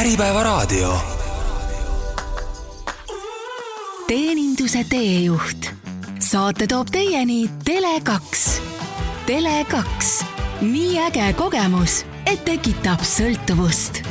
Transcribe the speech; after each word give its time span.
Äripäevaraadio. 0.00 0.98
teeninduse 4.06 4.84
teejuht. 4.88 5.66
saate 6.18 6.66
toob 6.66 6.86
teieni 6.92 7.50
Tele2. 7.70 8.36
Tele2, 9.26 9.78
nii 10.60 10.98
äge 11.00 11.32
kogemus, 11.32 12.04
et 12.26 12.44
tekitab 12.44 13.00
sõltuvust. 13.00 14.02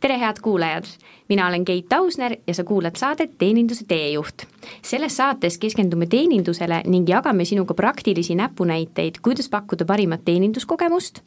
tere, 0.00 0.18
head 0.18 0.40
kuulajad 0.42 0.88
mina 1.32 1.46
olen 1.48 1.64
Keit 1.64 1.92
Ausner 1.92 2.36
ja 2.46 2.54
sa 2.54 2.64
kuulad 2.64 2.96
saadet 2.96 3.38
Teeninduse 3.38 3.84
teejuht. 3.88 4.42
selles 4.82 5.16
saates 5.16 5.56
keskendume 5.58 6.06
teenindusele 6.06 6.82
ning 6.86 7.08
jagame 7.08 7.44
sinuga 7.44 7.74
praktilisi 7.74 8.34
näpunäiteid, 8.38 9.18
kuidas 9.22 9.48
pakkuda 9.48 9.84
parimat 9.84 10.20
teeninduskogemust. 10.24 11.20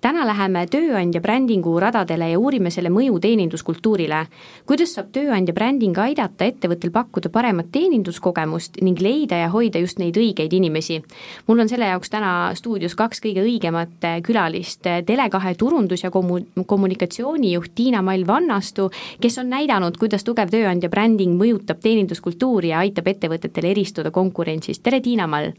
täna 0.00 0.26
läheme 0.26 0.66
tööandja 0.66 1.20
brändingu 1.20 1.80
radadele 1.80 2.30
ja 2.30 2.38
uurime 2.38 2.70
selle 2.70 2.88
mõju 2.88 3.20
teeninduskultuurile. 3.20 4.26
kuidas 4.66 4.94
saab 4.94 5.12
tööandja 5.12 5.54
bränding 5.54 5.98
aidata 5.98 6.44
ettevõttel 6.44 6.90
pakkuda 6.90 7.28
paremat 7.28 7.66
teeninduskogemust 7.72 8.80
ning 8.80 9.00
leida 9.00 9.36
ja 9.36 9.48
hoida 9.48 9.78
just 9.78 9.98
neid 9.98 10.16
õigeid 10.16 10.52
inimesi. 10.52 11.02
mul 11.46 11.60
on 11.60 11.68
selle 11.68 11.84
jaoks 11.84 12.10
täna 12.10 12.54
stuudios 12.54 12.94
kaks 12.94 13.20
kõige 13.20 13.44
õigemat 13.44 14.22
külalist, 14.22 14.80
Tele2 14.86 15.54
turundus- 15.56 16.04
ja 16.04 16.10
kommu-, 16.10 16.64
kommunikatsioonijuht 16.66 17.72
Tiina-Mall 17.74 18.26
Vannastu, 18.26 18.90
kes 19.20 19.38
on 19.38 19.49
näidanud, 19.50 19.98
kuidas 20.00 20.24
tugev 20.26 20.50
tööandja 20.52 20.90
bränding 20.92 21.36
mõjutab 21.38 21.80
teeninduskultuuri 21.82 22.72
ja 22.72 22.80
aitab 22.84 23.10
ettevõtetel 23.12 23.70
eristuda 23.72 24.12
konkurentsist, 24.14 24.82
tere 24.86 25.00
Tiina-Mall! 25.04 25.52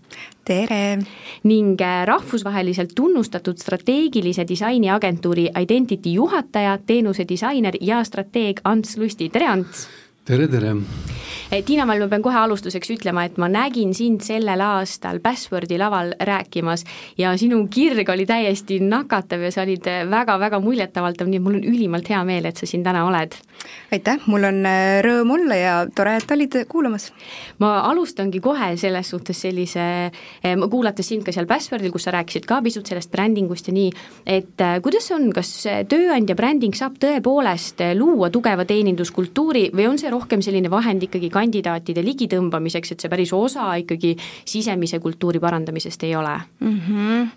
tere! 0.48 1.00
ning 1.48 1.82
äh, 1.82 2.02
rahvusvaheliselt 2.10 2.96
tunnustatud 2.96 3.60
strateegilise 3.62 4.48
disaini 4.48 4.90
agentuuri 4.90 5.50
Identity 5.60 6.16
juhataja, 6.18 6.78
teenuse 6.86 7.28
disainer 7.30 7.78
ja 7.82 8.04
strateeg 8.08 8.64
Ants 8.64 8.98
Lusti, 8.98 9.30
tere 9.30 9.52
Ants! 9.52 9.88
tere, 10.26 10.48
tere! 10.48 10.76
Tiina-Mall, 11.52 12.00
ma 12.00 12.08
pean 12.08 12.24
kohe 12.24 12.38
alustuseks 12.40 12.94
ütlema, 12.94 13.26
et 13.28 13.36
ma 13.42 13.50
nägin 13.52 13.92
sind 13.92 14.24
sellel 14.24 14.62
aastal 14.64 15.20
Passwordi 15.20 15.76
laval 15.76 16.14
rääkimas 16.24 16.86
ja 17.20 17.34
sinu 17.36 17.66
kirg 17.68 18.08
oli 18.14 18.24
täiesti 18.30 18.78
nakatav 18.80 19.44
ja 19.44 19.52
sa 19.52 19.66
olid 19.66 19.90
väga-väga 20.14 20.62
muljetavaldav, 20.64 21.28
nii 21.28 21.42
et 21.42 21.44
mul 21.44 21.60
on 21.60 21.68
ülimalt 21.74 22.08
hea 22.08 22.22
meel, 22.24 22.48
et 22.48 22.62
sa 22.62 22.70
siin 22.70 22.86
täna 22.88 23.04
oled. 23.10 23.36
Aitäh, 23.92 24.22
mul 24.32 24.46
on 24.48 24.62
äh, 24.68 25.00
rõõm 25.04 25.34
olla 25.36 25.58
ja 25.58 25.74
tore, 25.96 26.16
et 26.22 26.32
olid 26.32 26.56
kuulamas. 26.72 27.10
ma 27.60 27.74
alustangi 27.90 28.40
kohe 28.40 28.72
selles 28.80 29.12
suhtes 29.12 29.42
sellise, 29.44 29.84
äh, 30.46 30.64
kuulates 30.72 31.08
sind 31.12 31.26
ka 31.28 31.34
seal 31.36 31.48
Passwordil, 31.50 31.92
kus 31.92 32.08
sa 32.08 32.14
rääkisid 32.16 32.48
ka 32.48 32.62
pisut 32.64 32.88
sellest 32.88 33.12
brändingust 33.12 33.68
ja 33.68 33.76
nii, 33.76 33.92
et 34.26 34.64
äh, 34.64 34.80
kuidas 34.84 35.12
on, 35.12 35.30
kas 35.36 35.52
tööandja 35.92 36.36
bränding 36.40 36.76
saab 36.78 36.98
tõepoolest 37.02 37.84
luua 38.00 38.32
tugeva 38.32 38.66
teeninduskultuuri 38.66 39.70
või 39.76 39.90
on 39.92 40.00
see 40.02 40.12
rohkem 40.14 40.44
selline 40.46 40.72
vahend 40.72 41.04
ikkagi 41.08 41.30
kandidaatide 41.34 42.04
ligitõmbamiseks, 42.06 42.96
et 42.96 43.04
see 43.04 43.12
päris 43.12 43.34
osa 43.36 43.74
ikkagi 43.82 44.16
sisemise 44.46 45.00
kultuuri 45.04 45.40
parandamisest 45.44 46.04
ei 46.08 46.16
ole 46.16 46.38
mm? 46.60 46.80
-hmm. 46.88 47.30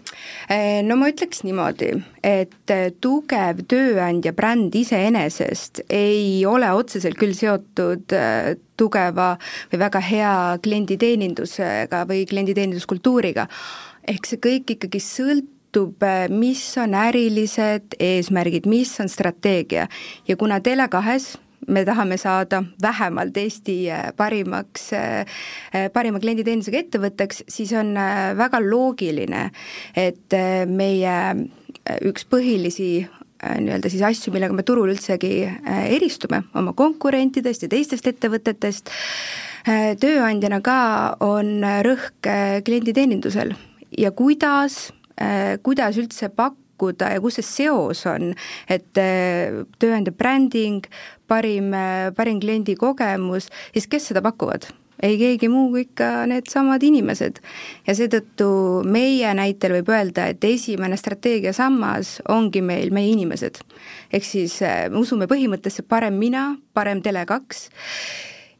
No 0.85 0.97
ma 0.97 1.09
ütleks 1.09 1.43
niimoodi, 1.45 1.91
et 2.25 2.73
tugev 3.05 3.65
tööandja 3.69 4.33
bränd 4.37 4.75
iseenesest 4.79 5.85
ei 5.93 6.45
ole 6.49 6.71
otseselt 6.73 7.19
küll 7.21 7.37
seotud 7.37 8.15
äh, 8.17 8.55
tugeva 8.81 9.35
või 9.73 9.83
väga 9.85 10.03
hea 10.03 10.37
klienditeenindusega 10.65 12.05
või 12.09 12.25
klienditeeninduskultuuriga, 12.31 13.47
ehk 14.09 14.31
see 14.31 14.41
kõik 14.49 14.77
ikkagi 14.79 15.03
sõltub 15.05 16.05
äh, 16.07 16.27
mis 16.33 16.65
on 16.81 16.97
ärilised 16.99 17.99
eesmärgid, 18.01 18.69
mis 18.71 18.97
on 19.05 19.13
strateegia. 19.13 19.89
Ja 20.29 20.41
kuna 20.41 20.63
Tele2-s 20.65 21.45
me 21.69 21.85
tahame 21.85 22.17
saada 22.17 22.63
vähemalt 22.83 23.37
Eesti 23.37 23.91
äh, 23.91 24.13
parimaks, 24.17 24.93
äh, 24.93 25.21
äh, 25.75 25.91
parima 25.93 26.21
klienditeenusega 26.21 26.81
ettevõtteks, 26.85 27.45
siis 27.49 27.73
on 27.77 27.95
väga 28.39 28.61
loogiline, 28.65 29.49
et 29.97 30.35
meie 30.69 31.17
üks 32.05 32.27
põhilisi 32.31 33.07
nii-öelda 33.45 33.91
siis 33.93 34.03
asju, 34.07 34.33
millega 34.33 34.57
me 34.57 34.65
turul 34.65 34.93
üldsegi 34.95 35.45
eristume. 35.93 36.45
Oma 36.57 36.73
konkurentidest 36.77 37.67
ja 37.67 37.71
teistest 37.73 38.07
ettevõtetest, 38.09 38.89
tööandjana 40.01 40.63
ka 40.65 40.79
on 41.25 41.59
rõhk 41.85 42.31
klienditeenindusel. 42.65 43.53
Ja 44.01 44.15
kuidas, 44.17 44.89
kuidas 45.67 46.01
üldse 46.01 46.31
pakkuda 46.33 46.63
pakkuda 46.75 47.13
ja 47.15 47.21
kus 47.23 47.39
see 47.39 47.47
seos 47.47 48.05
on, 48.11 48.35
et 48.69 48.91
tööandja 48.95 50.13
bränding, 50.13 50.87
parim, 51.29 51.71
parim 52.17 52.41
kliendi 52.41 52.75
kogemus, 52.75 53.49
siis 53.73 53.87
kes 53.87 54.11
seda 54.11 54.23
pakuvad? 54.23 54.67
Ei 55.05 55.17
keegi 55.21 55.49
muu 55.53 55.69
kui 55.73 55.85
ikka 55.87 56.27
needsamad 56.31 56.83
inimesed. 56.83 57.41
ja 57.87 57.95
seetõttu 57.97 58.49
meie 58.89 59.33
näitel 59.37 59.77
võib 59.79 59.91
öelda, 59.93 60.29
et 60.33 60.45
esimene 60.45 60.97
strateegiasammas 61.01 62.21
ongi 62.33 62.63
meil 62.63 62.93
meie 62.95 63.13
inimesed. 63.13 63.61
ehk 64.13 64.25
siis 64.25 64.61
me 64.63 65.01
usume 65.01 65.29
põhimõttesse 65.31 65.85
parem 65.89 66.17
mina, 66.21 66.55
parem 66.75 67.03
Tele2 67.05 67.67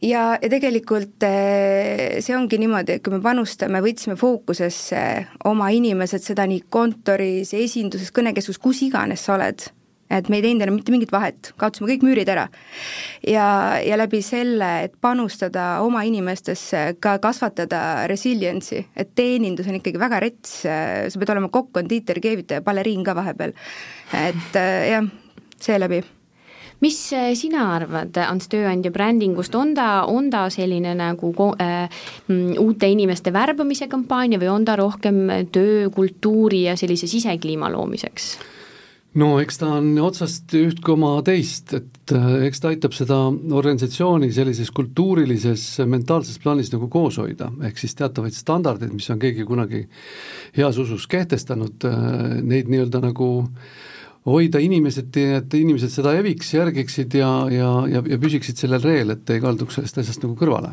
ja, 0.03 0.25
ja 0.41 0.51
tegelikult 0.51 1.25
eh, 1.27 2.21
see 2.25 2.37
ongi 2.37 2.59
niimoodi, 2.61 2.99
et 2.99 3.05
kui 3.05 3.15
me 3.15 3.23
panustame, 3.25 3.81
võtsime 3.85 4.19
fookusesse 4.21 5.01
oma 5.49 5.71
inimesed, 5.75 6.25
seda 6.25 6.47
nii 6.51 6.67
kontoris, 6.73 7.55
esinduses, 7.57 8.13
kõnekeskus, 8.15 8.61
kus 8.61 8.85
iganes 8.89 9.25
sa 9.25 9.39
oled 9.39 9.65
et 10.11 10.29
me 10.29 10.39
ei 10.39 10.45
teinud 10.45 10.65
enam 10.67 10.79
mitte 10.79 10.93
mingit 10.95 11.13
vahet, 11.13 11.53
kaotasime 11.61 11.89
kõik 11.93 12.05
müürid 12.07 12.31
ära. 12.31 12.49
ja, 13.27 13.47
ja 13.85 13.99
läbi 14.01 14.21
selle, 14.23 14.71
et 14.89 14.97
panustada 15.01 15.81
oma 15.85 16.05
inimestesse, 16.05 16.97
ka 17.01 17.17
kasvatada 17.23 18.07
resilience'i, 18.11 18.85
et 18.97 19.15
teenindus 19.15 19.69
on 19.71 19.81
ikkagi 19.81 20.01
väga 20.01 20.21
rets, 20.25 20.59
sa 20.65 21.21
pead 21.21 21.37
olema 21.37 21.53
kokk, 21.53 21.73
kondiiter, 21.81 22.21
keevitaja, 22.21 22.65
baleriin 22.65 23.05
ka 23.05 23.17
vahepeal. 23.17 23.57
et 24.13 24.61
jah, 24.91 25.09
seeläbi 25.61 26.03
mis 26.85 26.99
sina 27.39 27.69
arvad, 27.75 28.17
Ants, 28.27 28.49
tööandja 28.53 28.93
brändingust, 28.93 29.55
on 29.57 29.73
ta, 29.77 30.05
on 30.11 30.29
ta 30.33 30.47
selline 30.53 30.95
nagu 30.99 31.33
äh, 31.57 31.87
mm, 32.29 32.57
uute 32.61 32.91
inimeste 32.93 33.33
värbamise 33.33 33.89
kampaania 33.89 34.41
või 34.43 34.51
on 34.53 34.67
ta 34.69 34.77
rohkem 34.81 35.23
töökultuuri 35.55 36.67
ja 36.67 36.77
sellise 36.77 37.09
sisekliima 37.11 37.71
loomiseks? 37.73 38.35
No 39.21 39.31
eks 39.43 39.61
ta 39.61 39.71
on 39.79 39.93
otsast 40.03 40.55
üht 40.59 40.81
koma 40.85 41.17
teist, 41.27 41.75
et 41.77 42.15
äh, 42.15 42.47
eks 42.49 42.63
ta 42.63 42.71
aitab 42.73 42.95
seda 42.97 43.19
organisatsiooni 43.31 44.31
sellises 44.35 44.73
kultuurilises, 44.75 45.67
mentaalses 45.91 46.41
plaanis 46.43 46.73
nagu 46.75 46.89
koos 46.93 47.19
hoida, 47.23 47.51
ehk 47.67 47.81
siis 47.81 47.97
teatavaid 47.99 48.37
standardeid, 48.37 48.95
mis 48.95 49.11
on 49.15 49.21
keegi 49.23 49.47
kunagi 49.49 49.85
heas 50.59 50.79
usus 50.83 51.09
kehtestanud, 51.11 51.89
äh, 51.89 52.41
neid 52.43 52.73
nii-öelda 52.73 53.03
nagu 53.05 53.29
hoida 54.25 54.61
inimesed, 54.65 55.13
et 55.21 55.55
inimesed 55.59 55.93
seda 55.93 56.15
eviks, 56.17 56.55
järgiksid 56.57 57.19
ja, 57.21 57.31
ja, 57.53 57.71
ja, 57.91 58.03
ja 58.09 58.19
püsiksid 58.21 58.59
sellel 58.61 58.83
reel, 58.83 59.13
et 59.13 59.31
ei 59.31 59.43
kalduks 59.43 59.79
sellest 59.79 60.01
asjast 60.01 60.25
nagu 60.25 60.37
kõrvale 60.41 60.73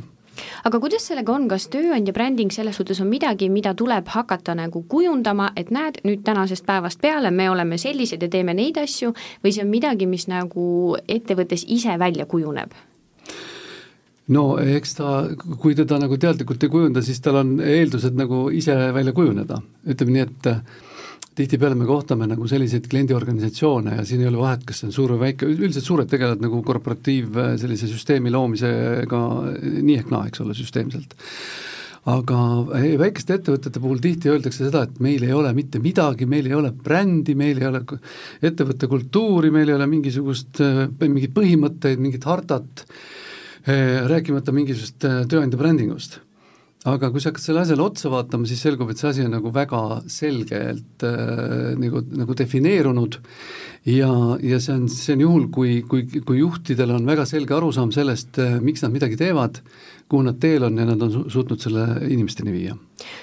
aga 0.64 0.80
kuidas 0.80 1.08
sellega 1.08 1.34
on, 1.34 1.48
kas 1.52 1.68
tööandja 1.74 2.14
bränding 2.14 2.54
selles 2.54 2.78
suhtes 2.80 3.02
on 3.02 3.10
midagi, 3.12 3.50
mida 3.50 3.74
tuleb 3.78 4.08
hakata 4.14 4.56
nagu 4.58 4.84
kujundama, 4.90 5.52
et 5.56 5.72
näed, 5.72 6.02
nüüd 6.08 6.24
tänasest 6.28 6.66
päevast 6.66 7.02
peale 7.02 7.32
me 7.32 7.50
oleme 7.50 7.78
sellised 7.82 8.22
ja 8.22 8.30
teeme 8.30 8.54
neid 8.58 8.78
asju, 8.82 9.14
või 9.44 9.56
see 9.56 9.66
on 9.66 9.72
midagi, 9.72 10.08
mis 10.10 10.28
nagu 10.32 10.98
ettevõttes 11.08 11.66
ise 11.68 11.98
välja 12.00 12.26
kujuneb? 12.26 12.74
no 14.32 14.46
eks 14.60 14.96
ta, 14.96 15.10
kui 15.60 15.76
teda 15.76 15.98
nagu 16.00 16.18
teadlikult 16.18 16.64
ei 16.64 16.72
kujunda, 16.72 17.02
siis 17.04 17.20
tal 17.24 17.42
on 17.42 17.58
eeldused 17.60 18.16
nagu 18.16 18.46
ise 18.56 18.76
välja 18.96 19.14
kujuneda, 19.18 19.60
ütleme 19.92 20.16
nii, 20.16 20.28
et 20.30 20.50
tihtipeale 21.38 21.78
me 21.80 21.88
kohtame 21.88 22.28
nagu 22.28 22.48
selliseid 22.50 22.88
kliendiorganisatsioone 22.92 23.96
ja 24.00 24.06
siin 24.08 24.24
ei 24.24 24.30
ole 24.30 24.42
vahet, 24.42 24.66
kas 24.68 24.82
see 24.82 24.90
on 24.90 24.96
suur 24.96 25.14
või 25.16 25.30
väike, 25.30 25.48
üldiselt 25.48 25.88
suured 25.88 26.10
tegelevad 26.12 26.44
nagu 26.44 26.60
korporatiiv 26.68 27.38
sellise 27.62 27.88
süsteemi 27.92 28.34
loomisega 28.34 29.22
nii 29.62 30.00
ehk 30.02 30.12
naa, 30.12 30.26
eks 30.28 30.44
ole, 30.44 30.56
süsteemselt. 30.58 31.16
Aga 32.12 32.38
väikeste 32.98 33.36
ettevõtete 33.38 33.80
puhul 33.80 34.00
tihti 34.02 34.32
öeldakse 34.32 34.66
seda, 34.66 34.82
et 34.88 34.98
meil 35.06 35.22
ei 35.24 35.36
ole 35.38 35.52
mitte 35.54 35.80
midagi, 35.80 36.26
meil 36.26 36.50
ei 36.50 36.56
ole 36.58 36.72
brändi, 36.74 37.36
meil 37.38 37.62
ei 37.62 37.68
ole 37.70 37.84
ettevõtte 38.42 38.90
kultuuri, 38.90 39.54
meil 39.54 39.70
ei 39.70 39.78
ole 39.78 39.88
mingisugust, 39.92 40.64
mingeid 40.98 41.36
põhimõtteid, 41.38 42.02
mingit 42.02 42.26
hartat, 42.26 42.84
rääkimata 44.10 44.56
mingisugust 44.56 45.06
tööandja 45.06 45.62
brändingust 45.62 46.18
aga 46.90 47.12
kui 47.14 47.22
sa 47.22 47.30
hakkad 47.30 47.44
selle 47.44 47.62
asjale 47.62 47.84
otsa 47.86 48.10
vaatama, 48.10 48.48
siis 48.50 48.64
selgub, 48.66 48.90
et 48.90 49.02
see 49.02 49.10
asi 49.12 49.26
on 49.26 49.36
nagu 49.36 49.52
väga 49.54 50.02
selgelt 50.10 51.06
äh, 51.06 51.74
nagu, 51.78 52.02
nagu 52.24 52.38
defineerunud 52.38 53.20
ja, 53.86 54.12
ja 54.44 54.60
see 54.62 54.76
on, 54.76 54.86
see 54.90 55.16
on 55.16 55.26
juhul, 55.26 55.48
kui, 55.54 55.82
kui, 55.90 56.06
kui 56.26 56.42
juhtidel 56.42 56.96
on 56.98 57.08
väga 57.08 57.26
selge 57.30 57.56
arusaam 57.58 57.94
sellest, 57.96 58.38
äh, 58.42 58.60
miks 58.62 58.86
nad 58.86 58.94
midagi 58.94 59.18
teevad, 59.20 59.62
kuhu 60.12 60.28
nad 60.28 60.40
teel 60.44 60.68
on 60.68 60.78
ja 60.78 60.86
nad 60.86 61.02
on 61.02 61.26
suutnud 61.32 61.62
selle 61.62 61.88
inimesteni 62.10 62.54
viia 62.54 62.78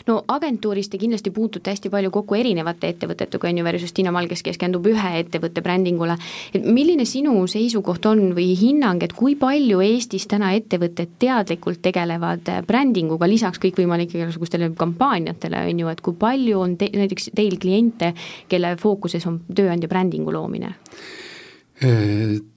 no 0.06 0.22
agentuuris 0.28 0.88
te 0.88 0.98
kindlasti 0.98 1.30
puutute 1.34 1.70
hästi 1.70 1.90
palju 1.92 2.10
kokku 2.14 2.36
erinevate 2.38 2.90
ettevõtetega, 2.92 3.50
on 3.50 3.60
ju, 3.60 3.66
versus 3.66 3.94
Tiina 3.94 4.12
Mal, 4.14 4.28
kes 4.30 4.42
keskendub 4.46 4.86
ühe 4.90 5.12
ettevõtte 5.20 5.62
brändingule. 5.64 6.16
et 6.54 6.64
milline 6.64 7.04
sinu 7.04 7.46
seisukoht 7.46 8.06
on 8.06 8.34
või 8.36 8.54
hinnang, 8.58 9.02
et 9.02 9.12
kui 9.12 9.36
palju 9.36 9.80
Eestis 9.84 10.26
täna 10.26 10.52
ettevõtted 10.56 11.16
teadlikult 11.18 11.82
tegelevad 11.82 12.50
brändinguga, 12.66 13.28
lisaks 13.28 13.60
kõikvõimalike 13.62 14.18
igasugustele 14.18 14.70
kampaaniatele, 14.76 15.64
on 15.70 15.84
ju, 15.84 15.88
et 15.88 16.00
kui 16.00 16.14
palju 16.18 16.60
on 16.60 16.76
te, 16.80 16.90
näiteks 16.94 17.30
teil 17.34 17.58
kliente, 17.60 18.14
kelle 18.48 18.74
fookuses 18.80 19.26
on 19.26 19.40
tööandja 19.54 19.88
brändingu 19.88 20.32
loomine? 20.32 20.47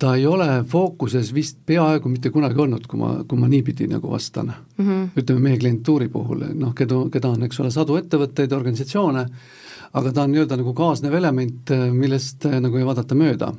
Ta 0.02 0.16
ei 0.18 0.26
ole 0.26 0.64
fookuses 0.68 1.30
vist 1.34 1.60
peaaegu 1.66 2.10
mitte 2.10 2.32
kunagi 2.34 2.58
olnud, 2.62 2.88
kui 2.90 3.00
ma, 3.00 3.12
kui 3.28 3.38
ma 3.38 3.50
niipidi 3.52 3.86
nagu 3.90 4.10
vastan 4.10 4.50
mm. 4.50 4.86
-hmm. 4.86 5.10
ütleme 5.22 5.40
meie 5.40 5.58
klientuuri 5.62 6.08
puhul, 6.10 6.46
noh, 6.58 6.74
keda, 6.74 7.04
keda 7.14 7.30
on, 7.30 7.44
eks 7.44 7.60
ole, 7.60 7.72
sadu 7.72 8.00
ettevõtteid, 8.02 8.54
organisatsioone, 8.54 9.26
aga 9.94 10.12
ta 10.12 10.24
on 10.24 10.34
nii-öelda 10.34 10.58
nagu 10.58 10.74
kaasnev 10.74 11.14
element, 11.14 11.70
millest 11.94 12.50
nagu 12.50 12.78
ei 12.78 12.86
vaadata 12.86 13.16
mööda. 13.16 13.54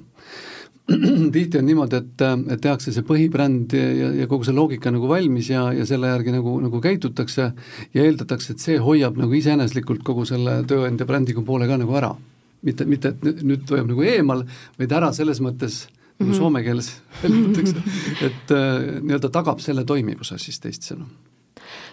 tihti 1.32 1.58
on 1.58 1.66
niimoodi, 1.66 1.96
et, 1.96 2.22
et 2.50 2.60
tehakse 2.60 2.92
see 2.92 3.06
põhibränd 3.06 3.72
ja, 3.72 4.10
ja 4.18 4.26
kogu 4.26 4.44
see 4.44 4.54
loogika 4.54 4.90
nagu 4.90 5.08
valmis 5.08 5.50
ja, 5.50 5.68
ja 5.72 5.86
selle 5.86 6.10
järgi 6.10 6.34
nagu, 6.34 6.58
nagu 6.60 6.80
käitutakse 6.80 7.52
ja 7.94 8.02
eeldatakse, 8.02 8.52
et 8.52 8.58
see 8.58 8.82
hoiab 8.82 9.16
nagu 9.16 9.32
iseeneslikult 9.32 10.02
kogu 10.02 10.26
selle 10.26 10.64
tööandja 10.66 11.06
brändiga 11.06 11.46
poole 11.46 11.70
ka 11.70 11.78
nagu 11.78 11.94
ära 12.02 12.16
mitte, 12.62 12.86
mitte 12.88 13.12
et 13.14 13.42
nüüd 13.42 13.66
toimub 13.68 13.92
nagu 13.94 14.06
eemal, 14.06 14.46
vaid 14.78 14.94
ära 14.94 15.12
selles 15.16 15.42
mõttes 15.44 15.82
mm, 15.86 15.98
-hmm. 15.98 16.28
nagu 16.28 16.38
soome 16.38 16.62
keeles 16.62 16.94
väljendatakse, 17.22 17.84
et 18.28 18.56
äh, 18.56 19.02
nii-öelda 19.02 19.32
tagab 19.32 19.60
selle 19.60 19.84
toimivuse 19.84 20.38
siis 20.38 20.60
teisisõnu 20.60 21.06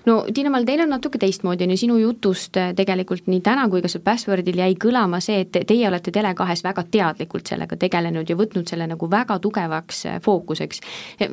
no 0.05 0.25
Tiina-Mall, 0.33 0.65
teil 0.67 0.83
on 0.83 0.91
natuke 0.93 1.19
teistmoodi, 1.21 1.65
on 1.65 1.73
ju, 1.73 1.77
sinu 1.83 1.97
jutust 1.99 2.57
äh, 2.59 2.71
tegelikult 2.75 3.27
nii 3.31 3.41
täna 3.45 3.67
kui 3.71 3.81
ka 3.83 3.91
seal 3.91 4.03
Passwordil 4.05 4.59
jäi 4.61 4.75
kõlama 4.79 5.21
see, 5.23 5.43
et 5.45 5.59
teie 5.67 5.87
olete 5.87 6.13
Tele2-s 6.15 6.63
väga 6.65 6.85
teadlikult 6.91 7.51
sellega 7.51 7.77
tegelenud 7.79 8.29
ja 8.29 8.37
võtnud 8.39 8.69
selle 8.69 8.87
nagu 8.89 9.09
väga 9.11 9.39
tugevaks 9.39 10.05
äh, 10.05 10.21
fookuseks. 10.23 10.81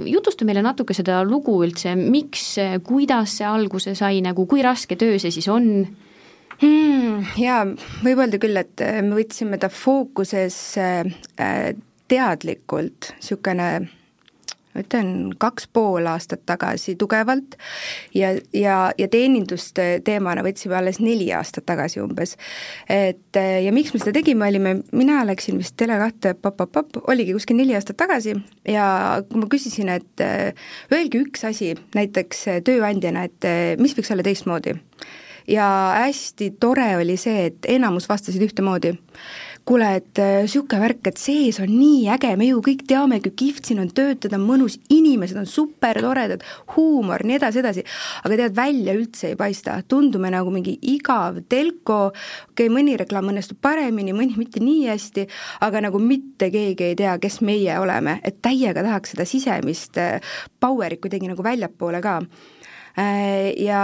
jutusta 0.07 0.45
meile 0.45 0.63
natuke 0.63 0.95
seda 0.95 1.23
lugu 1.25 1.59
üldse, 1.65 1.95
miks, 1.97 2.57
kuidas 2.87 3.39
see 3.39 3.47
alguse 3.47 3.95
sai, 3.95 4.21
nagu 4.25 4.47
kui 4.47 4.63
raske 4.63 4.97
töö 4.97 5.19
see 5.19 5.31
siis 5.35 5.49
on 5.53 5.87
hmm,? 6.63 7.27
Jaa, 7.41 7.65
võib 8.05 8.23
öelda 8.23 8.41
küll, 8.43 8.57
et 8.61 8.83
äh, 8.85 9.03
me 9.05 9.19
võtsime 9.19 9.61
ta 9.61 9.71
fookusesse 9.73 10.89
äh, 11.05 11.69
teadlikult, 12.11 13.13
niisugune 13.19 13.71
ma 14.77 14.83
ütlen, 14.85 15.11
kaks 15.41 15.71
pool 15.73 16.05
aastat 16.11 16.43
tagasi 16.45 16.99
tugevalt 17.01 17.57
ja, 18.15 18.35
ja, 18.53 18.91
ja 19.01 19.09
teeninduste 19.09 19.87
teemana 20.05 20.45
võtsime 20.45 20.77
alles 20.77 21.01
neli 21.01 21.31
aastat 21.33 21.65
tagasi 21.69 22.03
umbes. 22.05 22.37
et 22.93 23.41
äh, 23.41 23.63
ja 23.65 23.73
miks 23.73 23.95
me 23.95 24.03
seda 24.03 24.19
tegime, 24.19 24.51
olime, 24.53 24.75
mina 24.93 25.23
läksin 25.29 25.57
vist 25.63 25.79
Tele2 25.81 26.37
pop-pop-pop, 26.43 27.01
oligi 27.09 27.33
kuskil 27.37 27.57
neli 27.57 27.77
aastat 27.79 27.97
tagasi 28.05 28.37
ja 28.69 28.89
kui 29.31 29.41
ma 29.41 29.49
küsisin, 29.53 29.93
et 29.97 30.27
öelge 30.93 31.25
üks 31.25 31.47
asi 31.49 31.73
näiteks 31.97 32.45
tööandjana, 32.69 33.25
et 33.31 33.81
mis 33.81 33.97
võiks 33.97 34.13
olla 34.13 34.27
teistmoodi 34.27 34.77
ja 35.49 35.67
hästi 35.99 36.51
tore 36.61 36.97
oli 36.97 37.17
see, 37.21 37.51
et 37.51 37.69
enamus 37.69 38.09
vastasid 38.09 38.43
ühtemoodi. 38.43 38.97
kuule, 39.67 39.87
et 39.99 40.19
niisugune 40.23 40.77
äh, 40.79 40.83
värk, 40.85 41.09
et 41.11 41.17
sees 41.19 41.57
on 41.59 41.67
nii 41.67 42.05
äge, 42.15 42.29
me 42.39 42.47
ju 42.47 42.61
kõik 42.63 42.85
teame, 42.87 43.17
kui 43.19 43.33
kihvt 43.35 43.67
siin 43.67 43.81
on 43.83 43.89
töötada, 43.91 44.39
mõnus, 44.39 44.77
inimesed 44.95 45.41
on 45.41 45.49
super 45.51 45.99
toredad, 45.99 46.45
huumor, 46.77 47.25
nii 47.27 47.35
edasi, 47.41 47.59
edasi, 47.65 47.83
aga 48.23 48.39
tead, 48.39 48.55
välja 48.55 48.95
üldse 48.95 49.33
ei 49.33 49.35
paista, 49.41 49.81
tundume 49.91 50.31
nagu 50.31 50.55
mingi 50.55 50.77
igav 50.95 51.41
telko, 51.51 51.99
okei 52.13 52.69
okay,, 52.69 52.71
mõni 52.77 52.95
reklaam 53.01 53.33
õnnestub 53.33 53.59
paremini, 53.59 54.15
mõni 54.15 54.39
mitte 54.39 54.63
nii 54.63 54.87
hästi, 54.87 55.27
aga 55.67 55.83
nagu 55.89 55.99
mitte 55.99 56.47
keegi 56.55 56.93
ei 56.93 57.01
tea, 57.03 57.19
kes 57.19 57.41
meie 57.43 57.81
oleme, 57.83 58.21
et 58.23 58.39
täiega 58.47 58.87
tahaks 58.87 59.17
seda 59.17 59.27
sisemist 59.27 59.99
äh, 59.99 60.39
power'it 60.63 61.03
kuidagi 61.03 61.27
nagu 61.35 61.43
väljapoole 61.43 62.05
ka 62.07 62.21
ja 62.97 63.81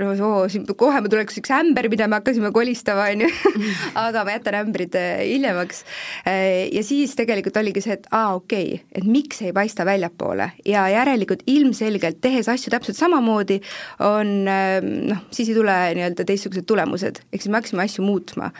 no 0.00 0.10
oo, 0.26 0.48
siin 0.50 0.64
kohe 0.66 1.00
mul 1.00 1.12
tuleks 1.12 1.38
üks 1.38 1.52
ämber, 1.54 1.86
mida 1.92 2.08
me 2.10 2.18
hakkasime 2.18 2.50
kolistama, 2.54 3.06
on 3.12 3.24
ju, 3.24 3.28
aga 4.04 4.24
ma 4.26 4.34
jätan 4.34 4.58
ämbrid 4.60 4.96
äh, 4.98 5.22
hiljemaks. 5.28 5.84
Äh, 6.26 6.66
ja 6.74 6.82
siis 6.86 7.14
tegelikult 7.18 7.60
oligi 7.60 7.84
see, 7.84 7.98
et 7.98 8.08
aa, 8.10 8.34
okei 8.38 8.72
okay,, 8.74 8.86
et 8.98 9.06
miks 9.06 9.42
ei 9.46 9.54
paista 9.56 9.86
väljapoole. 9.86 10.50
Ja 10.66 10.88
järelikult 10.90 11.44
ilmselgelt 11.50 12.18
tehes 12.24 12.50
asju 12.50 12.74
täpselt 12.74 12.98
samamoodi, 12.98 13.60
on 14.06 14.34
noh, 14.44 15.22
siis 15.30 15.52
ei 15.52 15.58
tule 15.58 15.76
nii-öelda 15.96 16.26
teistsugused 16.26 16.66
tulemused, 16.66 17.22
ehk 17.30 17.44
siis 17.44 17.52
me 17.52 17.60
hakkasime 17.60 17.86
asju 17.86 18.06
muutma. 18.06 18.50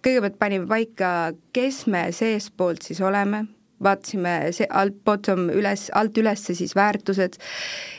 Kõigepealt 0.00 0.38
panime 0.40 0.66
paika, 0.68 1.32
kes 1.54 1.84
me 1.92 2.06
seestpoolt 2.16 2.86
siis 2.88 3.02
oleme, 3.04 3.44
vaatasime 3.84 4.34
see 4.56 4.68
alt 4.70 4.96
bottom 5.04 5.48
üles, 5.54 5.88
alt 5.96 6.18
üles 6.20 6.44
siis 6.50 6.76
väärtused 6.76 7.40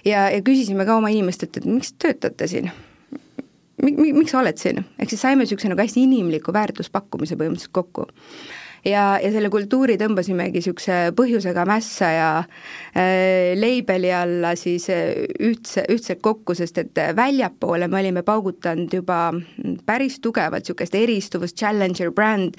ja, 0.05 0.29
ja 0.29 0.39
küsisime 0.45 0.85
ka 0.87 0.97
oma 0.99 1.11
inimestelt, 1.13 1.57
et 1.57 1.67
miks 1.69 1.93
töötate 2.01 2.47
siin? 2.51 2.71
Mi-, 3.81 3.95
mi-, 3.97 4.13
miks 4.13 4.33
sa 4.35 4.41
oled 4.43 4.59
siin, 4.61 4.83
ehk 5.01 5.13
siis 5.13 5.23
saime 5.25 5.45
niisuguse 5.45 5.71
nagu 5.71 5.81
hästi 5.81 6.05
inimliku 6.05 6.53
väärtuspakkumise 6.53 7.37
põhimõtteliselt 7.39 7.73
kokku 7.75 8.09
ja, 8.85 9.19
ja 9.21 9.31
selle 9.33 9.49
kultuuri 9.53 9.97
tõmbasimegi 10.01 10.59
niisuguse 10.59 10.97
põhjusega 11.17 11.65
mässa 11.69 12.09
ja 12.15 12.29
äh, 12.41 13.53
leibeli 13.59 14.11
alla 14.15 14.55
siis 14.59 14.87
äh, 14.93 15.23
ühtse, 15.39 15.85
ühtselt 15.91 16.21
kokku, 16.25 16.55
sest 16.57 16.81
et 16.81 17.01
väljapoole 17.15 17.87
me 17.91 18.01
olime 18.01 18.25
paugutanud 18.27 18.93
juba 18.93 19.21
päris 19.85 20.19
tugevalt 20.23 20.65
niisugust 20.65 20.97
eristuvust, 20.97 21.57
challenger 21.59 22.11
brand, 22.15 22.57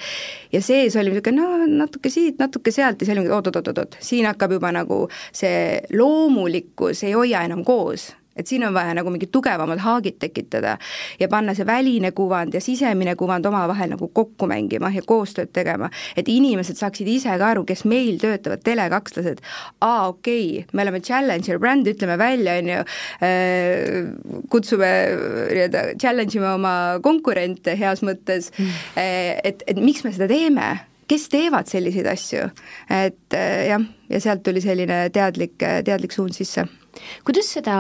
ja 0.52 0.62
sees 0.62 0.96
oli 0.96 1.12
niisugune 1.12 1.42
no 1.42 1.68
natuke 1.84 2.10
siit, 2.12 2.38
natuke 2.42 2.74
sealt 2.74 3.00
ja 3.02 3.06
siis 3.06 3.16
olime 3.16 3.34
oot-oot-oot-oot, 3.34 3.98
siin 4.00 4.26
hakkab 4.30 4.58
juba 4.58 4.72
nagu 4.74 5.04
see 5.34 5.80
loomulikkus 5.96 7.06
ei 7.06 7.16
hoia 7.16 7.44
enam 7.48 7.64
koos 7.66 8.12
et 8.36 8.48
siin 8.48 8.64
on 8.66 8.74
vaja 8.74 8.94
nagu 8.96 9.10
mingid 9.12 9.32
tugevamad 9.32 9.80
haagid 9.82 10.18
tekitada 10.22 10.76
ja 11.20 11.28
panna 11.28 11.54
see 11.56 11.66
väline 11.68 12.12
kuvand 12.16 12.54
ja 12.54 12.60
sisemine 12.64 13.14
kuvand 13.18 13.46
omavahel 13.46 13.92
nagu 13.94 14.08
kokku 14.08 14.48
mängima 14.50 14.92
ja 14.94 15.02
koostööd 15.06 15.52
tegema, 15.52 15.90
et 16.16 16.28
inimesed 16.28 16.78
saaksid 16.80 17.08
ise 17.12 17.36
ka 17.38 17.52
aru, 17.52 17.64
kes 17.68 17.84
meil 17.88 18.18
töötavad, 18.22 18.62
telekakslased, 18.64 19.42
aa, 19.80 20.08
okei 20.08 20.46
okay,, 20.62 20.68
me 20.72 20.86
oleme 20.86 21.02
challenger 21.04 21.60
bränd, 21.62 21.88
ütleme 21.92 22.18
välja, 22.20 22.56
on 22.60 22.70
ju, 22.72 22.84
äh, 23.28 24.40
kutsume 24.52 24.92
nii-öelda, 25.52 25.84
challenge 26.00 26.38
ime 26.38 26.52
oma 26.54 26.74
konkurente 27.04 27.76
heas 27.78 28.02
mõttes. 28.06 28.50
Mm., 28.56 28.80
et, 29.44 29.64
et 29.68 29.80
miks 29.80 30.04
me 30.06 30.14
seda 30.14 30.28
teeme? 30.30 30.72
Kes 31.10 31.26
teevad 31.28 31.68
selliseid 31.68 32.06
asju, 32.08 32.46
et 32.88 33.36
äh, 33.36 33.66
jah, 33.68 33.82
ja 34.08 34.20
sealt 34.22 34.44
tuli 34.46 34.62
selline 34.64 35.04
teadlik, 35.12 35.58
teadlik 35.60 36.14
suund 36.14 36.36
sisse 36.36 36.64
kuidas 37.24 37.48
seda, 37.54 37.74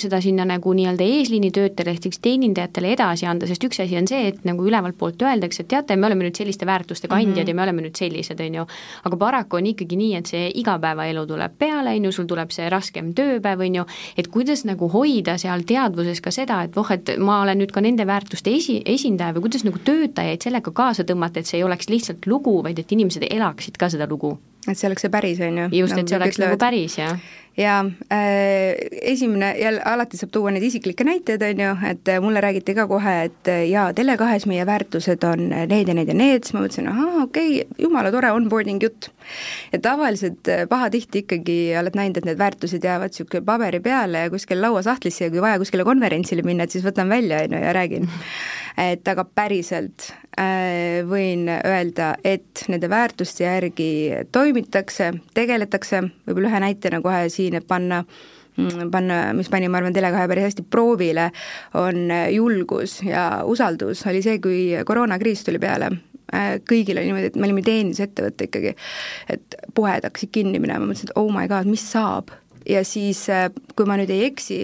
seda 0.00 0.20
sinna 0.24 0.46
nagu 0.48 0.72
nii-öelda 0.76 1.04
eesliini 1.04 1.50
töötajale 1.54 1.94
ehk 1.96 2.06
siis 2.08 2.20
teenindajatele 2.24 2.92
edasi 2.94 3.28
anda, 3.28 3.48
sest 3.48 3.64
üks 3.68 3.80
asi 3.84 3.98
on 3.98 4.08
see, 4.08 4.30
et 4.30 4.44
nagu 4.48 4.64
ülevalt 4.66 4.96
poolt 4.98 5.22
öeldakse, 5.22 5.64
et 5.64 5.70
teate, 5.72 5.96
me 5.96 6.08
oleme 6.08 6.26
nüüd 6.26 6.38
selliste 6.38 6.66
väärtuste 6.66 7.08
kandjad 7.08 7.34
mm 7.34 7.42
-hmm. 7.42 7.48
ja 7.48 7.54
me 7.54 7.62
oleme 7.62 7.82
nüüd 7.82 7.98
sellised, 7.98 8.40
on 8.40 8.54
ju, 8.60 8.66
aga 9.04 9.16
paraku 9.16 9.56
on 9.56 9.66
ikkagi 9.66 9.96
nii, 9.96 10.14
et 10.16 10.26
see 10.26 10.50
igapäevaelu 10.54 11.26
tuleb 11.26 11.52
peale, 11.58 11.96
on 11.96 12.04
ju, 12.04 12.12
sul 12.12 12.26
tuleb 12.26 12.50
see 12.50 12.70
raskem 12.70 13.12
tööpäev, 13.14 13.60
on 13.60 13.74
ju, 13.74 13.84
et 14.16 14.28
kuidas 14.28 14.64
nagu 14.64 14.88
hoida 14.88 15.38
seal 15.38 15.62
teadvuses 15.62 16.20
ka 16.20 16.30
seda, 16.30 16.62
et 16.62 16.76
voh, 16.76 16.90
et 16.90 17.16
ma 17.18 17.42
olen 17.42 17.58
nüüd 17.58 17.72
ka 17.72 17.80
nende 17.80 18.06
väärtuste 18.06 18.50
esi, 18.50 18.82
esindaja 18.84 19.34
või 19.34 19.48
kuidas 19.48 19.64
nagu 19.64 19.78
töötajaid 19.78 20.42
sellega 20.42 20.70
kaasa 20.70 21.04
tõmmata, 21.04 21.40
et 21.40 21.46
see 21.46 21.58
ei 21.58 21.64
oleks 21.64 21.88
lihtsalt 21.88 22.26
lugu, 22.26 22.62
vaid 22.62 22.78
et 22.78 22.92
inimesed 22.92 23.26
elaksid 23.30 23.76
ka 23.76 23.88
seda 23.88 24.06
lugu? 24.08 24.38
Et 24.68 24.78
see 24.78 24.88
oleks 24.90 25.06
see 25.06 25.12
päris, 25.12 25.40
on 25.40 25.64
ju? 25.64 25.72
just, 25.82 25.98
et 25.98 26.08
see 26.08 26.20
oleks 26.20 26.40
nagu 26.42 26.58
päris, 26.60 26.98
jah 26.98 27.18
ja 27.56 27.84
äh, 28.12 28.74
esimene, 29.02 29.54
jälle 29.58 29.80
alati 29.84 30.16
saab 30.16 30.32
tuua 30.32 30.50
neid 30.52 30.64
isiklikke 30.66 31.04
näiteid, 31.08 31.42
on 31.42 31.62
ju, 31.62 31.70
et 31.88 32.08
äh, 32.12 32.20
mulle 32.20 32.40
räägiti 32.44 32.74
ka 32.76 32.84
kohe, 32.86 33.14
et 33.28 33.48
äh, 33.48 33.62
jaa, 33.70 33.88
Tele2-s 33.96 34.46
meie 34.50 34.66
väärtused 34.68 35.24
on 35.24 35.48
need 35.48 35.88
ja 35.88 35.94
need 35.96 36.12
ja 36.12 36.16
need, 36.16 36.44
siis 36.44 36.56
ma 36.56 36.64
mõtlesin, 36.64 36.90
ahaa, 36.92 37.24
okei 37.24 37.62
okay,, 37.62 37.80
jumala 37.86 38.12
tore 38.12 38.32
onboarding 38.36 38.82
jutt. 38.82 39.08
ja 39.72 39.80
tavaliselt 39.82 40.48
äh, 40.52 40.66
pahatihti 40.68 41.24
ikkagi 41.24 41.58
oled 41.80 41.96
näinud, 41.96 42.20
et 42.20 42.28
need 42.28 42.38
väärtused 42.40 42.84
jäävad 42.84 43.14
niisugune 43.16 43.44
paberi 43.46 43.80
peale 43.80 44.26
ja 44.26 44.30
kuskil 44.30 44.60
lauasahtlisse 44.60 45.24
ja 45.24 45.32
kui 45.32 45.40
vaja 45.40 45.58
kuskile 45.62 45.84
konverentsile 45.88 46.44
minna, 46.44 46.68
et 46.68 46.76
siis 46.76 46.84
võtan 46.84 47.08
välja, 47.08 47.40
on 47.46 47.56
ju, 47.56 47.64
ja 47.64 47.72
räägin. 47.72 48.10
Et 48.76 49.08
aga 49.08 49.24
päriselt 49.24 50.10
äh, 50.38 51.02
võin 51.08 51.48
öelda, 51.48 52.14
et 52.24 52.66
nende 52.68 52.90
väärtuste 52.92 53.46
järgi 53.46 53.90
toimitakse, 54.32 55.12
tegeletakse, 55.36 56.02
võib-olla 56.26 56.52
ühe 56.52 56.62
näitena 56.66 57.00
kohe 57.04 57.26
siin 57.32 57.56
panna 57.68 58.02
mm, 58.04 58.90
panna, 58.92 59.20
mis 59.36 59.48
pani, 59.52 59.70
ma 59.72 59.80
arvan, 59.80 59.96
Tele2 59.96 60.26
päris 60.32 60.48
hästi 60.50 60.66
proovile, 60.70 61.30
on 61.80 62.12
julgus 62.34 63.00
ja 63.06 63.26
usaldus, 63.48 64.04
oli 64.10 64.20
see, 64.24 64.40
kui 64.44 64.60
koroonakriis 64.86 65.46
tuli 65.46 65.60
peale, 65.62 65.90
äh, 66.36 66.56
kõigil 66.68 67.00
oli 67.00 67.10
niimoodi, 67.10 67.32
et 67.32 67.40
me 67.40 67.48
olime 67.48 67.64
teenindusettevõte 67.66 68.50
ikkagi, 68.50 68.74
et 69.32 69.60
poed 69.76 70.04
hakkasid 70.08 70.34
kinni 70.36 70.60
minema, 70.62 70.84
mõtlesin, 70.84 71.12
et 71.12 71.20
oh 71.20 71.32
my 71.32 71.48
god, 71.52 71.70
mis 71.70 71.86
saab? 71.94 72.34
ja 72.66 72.80
siis, 72.84 73.24
äh, 73.30 73.48
kui 73.78 73.88
ma 73.88 73.96
nüüd 73.96 74.10
ei 74.10 74.26
eksi, 74.26 74.60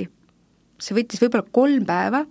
see 0.83 0.97
võttis 0.97 1.23
võib-olla 1.23 1.47
kolm 1.55 1.85
päeva 1.87 2.25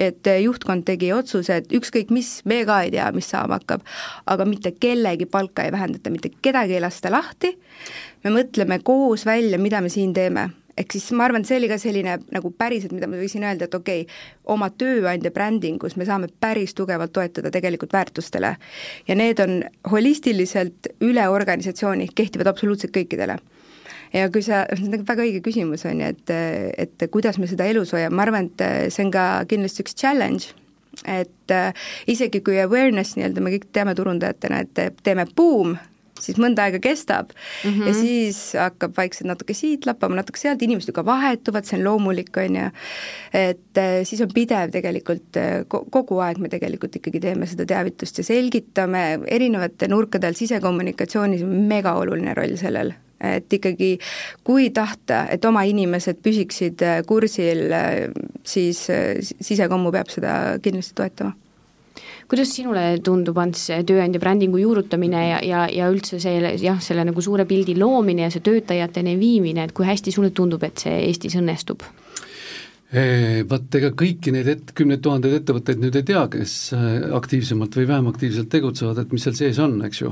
et 0.00 0.30
juhtkond 0.42 0.86
tegi 0.88 1.12
otsuse, 1.12 1.60
et 1.60 1.74
ükskõik 1.76 2.12
mis, 2.14 2.38
me 2.48 2.62
ka 2.68 2.80
ei 2.86 2.94
tea, 2.94 3.10
mis 3.16 3.28
saama 3.30 3.60
hakkab, 3.60 3.84
aga 4.32 4.46
mitte 4.48 4.72
kellegi 4.80 5.28
palka 5.30 5.66
ei 5.66 5.74
vähendata, 5.74 6.12
mitte 6.12 6.32
kedagi 6.42 6.78
ei 6.78 6.84
lasta 6.84 7.12
lahti, 7.12 7.52
me 8.24 8.32
mõtleme 8.38 8.80
koos 8.84 9.26
välja, 9.28 9.60
mida 9.60 9.82
me 9.84 9.92
siin 9.92 10.14
teeme. 10.16 10.48
Ehk 10.80 10.94
siis 10.94 11.10
ma 11.12 11.26
arvan, 11.26 11.42
et 11.42 11.48
see 11.50 11.58
oli 11.58 11.68
ka 11.68 11.76
selline 11.82 12.14
nagu 12.32 12.52
päriselt, 12.56 12.94
mida 12.96 13.08
ma 13.10 13.18
võiksin 13.20 13.44
öelda, 13.44 13.66
et 13.66 13.74
okei 13.76 14.06
okay,, 14.06 14.20
oma 14.54 14.70
tööandja 14.70 15.32
brändingus 15.34 15.98
me 16.00 16.06
saame 16.08 16.30
päris 16.40 16.72
tugevalt 16.78 17.12
toetuda 17.12 17.50
tegelikult 17.52 17.92
väärtustele. 17.92 18.54
ja 19.08 19.14
need 19.14 19.42
on 19.44 19.60
holistiliselt 19.90 20.88
üle 21.04 21.28
organisatsiooni, 21.28 22.08
kehtivad 22.14 22.54
absoluutselt 22.54 22.96
kõikidele 22.96 23.36
ja 24.14 24.30
kui 24.32 24.42
sa, 24.46 24.64
see 24.74 24.88
on 24.88 25.04
väga 25.06 25.26
õige 25.26 25.42
küsimus, 25.44 25.84
on 25.88 26.02
ju, 26.02 26.14
et, 26.14 26.34
et 26.86 27.10
kuidas 27.12 27.38
me 27.38 27.48
seda 27.50 27.68
elus 27.70 27.94
hoiame, 27.96 28.16
ma 28.16 28.26
arvan, 28.26 28.50
et 28.50 28.92
see 28.94 29.06
on 29.06 29.12
ka 29.14 29.26
kindlasti 29.50 29.84
üks 29.86 29.96
challenge, 29.98 30.54
et 31.06 31.54
äh, 31.54 31.70
isegi 32.10 32.42
kui 32.44 32.58
awareness 32.60 33.16
nii-öelda, 33.16 33.44
me 33.44 33.54
kõik 33.54 33.70
teame 33.74 33.94
turundajatena, 33.98 34.64
et 34.64 35.00
teeme 35.06 35.26
buum, 35.36 35.76
siis 36.20 36.36
mõnda 36.40 36.66
aega 36.66 36.80
kestab. 36.82 37.30
Mm 37.64 37.70
-hmm. 37.70 37.86
ja 37.86 37.94
siis 37.94 38.40
hakkab 38.58 38.96
vaikselt 38.96 39.28
natuke 39.28 39.54
siit 39.54 39.86
lappama, 39.86 40.18
natuke 40.18 40.38
sealt, 40.38 40.62
inimesed 40.62 40.92
ka 40.94 41.04
vahetuvad, 41.04 41.64
see 41.64 41.78
on 41.78 41.84
loomulik, 41.84 42.36
on 42.36 42.56
ju, 42.56 42.70
et 43.32 43.78
äh, 43.78 44.00
siis 44.04 44.20
on 44.20 44.32
pidev 44.34 44.70
tegelikult, 44.70 45.36
äh, 45.36 45.64
kogu 45.68 46.18
aeg 46.18 46.38
me 46.38 46.48
tegelikult 46.48 46.96
ikkagi 46.96 47.20
teeme 47.20 47.46
seda 47.46 47.66
teavitust 47.66 48.18
ja 48.18 48.24
selgitame. 48.24 49.20
Erinevate 49.26 49.88
nurkade 49.88 50.26
all, 50.26 50.34
sisekommunikatsioonis 50.34 51.42
on 51.42 51.56
mega 51.68 51.94
oluline 51.94 52.34
roll 52.34 52.56
sellel 52.56 52.92
et 53.20 53.52
ikkagi 53.52 53.92
kui 54.46 54.70
tahta, 54.74 55.26
et 55.30 55.44
oma 55.44 55.66
inimesed 55.68 56.22
püsiksid 56.24 56.82
äh, 56.86 57.02
kursil, 57.06 57.68
siis 58.44 58.82
sisekommu 59.40 59.92
peab 59.94 60.10
seda 60.12 60.58
kindlasti 60.62 60.96
toetama 60.98 61.36
kuidas 62.30 62.52
sinule 62.54 62.82
tundub, 63.02 63.38
Ants, 63.42 63.64
tööandja 63.86 64.20
brändingu 64.22 64.60
juurutamine 64.62 65.22
ja, 65.32 65.38
ja, 65.42 65.64
ja 65.72 65.88
üldse 65.90 66.20
see 66.22 66.36
jah, 66.62 66.78
selle 66.82 67.02
nagu 67.08 67.22
suure 67.24 67.46
pildi 67.48 67.74
loomine 67.78 68.28
ja 68.28 68.30
see 68.30 68.44
töötajateni 68.46 69.16
viimine, 69.18 69.66
et 69.66 69.74
kui 69.74 69.88
hästi 69.88 70.14
sulle 70.14 70.30
tundub, 70.36 70.62
et 70.66 70.78
see 70.78 70.94
Eestis 71.08 71.34
õnnestub? 71.40 71.82
Vaat 72.90 73.76
ega 73.78 73.92
kõiki 73.94 74.32
neid 74.34 74.48
et-, 74.50 74.72
kümneid 74.74 75.02
tuhandeid 75.02 75.36
ettevõtteid 75.40 75.82
nüüd 75.82 75.98
ei 75.98 76.06
tea, 76.06 76.24
kes 76.30 76.54
äh, 76.74 76.86
aktiivsemalt 77.14 77.76
või 77.78 77.86
vähem 77.86 78.08
aktiivselt 78.10 78.50
tegutsevad, 78.50 78.98
et 78.98 79.12
mis 79.14 79.26
seal 79.26 79.36
sees 79.38 79.60
on, 79.62 79.76
eks 79.86 80.02
ju 80.02 80.10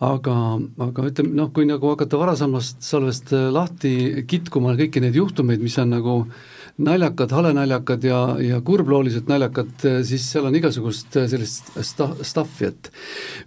aga, 0.00 0.36
aga 0.80 1.10
ütleme 1.10 1.34
noh, 1.36 1.50
kui 1.52 1.66
nagu 1.68 1.92
hakata 1.92 2.20
varasemast 2.20 2.80
salvest 2.84 3.34
äh, 3.36 3.50
lahti 3.52 4.24
kitkuma 4.28 4.76
kõiki 4.78 5.02
neid 5.04 5.18
juhtumeid, 5.18 5.60
mis 5.60 5.76
on 5.82 5.92
nagu 5.96 6.16
äh, 6.24 6.40
naljakad, 6.84 7.32
halenaljakad 7.32 8.04
ja, 8.04 8.20
ja 8.42 8.60
kurbloolised 8.64 9.28
naljakad, 9.30 9.72
siis 10.06 10.26
seal 10.32 10.48
on 10.48 10.56
igasugust 10.56 11.18
sellist 11.32 11.72
sta-, 11.86 12.12
stuff'i, 12.26 12.70
et 12.70 12.90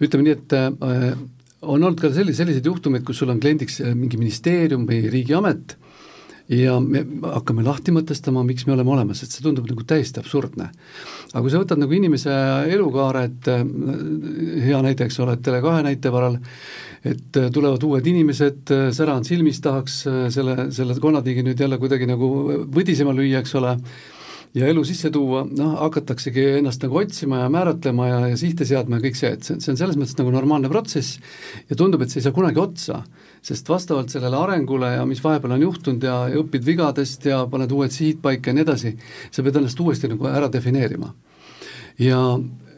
ütleme 0.04 0.28
nii, 0.28 0.36
et 0.38 0.58
äh, 0.58 1.14
on 1.64 1.80
olnud 1.80 2.02
ka 2.02 2.12
selliseid, 2.12 2.44
selliseid 2.44 2.68
juhtumeid, 2.70 3.06
kus 3.08 3.22
sul 3.22 3.32
on 3.34 3.42
kliendiks 3.44 3.82
mingi 3.96 4.20
ministeerium 4.20 4.86
või 4.90 5.08
riigiamet 5.14 5.78
ja 6.52 6.78
me 6.84 7.04
hakkame 7.24 7.64
lahti 7.64 7.94
mõtestama, 7.96 8.44
miks 8.46 8.66
me 8.68 8.76
oleme 8.76 8.92
olemas, 8.92 9.24
et 9.24 9.32
see 9.32 9.44
tundub 9.46 9.68
nagu 9.70 9.86
täiesti 9.88 10.20
absurdne. 10.20 10.70
aga 11.32 11.42
kui 11.42 11.52
sa 11.52 11.62
võtad 11.62 11.80
nagu 11.80 11.96
inimese 11.96 12.34
elukaare, 12.74 13.24
et 13.30 13.52
äh, 13.52 13.64
hea 14.68 14.82
näide, 14.84 15.08
eks 15.08 15.20
ole, 15.24 15.38
Tele2 15.40 15.84
näite 15.88 16.12
varal, 16.12 16.40
et 17.04 17.40
äh, 17.40 17.50
tulevad 17.54 17.84
uued 17.84 18.08
inimesed, 18.08 18.66
äh, 18.76 18.90
sära 18.96 19.16
on 19.16 19.24
silmis, 19.28 19.62
tahaks 19.64 20.04
selle, 20.36 20.68
selle 20.76 21.00
konnatiigi 21.00 21.46
nüüd 21.48 21.64
jälle 21.64 21.80
kuidagi 21.80 22.10
nagu 22.10 22.30
võdisema 22.76 23.16
lüüa, 23.16 23.40
eks 23.40 23.56
ole, 23.62 23.78
ja 24.54 24.68
elu 24.70 24.84
sisse 24.86 25.10
tuua, 25.14 25.46
noh, 25.48 25.78
hakataksegi 25.80 26.60
ennast 26.60 26.84
nagu 26.84 27.00
otsima 27.00 27.46
ja 27.46 27.52
määratlema 27.54 28.10
ja, 28.10 28.20
ja 28.34 28.40
sihte 28.40 28.68
seadma 28.68 29.00
ja 29.00 29.08
kõik 29.08 29.18
see, 29.18 29.32
et 29.38 29.48
see, 29.48 29.64
see 29.64 29.74
on 29.74 29.80
selles 29.80 29.98
mõttes 29.98 30.20
nagu 30.20 30.34
normaalne 30.36 30.70
protsess 30.70 31.18
ja 31.72 31.80
tundub, 31.80 32.04
et 32.04 32.12
see 32.12 32.20
ei 32.20 32.28
saa 32.28 32.36
kunagi 32.36 32.62
otsa, 32.62 33.00
sest 33.44 33.70
vastavalt 33.70 34.12
sellele 34.14 34.40
arengule 34.40 34.94
ja 34.96 35.06
mis 35.08 35.22
vahepeal 35.24 35.58
on 35.58 35.66
juhtunud 35.66 36.04
ja, 36.08 36.16
ja 36.32 36.40
õpid 36.40 36.66
vigadest 36.66 37.26
ja 37.28 37.44
paned 37.52 37.72
uued 37.76 37.92
sihid 37.92 38.22
paika 38.24 38.52
ja 38.52 38.58
nii 38.58 38.66
edasi, 38.66 38.94
sa 39.32 39.44
pead 39.44 39.60
ennast 39.60 39.80
uuesti 39.84 40.10
nagu 40.12 40.30
ära 40.32 40.50
defineerima. 40.52 41.12
ja 42.00 42.20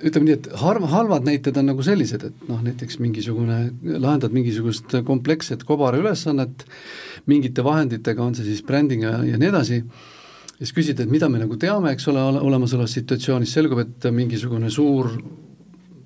ütleme 0.06 0.28
nii, 0.28 0.36
et 0.36 0.50
harv, 0.60 0.88
halvad 0.92 1.26
näited 1.26 1.56
on 1.58 1.70
nagu 1.70 1.86
sellised, 1.86 2.26
et 2.28 2.50
noh, 2.50 2.60
näiteks 2.66 3.00
mingisugune, 3.00 3.60
lahendad 3.86 4.34
mingisugust 4.36 4.98
kompleksset 5.08 5.64
kobaraülesannet 5.66 6.66
mingite 7.32 7.64
vahenditega, 7.64 8.22
on 8.26 8.36
see 8.36 8.50
siis 8.50 8.66
bränding 8.66 9.06
ja, 9.06 9.16
ja 9.26 9.40
nii 9.40 9.50
edasi, 9.54 9.80
siis 10.58 10.76
küsid, 10.76 11.00
et 11.00 11.10
mida 11.12 11.30
me 11.32 11.40
nagu 11.42 11.58
teame, 11.62 11.94
eks 11.96 12.10
ole, 12.12 12.26
olemasolevas 12.42 12.98
situatsioonis, 13.00 13.56
selgub, 13.56 13.86
et 13.86 14.10
mingisugune 14.14 14.70
suur 14.74 15.14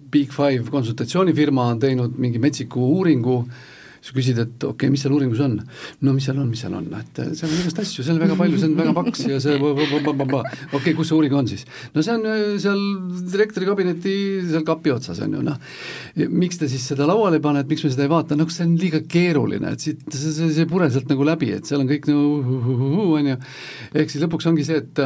Big 0.10 0.32
Five 0.34 0.70
konsultatsioonifirma 0.70 1.68
on 1.74 1.82
teinud 1.82 2.16
mingi 2.22 2.40
metsiku 2.42 2.86
uuringu 2.94 3.42
äh, 3.42 3.68
sa 4.00 4.16
küsid, 4.16 4.40
et 4.40 4.64
okei 4.64 4.72
okay,, 4.72 4.92
mis 4.94 5.04
seal 5.04 5.14
uuringus 5.16 5.42
on? 5.44 5.58
no 6.06 6.14
mis 6.16 6.28
seal 6.28 6.40
on, 6.40 6.50
mis 6.52 6.62
seal 6.64 6.76
on, 6.78 6.88
et 7.00 7.22
eh, 7.24 7.32
seal 7.38 7.52
on 7.52 7.62
igast 7.64 7.82
asju, 7.84 8.06
seal 8.06 8.16
on 8.18 8.24
väga 8.24 8.38
palju, 8.40 8.60
see 8.62 8.70
on 8.70 8.76
väga 8.80 8.94
paks 8.98 9.24
ja 9.28 9.40
see 9.44 9.58
okei 10.80 10.96
kus 10.98 11.12
see 11.12 11.18
uuring 11.18 11.36
on 11.40 11.50
siis? 11.52 11.66
no 11.96 12.04
see 12.06 12.16
on 12.16 12.28
eh, 12.30 12.46
seal 12.64 12.84
direktori 13.34 13.68
kabineti 13.70 14.16
seal 14.50 14.66
kapi 14.68 14.94
otsas, 14.96 15.20
on 15.26 15.36
ju, 15.40 15.44
noh. 15.46 15.58
miks 16.32 16.62
te 16.62 16.70
siis 16.72 16.86
seda 16.94 17.08
lauale 17.10 17.42
ei 17.42 17.46
pane, 17.46 17.64
et 17.66 17.72
miks 17.72 17.84
me 17.86 17.94
seda 17.94 18.08
ei 18.08 18.14
vaata, 18.14 18.38
noh, 18.40 18.52
see 18.54 18.68
on 18.68 18.78
liiga 18.80 19.04
keeruline, 19.10 19.76
et 19.76 19.84
siit, 19.84 20.06
see, 20.14 20.32
see, 20.32 20.54
see 20.56 20.66
ei 20.66 20.72
pure 20.72 20.90
sealt 20.94 21.12
nagu 21.12 21.28
läbi, 21.28 21.52
et 21.58 21.68
seal 21.70 21.84
on 21.84 21.92
kõik 21.92 22.08
nagu 22.12 23.10
on 23.20 23.34
ju, 23.34 23.42
ehk 23.94 24.14
siis 24.14 24.24
lõpuks 24.24 24.50
ongi 24.52 24.68
see, 24.68 24.80
et 24.84 25.04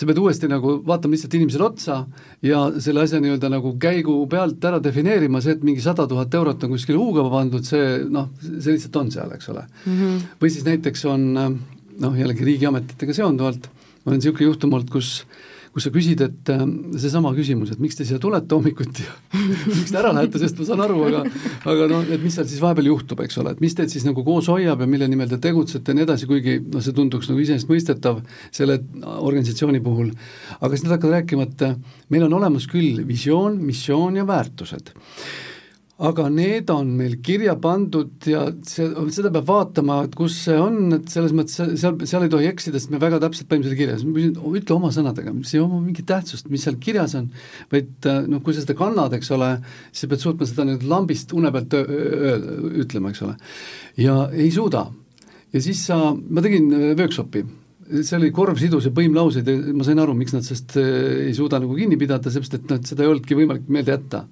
sa 0.00 0.08
pead 0.08 0.20
uuesti 0.22 0.48
nagu 0.48 0.78
vaatama 0.86 1.12
lihtsalt 1.12 1.34
inimesele 1.36 1.66
otsa 1.66 1.98
ja 2.46 2.62
selle 2.80 3.04
asja 3.04 3.20
nii-öelda 3.20 3.50
nagu 3.52 3.74
käigu 3.80 4.14
pealt 4.32 4.64
ära 4.64 4.80
defineerima, 4.82 5.42
see, 5.44 5.58
et 5.58 5.66
mingi 5.66 5.84
sada 5.84 6.06
tuhat 6.08 6.34
eurot 6.40 6.64
on 6.64 6.72
kuskile 6.72 6.96
huugama 7.00 7.32
pandud, 7.34 7.66
see 7.68 8.00
noh, 8.08 8.30
see 8.40 8.78
lihtsalt 8.78 8.96
on 9.02 9.12
seal, 9.12 9.36
eks 9.36 9.52
ole 9.52 9.66
mm. 9.66 9.92
-hmm. 10.00 10.24
või 10.40 10.54
siis 10.54 10.64
näiteks 10.64 11.04
on 11.12 11.28
noh, 11.36 12.16
jällegi 12.16 12.48
riigiametitega 12.48 13.16
seonduvalt, 13.20 13.68
on 14.06 14.16
niisugune 14.16 14.48
juhtum 14.48 14.72
olnud, 14.72 14.88
kus 14.90 15.12
äh, 15.20 15.49
kus 15.74 15.86
sa 15.86 15.92
küsid, 15.94 16.22
et 16.24 16.50
äh, 16.50 16.62
seesama 16.98 17.30
küsimus, 17.36 17.70
et 17.74 17.82
miks 17.82 17.98
te 17.98 18.06
siia 18.06 18.18
tulete 18.22 18.56
hommikuti 18.56 19.04
ja 19.04 19.40
miks 19.70 19.92
te 19.92 20.00
ära 20.00 20.12
lähete, 20.16 20.40
sest 20.42 20.58
ma 20.58 20.66
saan 20.66 20.82
aru, 20.86 20.98
aga 21.08 21.22
aga 21.70 21.88
noh, 21.90 22.06
et 22.06 22.22
mis 22.24 22.34
seal 22.34 22.48
siis 22.50 22.62
vahepeal 22.62 22.90
juhtub, 22.90 23.22
eks 23.24 23.38
ole, 23.42 23.54
et 23.54 23.62
mis 23.62 23.76
teid 23.78 23.92
siis 23.92 24.06
nagu 24.08 24.24
koos 24.26 24.50
hoiab 24.50 24.82
ja 24.82 24.88
mille 24.90 25.08
nimel 25.10 25.30
te 25.30 25.38
tegutsete 25.42 25.94
ja 25.94 26.00
nii 26.00 26.06
edasi, 26.08 26.28
kuigi 26.30 26.58
noh, 26.64 26.82
see 26.84 26.96
tunduks 26.96 27.30
nagu 27.30 27.44
iseenesestmõistetav 27.44 28.22
selle 28.48 28.80
organisatsiooni 29.20 29.82
puhul, 29.84 30.10
aga 30.58 30.72
siis 30.74 30.86
nad 30.86 30.96
hakkavad 30.96 31.20
rääkima, 31.20 31.46
et 31.46 31.68
äh, 31.68 31.78
meil 32.10 32.26
on 32.26 32.34
olemas 32.40 32.66
küll 32.70 33.04
visioon, 33.06 33.60
missioon 33.70 34.18
ja 34.18 34.26
väärtused 34.26 34.94
aga 36.00 36.28
need 36.32 36.70
on 36.72 36.94
meil 36.96 37.18
kirja 37.24 37.54
pandud 37.60 38.24
ja 38.28 38.46
see, 38.66 38.86
seda 39.12 39.28
peab 39.34 39.48
vaatama, 39.50 39.98
et 40.06 40.14
kus 40.16 40.38
see 40.46 40.56
on, 40.56 40.94
et 40.96 41.12
selles 41.12 41.34
mõttes 41.36 41.58
seal, 41.58 41.98
seal 42.08 42.24
ei 42.24 42.32
tohi 42.32 42.48
eksida, 42.48 42.80
sest 42.80 42.92
me 42.94 43.00
väga 43.02 43.18
täpselt 43.20 43.50
panime 43.50 43.68
selle 43.68 43.76
kirja, 43.76 43.98
siis 43.98 44.08
ma 44.08 44.16
küsin, 44.16 44.32
ütle 44.62 44.76
oma 44.78 44.92
sõnadega, 44.96 45.34
mis 45.36 45.52
ei 45.52 45.60
oma 45.60 45.82
mingit 45.82 46.08
tähtsust, 46.08 46.48
mis 46.52 46.64
seal 46.64 46.78
kirjas 46.80 47.18
on, 47.20 47.28
vaid 47.74 48.08
noh, 48.32 48.40
kui 48.46 48.56
sa 48.56 48.64
seda 48.64 48.78
kannad, 48.78 49.18
eks 49.18 49.32
ole, 49.36 49.50
siis 49.90 50.06
sa 50.06 50.10
pead 50.12 50.24
suutma 50.24 50.48
seda 50.48 50.66
nüüd 50.70 50.88
lambist 50.88 51.36
une 51.36 51.52
pealt 51.52 51.76
öelda, 51.82 52.56
ütlema, 52.86 53.12
eks 53.12 53.24
ole. 53.28 53.36
ja 54.00 54.16
ei 54.32 54.48
suuda. 54.54 54.86
ja 55.52 55.60
siis 55.60 55.84
sa, 55.84 56.00
ma 56.14 56.44
tegin 56.46 56.72
workshopi 56.96 57.44
see 57.90 58.16
oli 58.16 58.30
korvsidus 58.32 58.86
ja 58.86 58.94
põimlauseid 58.94 59.48
ja 59.50 59.76
ma 59.76 59.84
sain 59.84 60.00
aru, 60.00 60.14
miks 60.16 60.32
nad 60.32 60.46
sellest 60.46 60.76
ei 60.80 61.32
suuda 61.36 61.58
nagu 61.60 61.76
kinni 61.76 61.98
pidada, 62.00 62.30
seepärast 62.30 62.56
et 62.56 62.68
noh, 62.70 62.78
et 62.78 62.88
seda 62.88 63.04
ei 63.04 63.10
olnudki 63.10 63.36
võimalik 63.36 63.66
meelde 63.68 63.96
jätta 63.98 64.28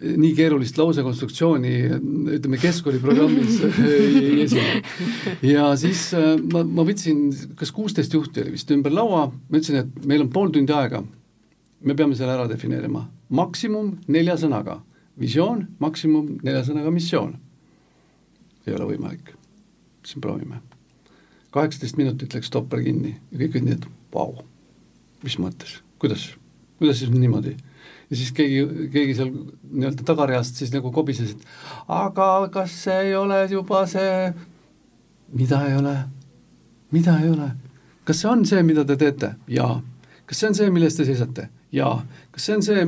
nii 0.00 0.30
keerulist 0.36 0.78
lausekonstruktsiooni 0.80 1.72
ütleme, 2.36 2.58
keskkooliprogrammis 2.60 3.58
ei 3.84 4.44
esine. 4.46 4.80
ja 5.44 5.66
siis 5.80 6.06
äh, 6.16 6.32
ma, 6.52 6.62
ma 6.64 6.84
võtsin, 6.88 7.26
kas 7.58 7.72
kuusteist 7.76 8.14
juhti 8.16 8.44
oli 8.44 8.54
vist 8.56 8.72
ümber 8.72 8.94
laua, 8.94 9.26
ma 9.30 9.60
ütlesin, 9.60 9.82
et 9.82 10.08
meil 10.08 10.24
on 10.24 10.32
pool 10.32 10.52
tundi 10.54 10.72
aega, 10.72 11.02
me 11.84 11.96
peame 11.96 12.16
selle 12.16 12.32
ära 12.32 12.48
defineerima, 12.48 13.04
maksimum 13.36 13.92
nelja 14.08 14.38
sõnaga, 14.40 14.78
visioon, 15.20 15.66
maksimum 15.84 16.38
nelja 16.46 16.64
sõnaga 16.70 16.92
missioon. 16.94 17.36
ei 18.66 18.76
ole 18.76 18.88
võimalik, 18.94 19.34
siis 20.04 20.20
proovime. 20.20 20.62
kaheksateist 21.50 22.00
minutit 22.00 22.34
läks 22.34 22.50
topper 22.50 22.80
kinni. 22.84 23.16
Ja 23.32 23.38
kõik 23.40 23.56
olid 23.56 23.68
nii, 23.68 23.76
et 23.80 23.88
vau, 24.14 24.44
mis 25.24 25.36
mõttes, 25.42 25.80
kuidas, 25.98 26.30
kuidas 26.78 27.02
siis 27.02 27.12
niimoodi 27.12 27.56
ja 28.10 28.16
siis 28.18 28.32
keegi, 28.34 28.62
keegi 28.92 29.14
seal 29.18 29.30
nii-öelda 29.30 30.06
tagareast 30.06 30.58
siis 30.58 30.72
nagu 30.74 30.90
kobises, 30.94 31.34
et 31.36 31.90
aga 31.94 32.30
kas 32.52 32.74
see 32.84 32.98
ei 33.06 33.14
ole 33.16 33.44
juba 33.52 33.84
see, 33.90 34.32
mida 35.36 35.62
ei 35.68 35.76
ole, 35.78 35.94
mida 36.94 37.16
ei 37.22 37.30
ole, 37.30 37.52
kas 38.08 38.22
see 38.22 38.30
on 38.32 38.44
see, 38.48 38.62
mida 38.66 38.84
te 38.84 38.98
teete? 39.00 39.34
jaa. 39.48 39.78
kas 40.26 40.42
see 40.42 40.50
on 40.50 40.58
see, 40.58 40.70
mille 40.74 40.90
eest 40.90 41.02
te 41.02 41.06
seisate? 41.08 41.48
jaa. 41.76 42.00
kas 42.34 42.48
see 42.48 42.58
on 42.58 42.66
see, 42.66 42.86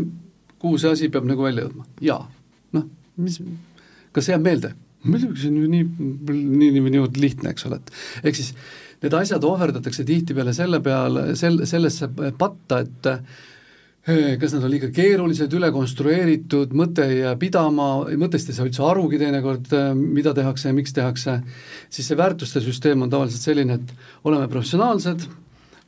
kuhu 0.62 0.80
see 0.82 0.96
asi 0.96 1.10
peab 1.12 1.28
nagu 1.30 1.46
välja 1.46 1.68
jõudma? 1.68 1.86
jaa. 2.02 2.24
noh, 2.74 2.88
mis, 3.22 3.38
kas 4.12 4.26
see 4.26 4.34
jääb 4.34 4.48
meelde? 4.48 4.74
muidugi 5.06 5.44
see 5.44 5.52
on 5.54 5.62
ju 5.62 5.70
nii, 5.70 5.86
nii, 6.32 6.72
nii, 6.74 6.88
niivõrd 6.88 7.22
lihtne, 7.22 7.54
eks 7.54 7.70
ole, 7.70 7.78
et 7.78 8.26
ehk 8.26 8.38
siis 8.38 8.52
need 9.02 9.14
asjad 9.18 9.42
ohverdatakse 9.46 10.04
tihtipeale 10.06 10.54
selle 10.54 10.78
peale, 10.82 11.32
sel-, 11.38 11.64
sellesse 11.66 12.10
patta, 12.38 12.82
et 12.82 13.10
kas 14.02 14.54
nad 14.56 14.64
on 14.66 14.72
liiga 14.72 14.88
keerulised, 14.94 15.52
üle 15.54 15.68
konstrueeritud, 15.74 16.72
mõte 16.74 17.04
ei 17.06 17.20
jää 17.20 17.36
pidama, 17.38 17.90
mõttest 18.18 18.50
ei 18.50 18.56
saa 18.56 18.66
üldse 18.66 18.82
arugi 18.82 19.20
teinekord, 19.20 19.70
eh, 19.78 19.92
mida 19.94 20.34
tehakse 20.34 20.72
ja 20.72 20.74
miks 20.74 20.94
tehakse, 20.96 21.38
siis 21.88 22.10
see 22.10 22.18
väärtuste 22.18 22.60
süsteem 22.64 23.02
on 23.06 23.12
tavaliselt 23.12 23.46
selline, 23.46 23.78
et 23.78 23.94
oleme 24.24 24.48
professionaalsed, 24.50 25.28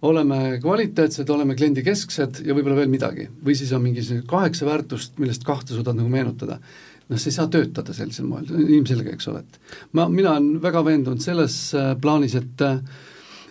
oleme 0.04 0.60
kvaliteetsed, 0.62 1.30
oleme 1.30 1.56
kliendikesksed 1.58 2.44
ja 2.46 2.54
võib-olla 2.54 2.76
veel 2.76 2.92
midagi. 2.92 3.28
või 3.44 3.56
siis 3.56 3.72
on 3.72 3.82
mingi 3.82 4.02
kaheksa 4.26 4.66
väärtust, 4.66 5.18
millest 5.18 5.44
kahte 5.44 5.74
suudad 5.74 5.96
nagu 5.96 6.08
meenutada 6.08 6.60
noh, 7.08 7.18
see 7.18 7.32
ei 7.32 7.36
saa 7.36 7.48
töötada 7.48 7.92
sellisel 7.92 8.26
moel, 8.26 8.46
ilmselge, 8.48 9.12
eks 9.12 9.28
ole, 9.28 9.40
et 9.40 9.58
ma, 9.92 10.08
mina 10.08 10.36
olen 10.36 10.62
väga 10.62 10.84
veendunud 10.84 11.20
selles 11.20 11.74
äh, 11.74 11.92
plaanis, 12.00 12.34
et 12.38 12.64
äh, 12.64 12.78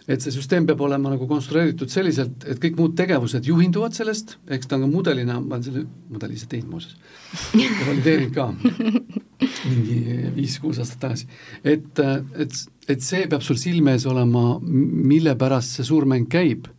et 0.07 0.24
see 0.24 0.33
süsteem 0.36 0.67
peab 0.67 0.81
olema 0.83 1.13
nagu 1.13 1.27
konstrueeritud 1.29 1.91
selliselt, 1.91 2.43
et 2.50 2.60
kõik 2.63 2.77
muud 2.79 2.95
tegevused 3.00 3.48
juhinduvad 3.48 3.95
sellest, 3.95 4.38
eks 4.51 4.67
ta 4.67 4.77
on 4.77 4.86
ka 4.86 4.91
mudelina, 4.91 5.39
ma 5.39 5.57
olen 5.57 5.65
selle 5.67 5.86
mudeli 6.12 6.38
ise 6.39 6.50
teinud 6.51 6.74
muuseas, 6.75 6.98
valideerinud 7.88 8.36
ka 8.36 8.50
mingi 9.63 10.29
viis-kuus 10.36 10.79
aastat 10.83 11.01
tagasi, 11.07 11.27
et, 11.63 12.03
et, 12.39 12.62
et 12.89 13.03
see 13.03 13.27
peab 13.31 13.43
sul 13.45 13.60
silme 13.60 13.95
ees 13.95 14.07
olema, 14.10 14.57
mille 14.63 15.36
pärast 15.39 15.79
see 15.79 15.88
suur 15.88 16.07
mäng 16.10 16.29
käib. 16.31 16.69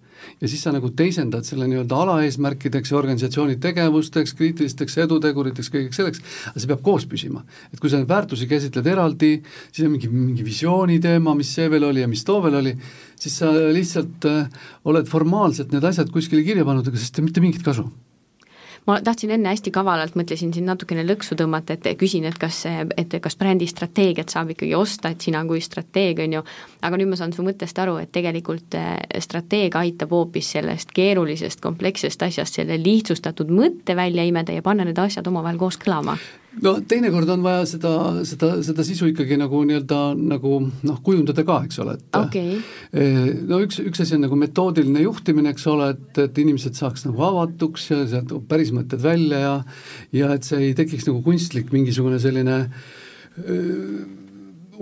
Ja 0.40 0.48
siis 0.48 0.62
sa 0.64 0.72
nagu 0.72 0.88
teisendad 0.96 1.44
selle 1.44 1.66
nii-öelda 1.68 1.98
alaeesmärkideks 2.00 2.92
ja 2.92 2.96
organisatsiooni 2.96 3.58
tegevusteks, 3.60 4.32
kriitilisteks 4.38 4.96
eduteguriteks, 5.04 5.68
kõigeks 5.72 6.00
selleks, 6.00 6.22
aga 6.48 6.62
see 6.62 6.70
peab 6.70 6.80
koos 6.86 7.04
püsima. 7.10 7.44
et 7.72 7.80
kui 7.80 7.92
sa 7.92 8.00
neid 8.00 8.08
väärtusi 8.08 8.48
käsitled 8.48 8.88
eraldi, 8.88 9.34
siis 9.70 9.84
on 9.84 9.92
mingi, 9.92 10.08
mingi 10.08 10.46
visiooni 10.46 10.96
teema, 11.04 11.34
mis 11.36 11.52
see 11.54 11.68
veel 11.70 11.84
oli 11.90 12.00
ja 12.00 12.08
mis 12.08 12.24
too 12.24 12.40
veel 12.44 12.56
oli, 12.62 12.72
siis 13.20 13.38
sa 13.42 13.52
lihtsalt 13.52 14.26
äh, 14.30 14.64
oled 14.84 15.10
formaalselt 15.10 15.72
need 15.74 15.84
asjad 15.84 16.10
kuskile 16.14 16.44
kirja 16.46 16.66
pannud, 16.66 16.88
aga 16.88 17.00
ole 17.00 17.28
mitte 17.28 17.44
mingit 17.44 17.64
kasu. 17.66 17.88
Ma 18.84 18.98
tahtsin 19.00 19.30
enne 19.32 19.48
hästi 19.48 19.70
kavalalt, 19.72 20.12
mõtlesin 20.12 20.50
siin 20.52 20.66
natukene 20.68 21.06
lõksu 21.06 21.38
tõmmata, 21.40 21.72
et 21.78 21.86
küsin, 21.96 22.26
et 22.28 22.36
kas 22.36 22.58
et 22.68 23.16
kas 23.24 23.36
brändi 23.40 23.64
strateegiat 23.70 24.28
saab 24.28 24.52
ikkagi 24.52 24.74
osta, 24.76 25.14
et 25.14 25.24
sina 25.24 25.40
kui 25.48 25.62
strateeg, 25.64 26.20
on 26.26 26.36
ju, 26.36 26.44
aga 26.84 27.00
nüüd 27.00 27.08
ma 27.14 27.16
saan 27.16 27.32
su 27.32 27.46
mõttest 27.46 27.80
aru, 27.80 27.96
et 28.02 28.12
tegelikult 28.12 28.76
eh, 28.76 29.00
strateeg 29.24 29.80
aitab 29.80 30.12
hoopis 30.12 30.52
sellest 30.58 30.92
keerulisest, 30.92 31.64
komplekssest 31.64 32.28
asjast 32.28 32.60
selle 32.60 32.76
lihtsustatud 32.82 33.48
mõtte 33.48 33.96
välja 33.96 34.28
imeda 34.28 34.52
ja 34.52 34.62
panna 34.62 34.84
need 34.84 35.00
asjad 35.00 35.32
omavahel 35.32 35.64
koos 35.64 35.80
kõlama 35.80 36.18
no 36.62 36.74
teinekord 36.88 37.28
on 37.34 37.44
vaja 37.44 37.64
seda, 37.68 37.92
seda, 38.28 38.50
seda 38.66 38.86
sisu 38.86 39.08
ikkagi 39.10 39.38
nagu 39.40 39.62
nii-öelda 39.66 40.00
nagu 40.18 40.58
noh, 40.64 40.98
kujundada 41.06 41.44
ka, 41.46 41.60
eks 41.68 41.80
ole, 41.84 41.96
et 41.98 42.18
okay. 42.18 42.58
Eh, 42.94 43.30
no 43.48 43.60
üks, 43.64 43.80
üks 43.82 44.04
asi 44.04 44.16
on 44.18 44.26
nagu 44.26 44.38
metoodiline 44.38 45.04
juhtimine, 45.04 45.54
eks 45.54 45.68
ole, 45.72 45.92
et, 45.96 46.10
et 46.26 46.42
inimesed 46.44 46.78
saaks 46.78 47.06
nagu 47.08 47.24
avatuks 47.26 47.88
ja 47.90 48.02
sealt 48.10 48.34
päris 48.50 48.74
mõtted 48.76 49.02
välja 49.04 49.40
ja 49.44 49.54
ja 50.14 50.34
et 50.34 50.46
see 50.46 50.70
ei 50.70 50.76
tekiks 50.76 51.08
nagu 51.08 51.22
kunstlik 51.24 51.72
mingisugune 51.74 52.20
selline 52.22 52.60
öö, 52.64 53.56
eh, 53.56 54.04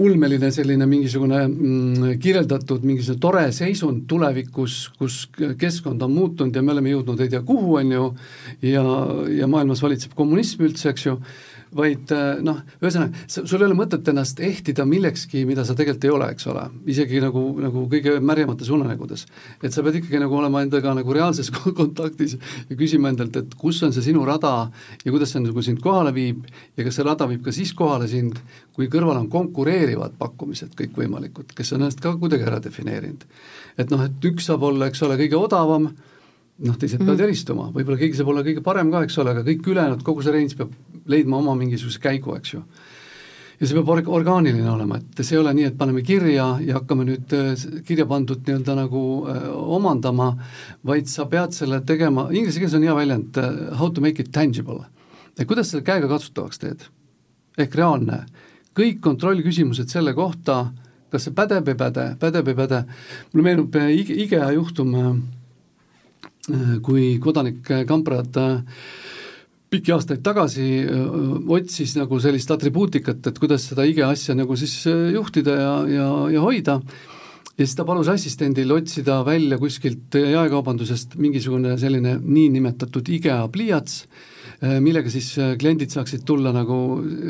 ulmeline 0.01 0.51
selline 0.53 0.87
mingisugune 0.89 1.41
mm, 1.47 2.19
kirjeldatud 2.23 2.85
mingisugune 2.87 3.21
tore 3.21 3.45
seisund 3.55 4.07
tulevikus, 4.09 4.77
kus 4.99 5.27
keskkond 5.61 6.03
on 6.03 6.15
muutunud 6.15 6.57
ja 6.57 6.63
me 6.65 6.73
oleme 6.75 6.95
jõudnud 6.95 7.21
ei 7.21 7.33
tea 7.33 7.43
kuhu, 7.47 7.77
on 7.81 7.93
ju, 7.93 8.07
ja, 8.65 8.85
ja 9.37 9.49
maailmas 9.51 9.83
valitseb 9.85 10.17
kommunism 10.17 10.65
üldse, 10.69 10.93
eks 10.93 11.07
ju 11.07 11.19
vaid 11.77 12.13
äh, 12.15 12.41
noh, 12.45 12.61
ühesõnaga, 12.83 13.25
sul 13.31 13.59
ei 13.59 13.67
ole 13.67 13.77
mõtet 13.77 14.09
ennast 14.13 14.41
ehtida 14.45 14.85
millekski, 14.89 15.45
mida 15.49 15.65
sa 15.67 15.77
tegelikult 15.79 16.07
ei 16.07 16.13
ole, 16.13 16.29
eks 16.35 16.49
ole, 16.53 16.65
isegi 16.93 17.21
nagu, 17.23 17.43
nagu 17.63 17.85
kõige 17.91 18.17
märjamates 18.21 18.71
unenägudes. 18.75 19.27
et 19.63 19.73
sa 19.73 19.85
pead 19.85 20.01
ikkagi 20.01 20.21
nagu 20.23 20.37
olema 20.37 20.63
endaga 20.65 20.95
nagu 20.99 21.17
reaalses 21.17 21.51
kontaktis 21.81 22.37
ja 22.69 22.77
küsima 22.77 23.13
endalt, 23.13 23.37
et 23.41 23.57
kus 23.59 23.83
on 23.87 23.95
see 23.95 24.05
sinu 24.11 24.25
rada 24.29 24.71
ja 25.05 25.15
kuidas 25.15 25.33
see 25.33 25.45
nagu 25.45 25.65
sind 25.65 25.83
kohale 25.83 26.15
viib 26.15 26.45
ja 26.77 26.87
kas 26.87 27.01
see 27.01 27.09
rada 27.09 27.29
viib 27.31 27.45
ka 27.45 27.55
siis 27.55 27.73
kohale 27.79 28.09
sind, 28.11 28.39
kui 28.77 28.89
kõrval 28.93 29.21
on 29.23 29.29
konkureerivad 29.33 30.17
pakkumised 30.21 30.77
kõikvõimalikud, 30.79 31.57
kes 31.57 31.75
on 31.75 31.85
ennast 31.85 32.03
ka 32.05 32.15
kuidagi 32.21 32.49
ära 32.49 32.61
defineerinud. 32.63 33.25
et 33.79 33.91
noh, 33.91 34.05
et 34.05 34.31
üks 34.33 34.51
saab 34.51 34.65
olla, 34.69 34.91
eks 34.91 35.03
ole, 35.07 35.17
kõige 35.21 35.39
odavam, 35.41 35.93
noh, 36.67 36.79
teised 36.79 37.01
peavad 37.03 37.19
mm. 37.19 37.27
eristuma, 37.27 37.69
võib-olla 37.75 37.99
keegi 38.01 38.19
saab 38.19 38.33
olla 38.33 38.45
kõige 38.47 38.63
parem 38.65 38.91
ka, 38.93 39.03
eks 39.07 39.19
ole, 39.23 39.35
aga 39.35 39.45
kõik 39.47 39.69
ülejäänud, 39.73 40.03
kogu 40.07 40.25
see 40.25 40.35
range 40.35 40.59
peab 40.59 40.75
leidma 41.11 41.39
oma 41.41 41.55
mingisuguse 41.59 42.03
käigu, 42.03 42.37
eks 42.39 42.55
ju. 42.55 42.63
ja 43.59 43.69
see 43.69 43.79
peab 43.79 43.91
org-, 43.95 44.11
orgaaniline 44.19 44.71
olema, 44.71 45.01
et 45.01 45.25
see 45.25 45.37
ei 45.37 45.43
ole 45.43 45.55
nii, 45.59 45.69
et 45.73 45.79
paneme 45.79 46.05
kirja 46.07 46.47
ja 46.63 46.79
hakkame 46.79 47.07
nüüd 47.09 47.35
äh, 47.39 47.67
kirja 47.89 48.07
pandud 48.11 48.47
nii-öelda 48.47 48.79
nagu 48.79 49.03
äh, 49.33 49.49
omandama, 49.79 50.33
vaid 50.87 51.11
sa 51.11 51.27
pead 51.31 51.57
selle 51.57 51.83
tegema, 51.89 52.29
inglise 52.31 52.63
keeles 52.63 52.79
on 52.79 52.87
hea 52.87 52.97
väljend 52.99 53.43
uh, 53.43 53.61
how 53.81 53.91
to 53.91 54.05
make 54.05 54.23
it 54.23 54.33
tangible. 54.35 54.85
et 55.39 55.49
kuidas 55.49 55.73
selle 55.73 55.87
käega 55.87 56.11
katsutavaks 56.11 56.63
teed? 56.63 56.87
ehk 57.59 57.75
reaalne. 57.75 58.23
kõik 58.79 59.03
kontrollküsimused 59.05 59.91
selle 59.93 60.15
kohta, 60.15 60.73
kas 61.13 61.27
see 61.27 61.35
pädeb, 61.37 61.67
ei 61.69 61.77
päde, 61.77 62.13
pädeb, 62.21 62.49
ei 62.49 62.57
päde, 62.57 62.85
mulle 63.33 63.51
meenub 63.51 63.75
IKEA 63.77 64.53
juhtum, 64.55 64.95
kui 66.83 67.19
kodanik 67.23 67.69
Kamprad 67.87 68.37
äh, 68.41 68.57
pikki 69.73 69.95
aastaid 69.95 70.21
tagasi 70.27 70.67
otsis 71.49 71.95
nagu 71.97 72.19
sellist 72.21 72.51
atribuutikat, 72.53 73.25
et 73.31 73.39
kuidas 73.41 73.71
seda 73.71 73.87
IGE 73.89 74.05
asja 74.05 74.37
nagu 74.37 74.57
siis 74.59 74.75
juhtida 75.15 75.55
ja, 75.57 75.73
ja, 75.89 76.09
ja 76.35 76.43
hoida, 76.45 76.75
ja 77.57 77.63
siis 77.63 77.79
ta 77.79 77.87
palus 77.89 78.11
assistendil 78.13 78.75
otsida 78.75 79.23
välja 79.25 79.57
kuskilt 79.61 80.19
jaekaubandusest 80.19 81.17
mingisugune 81.23 81.79
selline 81.81 82.19
niinimetatud 82.21 83.09
IGEA 83.17 83.47
pliiats, 83.55 84.03
millega 84.85 85.11
siis 85.11 85.31
kliendid 85.59 85.95
saaksid 85.95 86.27
tulla 86.29 86.53
nagu 86.55 86.77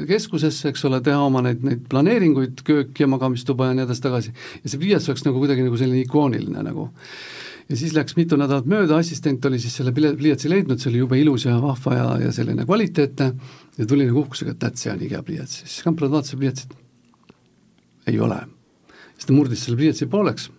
keskusesse, 0.09 0.73
eks 0.73 0.83
ole, 0.89 0.99
teha 1.05 1.23
oma 1.23 1.45
neid, 1.47 1.63
neid 1.65 1.87
planeeringuid, 1.93 2.65
köök 2.67 3.05
ja 3.05 3.09
magamistuba 3.09 3.71
ja 3.71 3.79
nii 3.79 3.87
edasi-tagasi. 3.87 4.35
ja 4.65 4.73
see 4.73 4.83
pliiats 4.83 5.09
oleks 5.13 5.25
nagu 5.29 5.39
kuidagi 5.39 5.69
nagu 5.69 5.79
selline 5.79 6.03
ikooniline 6.03 6.67
nagu 6.67 6.91
ja 7.73 7.77
siis 7.77 7.95
läks 7.97 8.17
mitu 8.19 8.37
nädalat 8.37 8.67
mööda, 8.69 8.99
assistent 9.01 9.45
oli 9.49 9.59
siis 9.61 9.79
selle 9.79 9.95
pliiatsi 9.97 10.51
leidnud, 10.53 10.81
see 10.81 10.91
oli 10.91 11.01
jube 11.01 11.17
ilus 11.17 11.47
ja 11.47 11.55
vahva 11.63 11.95
ja, 11.97 12.09
ja 12.27 12.33
selline 12.37 12.67
kvaliteetne. 12.69 13.29
Ja 13.79 13.87
tuli 13.89 14.05
nagu 14.05 14.21
uhkusega, 14.21 14.53
et 14.53 14.67
näed, 14.67 14.81
see 14.81 14.91
on 14.93 15.05
IKEA 15.07 15.23
pliiats, 15.25 15.63
siis 15.63 15.79
Kamprad 15.87 16.13
vaatas 16.13 16.37
pliiatsit, 16.37 16.75
ei 18.13 18.19
ole. 18.21 18.43
siis 19.15 19.31
ta 19.31 19.37
murdis 19.37 19.65
selle 19.65 19.81
pliiatsi 19.81 20.11
pooleks. 20.13 20.51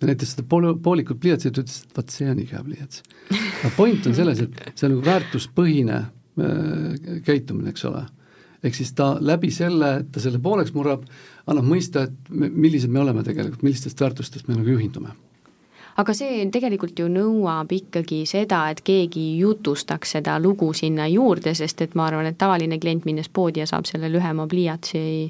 Ja 0.00 0.10
näitas 0.12 0.36
seda 0.36 0.46
pool, 0.46 0.68
poolikut 0.84 1.18
pliiatsit 1.18 1.58
ütles, 1.58 1.80
et 1.82 1.98
vaat 1.98 2.14
see 2.14 2.30
on 2.30 2.44
IKEA 2.44 2.62
pliiats. 2.62 3.02
aga 3.32 3.72
point 3.74 4.06
on 4.06 4.14
selles, 4.14 4.44
et 4.46 4.62
see 4.76 4.86
on 4.86 4.94
nagu 4.94 5.06
väärtuspõhine 5.08 5.98
äh, 5.98 7.20
käitumine, 7.26 7.74
eks 7.74 7.88
ole. 7.90 8.06
Ehk 8.62 8.78
siis 8.78 8.94
ta 8.94 9.16
läbi 9.18 9.50
selle, 9.50 9.96
et 10.04 10.14
ta 10.14 10.22
selle 10.22 10.38
pooleks 10.42 10.76
murrab, 10.78 11.02
annab 11.50 11.66
mõista, 11.66 12.06
et 12.06 12.30
me, 12.30 12.54
millised 12.54 12.92
me 12.92 13.02
oleme 13.02 13.26
tegelikult, 13.26 13.66
millistest 13.66 13.98
väärtustest 14.00 14.46
me 14.46 14.60
nagu 14.60 14.76
juhindume 14.78 15.16
aga 15.96 16.14
see 16.16 16.44
tegelikult 16.52 16.98
ju 17.00 17.08
nõuab 17.12 17.72
ikkagi 17.72 18.24
seda, 18.28 18.66
et 18.72 18.82
keegi 18.86 19.38
jutustaks 19.40 20.16
seda 20.18 20.36
lugu 20.42 20.72
sinna 20.76 21.08
juurde, 21.10 21.54
sest 21.56 21.82
et 21.86 21.96
ma 21.96 22.10
arvan, 22.10 22.28
et 22.28 22.38
tavaline 22.38 22.80
klient 22.82 23.08
minnes 23.08 23.28
poodi 23.32 23.64
ja 23.64 23.68
saab 23.70 23.88
selle 23.88 24.10
lühema 24.12 24.48
pliiatsi 24.50 24.98
ei 25.00 25.26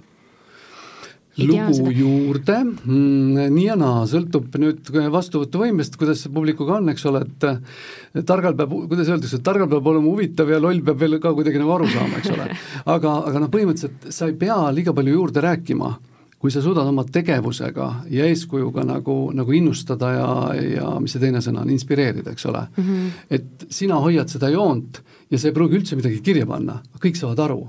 lugu 1.45 1.91
juurde. 1.93 2.57
Mm,, 2.65 3.53
nii 3.53 3.67
ja 3.67 3.77
naa, 3.79 4.05
sõltub 4.09 4.57
nüüd 4.61 4.91
vastuvõtuvõimest, 5.13 5.99
kuidas 6.01 6.25
see 6.25 6.33
publikuga 6.33 6.79
on, 6.81 6.91
eks 6.93 7.07
ole, 7.11 7.23
et 7.27 8.25
targal 8.27 8.57
peab, 8.59 8.73
kuidas 8.89 9.13
öeldakse, 9.13 9.43
targal 9.45 9.69
peab 9.71 9.93
olema 9.93 10.09
huvitav 10.09 10.51
ja 10.51 10.61
loll 10.63 10.83
peab 10.87 11.01
veel 11.05 11.21
ka 11.23 11.35
kuidagi 11.37 11.61
nagu 11.63 11.77
aru 11.77 11.91
saama, 11.93 12.23
eks 12.23 12.35
ole. 12.35 12.51
aga, 12.97 13.17
aga 13.31 13.45
noh, 13.45 13.53
põhimõtteliselt 13.53 14.11
sa 14.17 14.31
ei 14.31 14.39
pea 14.41 14.59
liiga 14.75 14.97
palju 14.97 15.19
juurde 15.19 15.45
rääkima 15.45 15.95
kui 16.39 16.53
sa 16.53 16.61
suudad 16.63 16.87
oma 16.87 17.05
tegevusega 17.09 17.87
ja 18.13 18.27
eeskujuga 18.29 18.85
nagu, 18.85 19.17
nagu 19.35 19.57
innustada 19.57 20.13
ja, 20.13 20.29
ja 20.61 20.91
mis 21.01 21.17
see 21.17 21.23
teine 21.23 21.41
sõna 21.45 21.65
on, 21.65 21.73
inspireerida, 21.73 22.35
eks 22.37 22.47
ole 22.51 22.67
mm. 22.69 22.85
-hmm. 22.85 23.11
et 23.31 23.67
sina 23.73 23.99
hoiad 24.05 24.29
seda 24.29 24.51
joont 24.53 25.01
ja 25.31 25.39
sa 25.39 25.49
ei 25.49 25.57
pruugi 25.57 25.81
üldse 25.81 25.97
midagi 25.97 26.21
kirja 26.21 26.47
panna, 26.47 26.81
kõik 27.03 27.17
saavad 27.17 27.41
aru. 27.49 27.67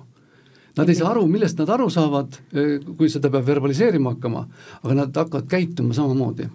Nad 0.77 0.89
ei 0.89 0.95
saa 0.95 1.10
aru, 1.10 1.23
millest 1.25 1.58
nad 1.58 1.69
aru 1.73 1.89
saavad, 1.89 2.38
eh, 2.53 2.77
kui 2.97 3.10
seda 3.10 3.32
peab 3.34 3.47
verbaliseerima 3.47 4.13
hakkama, 4.13 4.47
aga 4.84 4.93
nad 4.93 5.15
hakkavad 5.15 5.47
käituma 5.49 5.93
samamoodi 5.93 6.49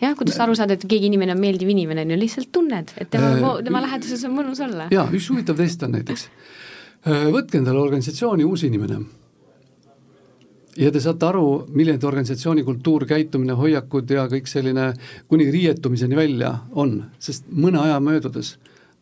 jah, 0.00 0.16
kuidas 0.16 0.36
sa 0.38 0.46
aru 0.46 0.56
saad, 0.58 0.70
et 0.70 0.86
keegi 0.88 1.06
inimene 1.06 1.34
on 1.34 1.40
meeldiv 1.42 1.68
inimene, 1.68 2.02
on 2.06 2.10
ju 2.14 2.18
lihtsalt 2.18 2.50
tunned, 2.52 2.92
et 2.96 3.10
tema 3.10 3.30
äh,, 3.34 3.62
tema 3.64 3.82
läheduses 3.82 4.24
on 4.24 4.34
mõnus 4.34 4.62
olla. 4.64 4.88
jaa, 4.94 5.06
üks 5.12 5.30
huvitav 5.30 5.58
test 5.58 5.82
on 5.82 5.94
näiteks, 5.96 6.28
äh, 7.06 7.30
võtke 7.34 7.58
endale 7.58 7.78
organisatsiooni 7.78 8.46
uus 8.48 8.64
inimene 8.68 9.02
ja 10.78 10.92
te 10.94 11.00
saate 11.02 11.26
aru, 11.28 11.44
milline 11.74 12.00
organisatsiooni 12.06 12.64
kultuur, 12.66 13.06
käitumine, 13.08 13.56
hoiakud 13.58 14.10
ja 14.14 14.26
kõik 14.30 14.48
selline 14.50 14.92
kuni 15.30 15.50
riietumiseni 15.52 16.18
välja 16.18 16.54
on, 16.78 17.00
sest 17.22 17.48
mõne 17.50 17.82
aja 17.82 17.98
möödudes 18.04 18.56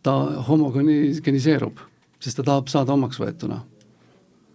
ta 0.07 0.15
homogeniseerub, 0.49 1.81
sest 2.23 2.41
ta 2.41 2.47
tahab 2.47 2.71
saada 2.73 2.95
omaks 2.95 3.21
võetuna. 3.21 3.62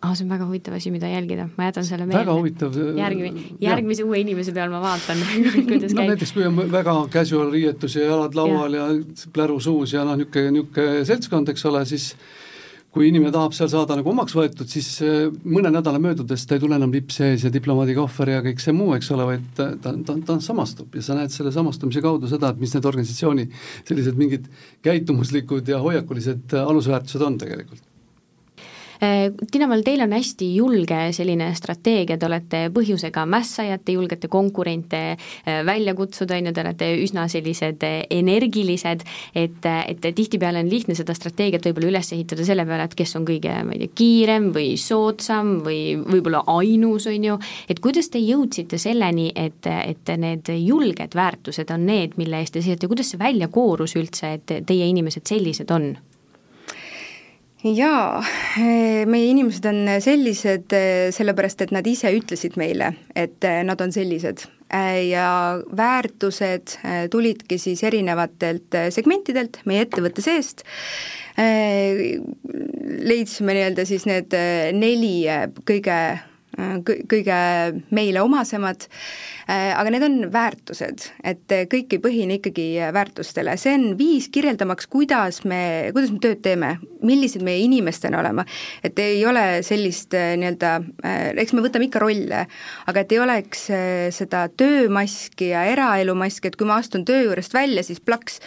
ah,. 0.02 0.14
see 0.16 0.26
on 0.26 0.32
väga 0.34 0.46
huvitav 0.50 0.76
asi, 0.78 0.92
mida 0.92 1.10
jälgida, 1.12 1.50
ma 1.58 1.70
jätan 1.70 1.86
selle 1.86 2.06
meelde. 2.06 2.20
väga 2.24 2.38
huvitav. 2.38 2.78
järgmi-, 2.98 3.46
järgmise 3.62 4.04
uue 4.04 4.22
inimese 4.24 4.54
peal 4.56 4.72
ma 4.72 4.82
vaatan 4.82 5.22
kuidas 5.70 5.94
no 5.94 6.02
käib. 6.02 6.14
näiteks 6.16 6.34
kui 6.34 6.48
on 6.48 6.62
väga 6.72 6.96
casual 7.14 7.52
riietus 7.52 7.96
ja 7.96 8.08
jalad 8.08 8.36
laual 8.36 8.80
ja, 8.80 8.88
ja 8.96 9.34
pläru 9.34 9.60
suus 9.60 9.94
ja 9.94 10.06
noh, 10.08 10.18
niisugune, 10.18 10.56
niisugune 10.58 11.06
seltskond, 11.06 11.54
eks 11.54 11.66
ole, 11.70 11.86
siis 11.86 12.16
kui 12.92 13.08
inimene 13.08 13.32
tahab 13.32 13.54
seal 13.56 13.70
saada 13.72 13.96
nagu 13.96 14.12
omaks 14.12 14.36
võetud, 14.36 14.68
siis 14.72 14.90
äh, 15.06 15.30
mõne 15.48 15.72
nädala 15.72 16.02
möödudes 16.04 16.44
ta 16.48 16.58
ei 16.58 16.64
tule 16.64 16.76
enam 16.80 16.92
lips 16.92 17.22
ees 17.24 17.46
ja 17.48 17.54
diplomaadiga 17.54 18.04
ohver 18.04 18.34
ja 18.34 18.42
kõik 18.46 18.64
see 18.64 18.76
muu, 18.76 18.92
eks 18.98 19.12
ole, 19.16 19.28
vaid 19.30 19.46
ta, 19.58 19.70
ta, 19.84 19.94
ta, 20.08 20.18
ta 20.28 20.40
samastub 20.44 20.98
ja 20.98 21.06
sa 21.06 21.16
näed 21.20 21.32
selle 21.34 21.54
samastumise 21.56 22.04
kaudu 22.04 22.32
seda, 22.32 22.52
et 22.52 22.60
mis 22.64 22.76
need 22.76 22.90
organisatsiooni 22.92 23.48
sellised 23.88 24.20
mingid 24.20 24.52
käitumuslikud 24.84 25.72
ja 25.72 25.80
hoiakulised 25.84 26.58
alusväärtused 26.66 27.24
on 27.28 27.40
tegelikult 27.42 27.91
Äh, 29.04 29.32
Tiina-Val, 29.52 29.82
teil 29.82 30.04
on 30.04 30.12
hästi 30.14 30.48
julge 30.54 30.98
selline 31.18 31.48
strateegia, 31.58 32.20
te 32.22 32.28
olete 32.28 32.60
põhjusega 32.70 33.24
mässajad, 33.26 33.82
te 33.82 33.96
julgete 33.96 34.30
konkurente 34.30 35.00
äh, 35.16 35.64
välja 35.66 35.96
kutsuda, 35.98 36.38
on 36.38 36.52
ju, 36.52 36.54
te 36.54 36.62
olete 36.62 36.90
üsna 37.02 37.24
sellised 37.32 37.82
äh, 37.88 37.96
energilised, 38.14 39.02
et, 39.34 39.66
et 39.66 40.06
tihtipeale 40.06 40.62
on 40.62 40.70
lihtne 40.70 40.94
seda 41.00 41.16
strateegiat 41.18 41.66
võib-olla 41.66 41.90
üles 41.96 42.14
ehitada 42.14 42.46
selle 42.46 42.68
peale, 42.70 42.86
et 42.86 42.94
kes 43.02 43.16
on 43.18 43.26
kõige, 43.26 43.58
ma 43.66 43.74
ei 43.74 43.82
tea, 43.88 43.96
kiirem 44.04 44.52
või 44.54 44.70
soodsam 44.78 45.56
või 45.66 45.82
võib-olla 45.98 46.44
ainus, 46.54 47.10
on 47.10 47.28
ju, 47.32 47.40
et 47.74 47.82
kuidas 47.82 48.14
te 48.14 48.22
jõudsite 48.22 48.78
selleni, 48.78 49.32
et, 49.34 49.66
et 49.66 50.14
need 50.22 50.54
julged 50.60 51.18
väärtused 51.18 51.74
on 51.74 51.90
need, 51.90 52.20
mille 52.22 52.46
eest 52.46 52.54
te 52.54 52.62
seisate, 52.62 52.92
kuidas 52.92 53.10
see 53.16 53.26
välja 53.26 53.50
koorus 53.50 53.98
üldse, 53.98 54.36
et 54.38 54.58
teie 54.62 54.94
inimesed 54.94 55.26
sellised 55.26 55.74
on? 55.74 55.96
Jaa, 57.64 58.22
eh, 58.58 59.06
meie 59.10 59.28
inimesed 59.30 59.66
on 59.70 59.86
sellised 60.02 60.74
eh, 60.74 61.12
sellepärast, 61.14 61.62
et 61.66 61.74
nad 61.76 61.86
ise 61.88 62.10
ütlesid 62.16 62.58
meile, 62.60 62.94
et 63.16 63.44
eh, 63.46 63.62
nad 63.68 63.82
on 63.82 63.94
sellised. 63.94 64.48
ja 64.72 65.60
väärtused 65.76 66.78
tulidki 67.12 67.58
siis 67.60 67.82
erinevatelt 67.84 68.78
segmentidelt 68.96 69.58
meie 69.68 69.84
ettevõtte 69.84 70.24
seest, 70.24 70.64
leidsime 73.12 73.58
nii-öelda 73.58 73.84
siis 73.84 74.08
need 74.08 74.32
neli 74.72 75.28
kõige 75.68 75.98
kõige 76.88 77.42
meile 77.92 78.24
omasemad, 78.24 78.88
aga 79.48 79.92
need 79.94 80.06
on 80.06 80.18
väärtused, 80.34 81.08
et 81.28 81.54
kõik 81.72 81.96
ei 81.96 82.02
põhine 82.04 82.38
ikkagi 82.40 82.68
väärtustele, 82.94 83.56
see 83.60 83.74
on 83.78 83.86
viis 84.00 84.30
kirjeldamaks, 84.34 84.88
kuidas 84.92 85.42
me, 85.50 85.92
kuidas 85.96 86.14
me 86.14 86.22
tööd 86.24 86.42
teeme, 86.46 86.76
millised 87.06 87.44
meie 87.46 87.64
inimestena 87.66 88.20
olema. 88.22 88.46
et 88.84 89.00
ei 89.00 89.24
ole 89.26 89.62
sellist 89.66 90.14
nii-öelda, 90.14 90.74
eks 91.42 91.54
me 91.54 91.66
võtame 91.66 91.88
ikka 91.88 92.02
rolle, 92.04 92.46
aga 92.88 93.04
et 93.04 93.12
ei 93.12 93.22
oleks 93.24 93.66
seda 94.18 94.46
töömaski 94.58 95.52
ja 95.52 95.66
eraelu 95.72 96.16
maski, 96.18 96.52
et 96.52 96.60
kui 96.60 96.70
ma 96.70 96.80
astun 96.82 97.06
töö 97.08 97.26
juurest 97.26 97.54
välja, 97.54 97.84
siis 97.86 98.02
plaks, 98.04 98.40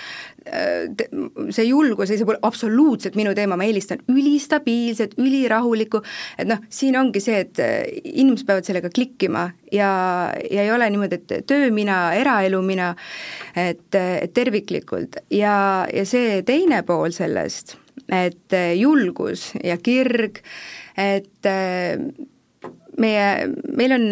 see 0.45 1.67
julgus, 1.67 2.11
see 2.11 2.27
pole 2.27 2.41
absoluutselt 2.45 3.17
minu 3.19 3.33
teema, 3.37 3.57
ma 3.59 3.67
eelistan 3.67 4.03
ülistabiilset, 4.13 5.17
ülirahulikku, 5.21 6.03
et 6.39 6.49
noh, 6.51 6.63
siin 6.73 6.99
ongi 7.01 7.23
see, 7.25 7.45
et 7.47 7.63
inimesed 8.05 8.47
peavad 8.49 8.69
sellega 8.69 8.93
klikkima 8.95 9.49
ja, 9.75 9.93
ja 10.51 10.67
ei 10.67 10.73
ole 10.73 10.89
niimoodi, 10.91 11.21
et 11.21 11.47
töö 11.49 11.71
mina, 11.75 11.99
eraelu 12.17 12.61
mina, 12.65 12.93
et, 13.57 13.89
et 13.95 14.35
terviklikult 14.35 15.21
ja, 15.35 15.57
ja 15.93 16.05
see 16.09 16.43
teine 16.47 16.83
pool 16.87 17.15
sellest, 17.15 17.77
et 18.13 18.57
julgus 18.79 19.51
ja 19.65 19.79
kirg, 19.81 20.41
et 21.01 21.51
meie, 23.01 23.27
meil 23.75 23.97
on 23.97 24.07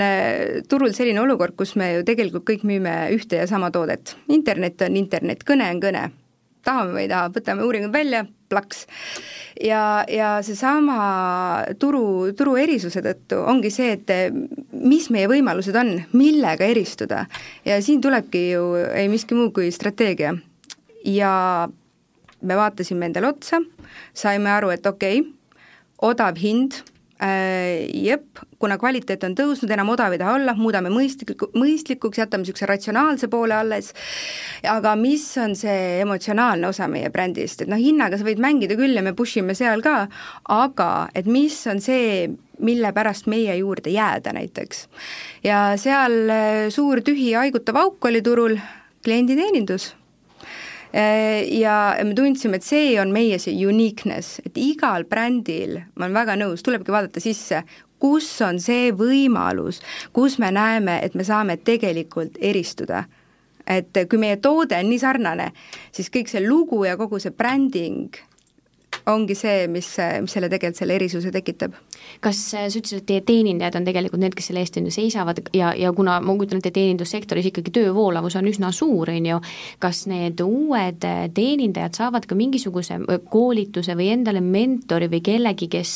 turul 0.68 0.94
selline 0.96 1.22
olukord, 1.22 1.54
kus 1.58 1.76
me 1.78 1.92
ju 1.96 2.06
tegelikult 2.08 2.46
kõik 2.48 2.66
müüme 2.68 2.96
ühte 3.14 3.42
ja 3.42 3.46
sama 3.50 3.70
toodet. 3.74 4.16
internet 4.28 4.82
on 4.88 4.98
internet, 4.98 5.46
kõne 5.48 5.70
on 5.74 5.82
kõne 5.82 6.08
tahame 6.64 6.94
või 6.96 7.04
ei 7.06 7.10
taha, 7.10 7.30
võtame 7.34 7.66
uuringud 7.66 7.92
välja, 7.94 8.24
plaks. 8.52 8.86
ja, 9.64 10.04
ja 10.08 10.30
seesama 10.44 10.98
turu, 11.80 12.32
turu 12.36 12.56
erisuse 12.60 13.02
tõttu 13.04 13.40
ongi 13.48 13.72
see, 13.72 13.96
et 13.96 14.12
mis 14.72 15.08
meie 15.14 15.28
võimalused 15.30 15.76
on, 15.78 15.94
millega 16.12 16.68
eristuda. 16.68 17.26
ja 17.64 17.80
siin 17.82 18.00
tulebki 18.00 18.50
ju 18.52 18.66
ei 18.92 19.08
miski 19.12 19.38
muu 19.38 19.50
kui 19.54 19.70
strateegia. 19.72 20.34
ja 21.04 21.68
me 22.42 22.56
vaatasime 22.58 23.06
endale 23.06 23.32
otsa, 23.32 23.62
saime 24.14 24.50
aru, 24.50 24.72
et 24.74 24.86
okei 24.86 25.20
okay,, 25.20 25.32
odav 26.02 26.38
hind 26.42 26.82
Äh, 27.22 27.86
jep, 27.94 28.40
kuna 28.58 28.78
kvaliteet 28.80 29.22
on 29.28 29.36
tõusnud, 29.38 29.70
enam 29.70 29.92
odav 29.92 30.14
ei 30.14 30.18
taha 30.18 30.32
olla, 30.38 30.54
muudame 30.58 30.90
mõistliku, 30.90 31.52
mõistlikuks, 31.54 32.18
jätame 32.18 32.42
niisuguse 32.42 32.66
ratsionaalse 32.66 33.28
poole 33.30 33.54
alles, 33.54 33.92
aga 34.66 34.96
mis 34.98 35.28
on 35.38 35.54
see 35.58 36.00
emotsionaalne 36.02 36.66
osa 36.66 36.88
meie 36.90 37.12
brändist, 37.14 37.62
et 37.62 37.70
noh, 37.70 37.78
hinnaga 37.78 38.18
sa 38.18 38.26
võid 38.26 38.42
mängida 38.42 38.74
küll 38.80 38.98
ja 38.98 39.04
me 39.06 39.14
push 39.14 39.38
ime 39.38 39.54
seal 39.54 39.84
ka, 39.84 40.08
aga 40.50 40.90
et 41.14 41.30
mis 41.30 41.60
on 41.70 41.84
see, 41.84 42.26
mille 42.58 42.90
pärast 42.96 43.30
meie 43.30 43.54
juurde 43.60 43.94
jääda 43.94 44.34
näiteks. 44.34 44.88
ja 45.46 45.64
seal 45.78 46.18
äh, 46.26 46.68
suur 46.74 47.04
tühi 47.06 47.36
haigutav 47.38 47.84
auk 47.84 48.10
oli 48.10 48.24
turul, 48.24 48.58
klienditeenindus 49.06 49.92
ja 50.92 51.76
me 52.04 52.14
tundsime, 52.14 52.58
et 52.58 52.66
see 52.66 52.96
on 53.00 53.12
meie 53.14 53.38
see 53.40 53.54
uniqueness, 53.66 54.42
et 54.44 54.58
igal 54.60 55.06
brändil, 55.08 55.78
ma 55.96 56.06
olen 56.06 56.18
väga 56.18 56.36
nõus, 56.36 56.64
tulebki 56.64 56.92
vaadata 56.92 57.22
sisse, 57.22 57.62
kus 58.02 58.28
on 58.44 58.58
see 58.60 58.90
võimalus, 58.96 59.80
kus 60.12 60.38
me 60.42 60.50
näeme, 60.52 60.98
et 61.04 61.14
me 61.14 61.24
saame 61.24 61.56
tegelikult 61.64 62.38
eristuda. 62.40 63.04
et 63.62 63.94
kui 64.10 64.18
meie 64.18 64.36
toode 64.42 64.74
on 64.74 64.88
nii 64.90 64.98
sarnane, 64.98 65.44
siis 65.94 66.08
kõik 66.10 66.26
see 66.28 66.40
lugu 66.42 66.80
ja 66.82 66.96
kogu 66.98 67.20
see 67.22 67.30
bränding 67.30 68.18
ongi 69.10 69.34
see, 69.34 69.66
mis, 69.70 69.88
mis 70.22 70.34
selle 70.34 70.48
tegelikult, 70.52 70.78
selle 70.78 70.96
erisuse 70.98 71.32
tekitab. 71.34 71.74
kas 72.22 72.38
äh, 72.54 72.66
sa 72.70 72.78
ütlesid, 72.78 73.02
et 73.02 73.06
teie 73.06 73.22
teenindajad 73.26 73.78
on 73.78 73.86
tegelikult 73.86 74.22
need, 74.22 74.34
kes 74.38 74.50
selle 74.50 74.62
eest 74.62 74.76
on 74.78 74.88
ju 74.88 74.94
seisavad 74.94 75.40
ja, 75.56 75.72
ja 75.78 75.92
kuna 75.94 76.18
ma 76.22 76.34
kujutan 76.38 76.60
ette, 76.60 76.72
teenindussektoris 76.74 77.48
ikkagi 77.50 77.72
töövoolavus 77.74 78.36
on 78.38 78.50
üsna 78.50 78.72
suur, 78.74 79.10
on 79.10 79.28
ju, 79.30 79.38
kas 79.82 80.04
need 80.10 80.42
uued 80.44 81.06
äh, 81.08 81.24
teenindajad 81.34 81.98
saavad 81.98 82.26
ka 82.30 82.38
mingisuguse 82.38 82.98
äh, 83.00 83.22
koolituse 83.30 83.96
või 83.98 84.10
endale 84.14 84.42
mentori 84.44 85.10
või 85.12 85.22
kellegi, 85.24 85.70
kes, 85.72 85.94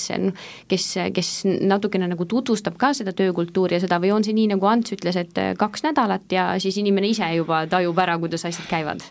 kes, 0.70 0.88
kes 1.14 1.32
natukene 1.66 2.08
nagu 2.10 2.26
tutvustab 2.30 2.78
ka 2.80 2.92
seda 2.96 3.14
töökultuuri 3.16 3.78
ja 3.78 3.84
seda 3.84 4.00
või 4.02 4.14
on 4.16 4.26
see 4.26 4.36
nii, 4.36 4.52
nagu 4.54 4.70
Ants 4.70 4.94
ütles, 4.96 5.18
et 5.20 5.38
kaks 5.58 5.84
nädalat 5.86 6.32
ja 6.32 6.48
siis 6.62 6.78
inimene 6.80 7.10
ise 7.12 7.28
juba 7.36 7.64
tajub 7.70 7.98
ära, 8.02 8.18
kuidas 8.22 8.46
asjad 8.48 8.66
käivad? 8.70 9.04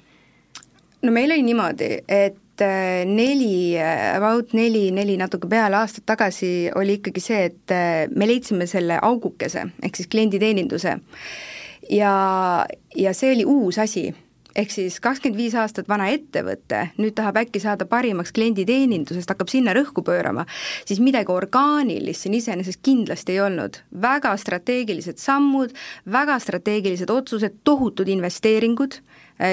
no 1.05 1.12
meil 1.13 1.31
oli 1.31 1.43
niimoodi, 1.45 1.89
et 2.10 2.39
neli, 2.62 3.78
äh, 3.80 4.15
about 4.18 4.54
neli, 4.54 4.89
neli 4.96 5.18
natuke 5.18 5.50
peale 5.52 5.80
aastat 5.82 6.06
tagasi 6.06 6.70
oli 6.76 7.00
ikkagi 7.00 7.24
see, 7.24 7.41
et 7.52 7.74
äh, 7.74 8.06
me 8.15 8.28
leidsime 8.30 8.68
selle 8.70 9.00
augukese, 9.02 9.68
ehk 9.84 9.98
siis 10.00 10.12
klienditeeninduse. 10.12 11.00
ja, 11.89 12.13
ja 12.96 13.13
see 13.13 13.34
oli 13.36 13.46
uus 13.46 13.78
asi 13.80 14.08
ehk 14.56 14.72
siis 14.72 15.00
kakskümmend 15.04 15.39
viis 15.39 15.56
aastat 15.60 15.89
vana 15.91 16.08
ettevõte 16.13 16.82
nüüd 17.00 17.15
tahab 17.18 17.41
äkki 17.44 17.60
saada 17.60 17.88
parimaks 17.89 18.32
klienditeenindusest, 18.36 19.30
hakkab 19.32 19.52
sinna 19.52 19.76
rõhku 19.76 20.04
pöörama, 20.06 20.46
siis 20.88 21.02
midagi 21.04 21.34
orgaanilist 21.34 22.26
siin 22.26 22.38
iseenesest 22.39 22.82
kindlasti 22.86 23.36
ei 23.36 23.41
olnud. 23.44 23.82
väga 24.02 24.36
strateegilised 24.38 25.20
sammud, 25.20 25.76
väga 26.12 26.39
strateegilised 26.39 27.12
otsused, 27.12 27.60
tohutud 27.63 28.08
investeeringud 28.08 29.02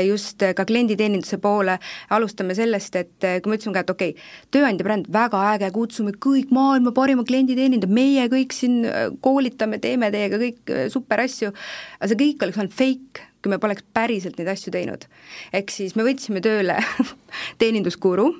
just 0.07 0.43
äh, 0.43 0.55
ka 0.55 0.67
klienditeeninduse 0.69 1.39
poole, 1.43 1.79
alustame 2.11 2.55
sellest, 2.59 2.97
et 3.01 3.27
äh, 3.27 3.41
kui 3.43 3.53
me 3.53 3.59
ütlesime 3.59 3.77
ka, 3.77 3.85
et 3.85 3.93
okei 3.95 4.15
okay,, 4.15 4.31
tööandja 4.55 4.87
bränd, 4.87 5.11
väga 5.13 5.43
äge, 5.55 5.73
kutsume 5.75 6.15
kõik 6.23 6.53
maailma 6.55 6.95
parima 6.97 7.25
klienditeenindajad, 7.29 7.93
meie 7.93 8.29
kõik 8.33 8.57
siin 8.57 8.81
koolitame, 9.25 9.81
teeme 9.83 10.11
teiega 10.15 10.41
kõik 10.43 10.75
super 10.93 11.25
asju, 11.25 11.53
aga 11.99 12.11
see 12.11 12.23
kõik 12.25 12.47
oleks 12.47 12.63
olnud 12.63 12.77
fake, 12.77 13.29
kui 13.43 13.51
me 13.51 13.59
poleks 13.63 13.85
päriselt 13.95 14.39
neid 14.39 14.53
asju 14.53 14.73
teinud. 14.75 15.07
ehk 15.53 15.73
siis 15.75 15.97
me 15.99 16.07
võtsime 16.07 16.43
tööle 16.45 16.79
teeninduskuru, 17.63 18.31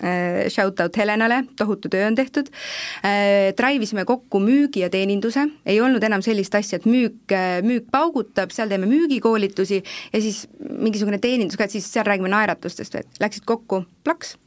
Äh, 0.00 0.48
shout 0.48 0.80
out 0.80 0.96
Helenale, 0.96 1.44
tohutu 1.56 1.88
töö 1.92 2.06
on 2.06 2.14
tehtud, 2.16 2.46
äh, 3.04 3.52
drive 3.56 3.84
isime 3.84 4.06
kokku 4.08 4.40
müügi 4.40 4.80
ja 4.80 4.88
teeninduse, 4.88 5.44
ei 5.68 5.80
olnud 5.84 6.04
enam 6.06 6.22
sellist 6.24 6.54
asja, 6.56 6.78
et 6.80 6.86
müük, 6.88 7.18
äh, 7.36 7.58
müük 7.60 7.90
paugutab, 7.92 8.54
seal 8.54 8.70
teeme 8.72 8.88
müügikoolitusi 8.88 9.82
ja 9.82 10.22
siis 10.24 10.46
mingisugune 10.56 11.18
teenindus 11.20 11.60
ka, 11.60 11.68
et 11.68 11.74
siis 11.76 11.88
seal 11.92 12.08
räägime 12.08 12.32
naeratustest, 12.32 12.96
et 12.96 13.20
läksid 13.20 13.44
kokku, 13.48 13.84
plaks. 14.04 14.38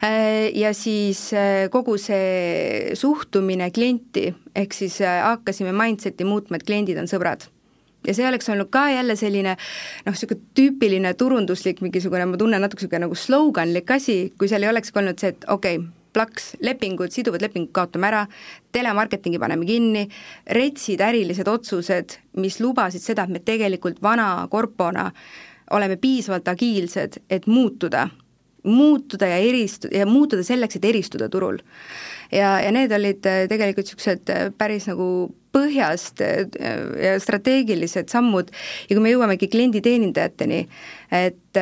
Ja 0.00 0.70
siis 0.72 1.26
kogu 1.68 1.98
see 2.00 2.94
suhtumine 2.96 3.66
klienti, 3.74 4.30
ehk 4.56 4.72
siis 4.72 4.96
hakkasime 5.04 5.74
mindset'i 5.76 6.24
muutma, 6.24 6.56
et 6.56 6.64
kliendid 6.64 6.96
on 7.02 7.10
sõbrad 7.10 7.44
ja 8.06 8.14
see 8.16 8.28
oleks 8.28 8.48
olnud 8.48 8.70
ka 8.72 8.86
jälle 8.90 9.16
selline 9.16 9.54
noh, 9.56 10.12
niisugune 10.12 10.40
tüüpiline 10.56 11.14
turunduslik 11.18 11.82
mingisugune, 11.84 12.26
ma 12.26 12.40
tunnen 12.40 12.62
natuke 12.62 12.84
niisugune 12.84 13.06
nagu 13.06 13.18
sloganlik 13.18 13.90
asi, 13.96 14.20
kui 14.38 14.48
seal 14.48 14.64
ei 14.64 14.72
olekski 14.72 15.02
olnud 15.02 15.20
see, 15.20 15.34
et 15.34 15.48
okei 15.48 15.80
okay,, 15.80 15.88
plaks, 16.12 16.56
lepingud, 16.60 17.12
siduvad 17.14 17.42
lepingud 17.44 17.70
kaotame 17.74 18.08
ära, 18.08 18.24
telemarketingi 18.74 19.38
paneme 19.38 19.66
kinni, 19.68 20.06
retsid 20.56 21.02
ärilised 21.06 21.48
otsused, 21.48 22.16
mis 22.42 22.58
lubasid 22.60 23.04
seda, 23.04 23.28
et 23.28 23.34
me 23.36 23.42
tegelikult 23.46 24.00
vana 24.02 24.32
korpona 24.50 25.10
oleme 25.70 26.00
piisavalt 26.02 26.48
agiilsed, 26.50 27.20
et 27.30 27.46
muutuda, 27.46 28.08
muutuda 28.64 29.26
ja 29.26 29.38
eristu- 29.38 29.90
ja 29.94 30.06
muutuda 30.06 30.44
selleks, 30.44 30.76
et 30.76 30.84
eristuda 30.84 31.28
turul. 31.28 31.58
ja, 32.32 32.60
ja 32.60 32.70
need 32.72 32.92
olid 32.92 33.26
äh, 33.26 33.42
tegelikult 33.50 33.88
niisugused 33.88 34.30
äh, 34.30 34.48
päris 34.58 34.86
nagu 34.86 35.30
põhjast 35.54 36.22
äh, 36.22 36.46
ja 37.02 37.18
strateegilised 37.20 38.12
sammud 38.12 38.52
ja 38.86 38.94
kui 38.94 39.02
me 39.02 39.10
jõuamegi 39.10 39.48
klienditeenindajateni, 39.50 40.60
et 41.10 41.60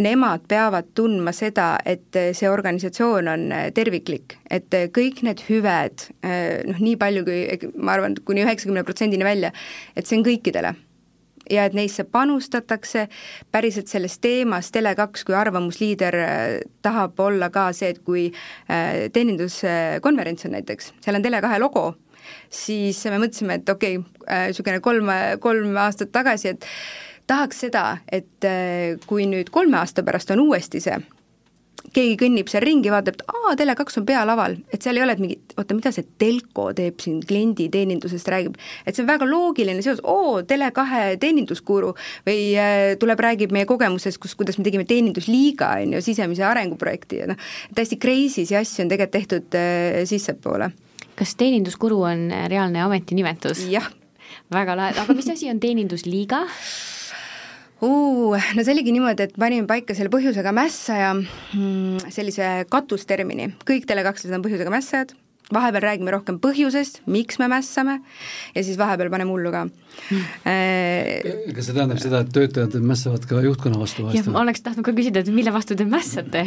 nemad 0.00 0.46
peavad 0.48 0.94
tundma 0.96 1.34
seda, 1.36 1.74
et 1.84 2.16
see 2.16 2.48
organisatsioon 2.48 3.28
on 3.28 3.42
terviklik, 3.76 4.38
et 4.48 4.72
kõik 4.96 5.20
need 5.26 5.42
hüved, 5.50 6.06
noh 6.70 6.80
nii 6.80 6.96
palju 6.96 7.26
kui, 7.26 7.42
ma 7.76 7.98
arvan, 7.98 8.16
kuni 8.24 8.46
üheksakümne 8.46 8.86
protsendini 8.88 9.26
välja, 9.26 9.52
et 9.92 10.08
see 10.08 10.16
on 10.16 10.24
kõikidele 10.24 10.72
ja 11.50 11.64
et 11.66 11.74
neisse 11.76 12.04
panustatakse, 12.04 13.08
päriselt 13.52 13.90
selles 13.90 14.18
teemas 14.22 14.70
Tele2 14.74 15.24
kui 15.26 15.36
arvamusliider 15.36 16.16
tahab 16.82 17.20
olla 17.20 17.50
ka 17.50 17.70
see, 17.76 17.90
et 17.94 18.00
kui 18.06 18.28
teeninduskonverents 19.12 20.46
on 20.46 20.56
näiteks, 20.56 20.92
seal 21.04 21.18
on 21.18 21.26
Tele2 21.26 21.60
logo, 21.62 21.84
siis 22.50 23.02
me 23.10 23.20
mõtlesime, 23.22 23.60
et 23.60 23.68
okei 23.68 23.98
okay,, 24.00 24.50
niisugune 24.50 24.80
kolm, 24.84 25.14
kolm 25.42 25.78
aastat 25.82 26.12
tagasi, 26.14 26.54
et 26.54 26.66
tahaks 27.30 27.64
seda, 27.66 27.84
et 28.12 28.46
äh, 28.46 28.98
kui 29.06 29.26
nüüd 29.30 29.52
kolme 29.54 29.78
aasta 29.80 30.04
pärast 30.06 30.32
on 30.34 30.42
uuesti 30.46 30.82
see, 30.82 30.98
keegi 31.94 32.16
kõnnib 32.20 32.50
seal 32.50 32.62
ringi, 32.64 32.90
vaatab, 32.92 33.18
et 33.18 33.22
aa, 33.30 33.54
Tele2 33.58 34.00
on 34.00 34.06
pealaval, 34.06 34.56
et 34.72 34.84
seal 34.84 34.98
ei 34.98 35.04
ole, 35.04 35.14
et 35.16 35.22
mingi, 35.22 35.36
oota, 35.56 35.76
mida 35.76 35.92
see 35.94 36.06
telko 36.20 36.68
teeb 36.76 37.00
siin 37.02 37.20
klienditeenindusest, 37.26 38.30
räägib, 38.30 38.58
et 38.84 38.96
see 38.96 39.04
on 39.04 39.08
väga 39.10 39.28
loogiline 39.28 39.82
seos, 39.84 40.02
oo, 40.06 40.40
Tele2 40.46 41.16
teeninduskuru 41.22 41.94
või 42.28 42.44
äh, 42.60 42.82
tuleb, 43.00 43.24
räägib 43.26 43.54
meie 43.56 43.68
kogemusest, 43.70 44.20
kus, 44.22 44.36
kuidas 44.38 44.60
me 44.60 44.66
tegime 44.66 44.86
teenindusliiga, 44.88 45.72
on 45.80 45.96
ju, 45.96 46.04
sisemise 46.04 46.46
arenguprojekti 46.46 47.24
ja 47.24 47.30
noh, 47.32 47.50
täiesti 47.74 47.98
crazy'si 48.02 48.58
asju 48.60 48.86
on 48.86 48.94
tegelikult 48.94 49.16
tehtud 49.16 49.58
äh, 49.58 50.02
sissepoole. 50.08 50.70
kas 51.18 51.34
teeninduskuru 51.36 52.02
on 52.12 52.28
reaalne 52.48 52.84
ametinimetus? 52.84 53.66
jah. 53.72 53.90
väga 54.52 54.78
lahe, 54.78 54.96
aga 55.00 55.16
mis 55.16 55.28
asi 55.32 55.50
on 55.50 55.60
teenindusliiga? 55.60 56.46
Uh,? 57.86 58.52
No 58.56 58.64
see 58.64 58.74
oligi 58.74 58.94
niimoodi, 58.94 59.28
et 59.28 59.34
panime 59.40 59.68
paika 59.70 59.96
selle 59.96 60.12
põhjusega 60.12 60.52
mässaja 60.56 61.14
mm, 61.16 62.12
sellise 62.12 62.52
katustermini, 62.72 63.50
kõik 63.68 63.88
Tele2-lased 63.88 64.36
on 64.36 64.44
põhjusega 64.44 64.72
mässajad, 64.72 65.14
vahepeal 65.54 65.84
räägime 65.84 66.14
rohkem 66.14 66.38
põhjusest, 66.42 67.02
miks 67.10 67.40
me 67.42 67.48
mässame, 67.50 67.98
ja 68.54 68.64
siis 68.66 68.78
vahepeal 68.80 69.10
paneme 69.12 69.34
hullu 69.34 69.52
ka 69.54 69.64
mm.. 69.70 71.54
kas 71.56 71.70
see 71.70 71.74
tähendab 71.74 72.02
seda, 72.02 72.22
et 72.24 72.32
töötajad 72.34 72.78
mässavad 72.86 73.26
ka 73.28 73.42
juhtkonna 73.44 73.80
vastu 73.80 74.06
vahest? 74.06 74.30
ma 74.30 74.44
oleks 74.44 74.64
tahtnud 74.66 74.86
ka 74.86 74.94
küsida, 74.96 75.24
et 75.24 75.34
mille 75.34 75.54
vastu 75.54 75.78
te 75.78 75.88
mässate? 75.88 76.46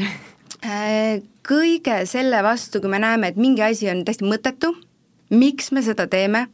Äh, 0.64 1.20
kõige 1.44 2.04
selle 2.08 2.40
vastu, 2.46 2.80
kui 2.84 2.92
me 2.92 3.02
näeme, 3.04 3.34
et 3.34 3.40
mingi 3.40 3.66
asi 3.66 3.90
on 3.92 4.06
täiesti 4.08 4.28
mõttetu, 4.28 4.72
miks 5.34 5.74
me 5.76 5.84
seda 5.84 6.08
teeme, 6.08 6.48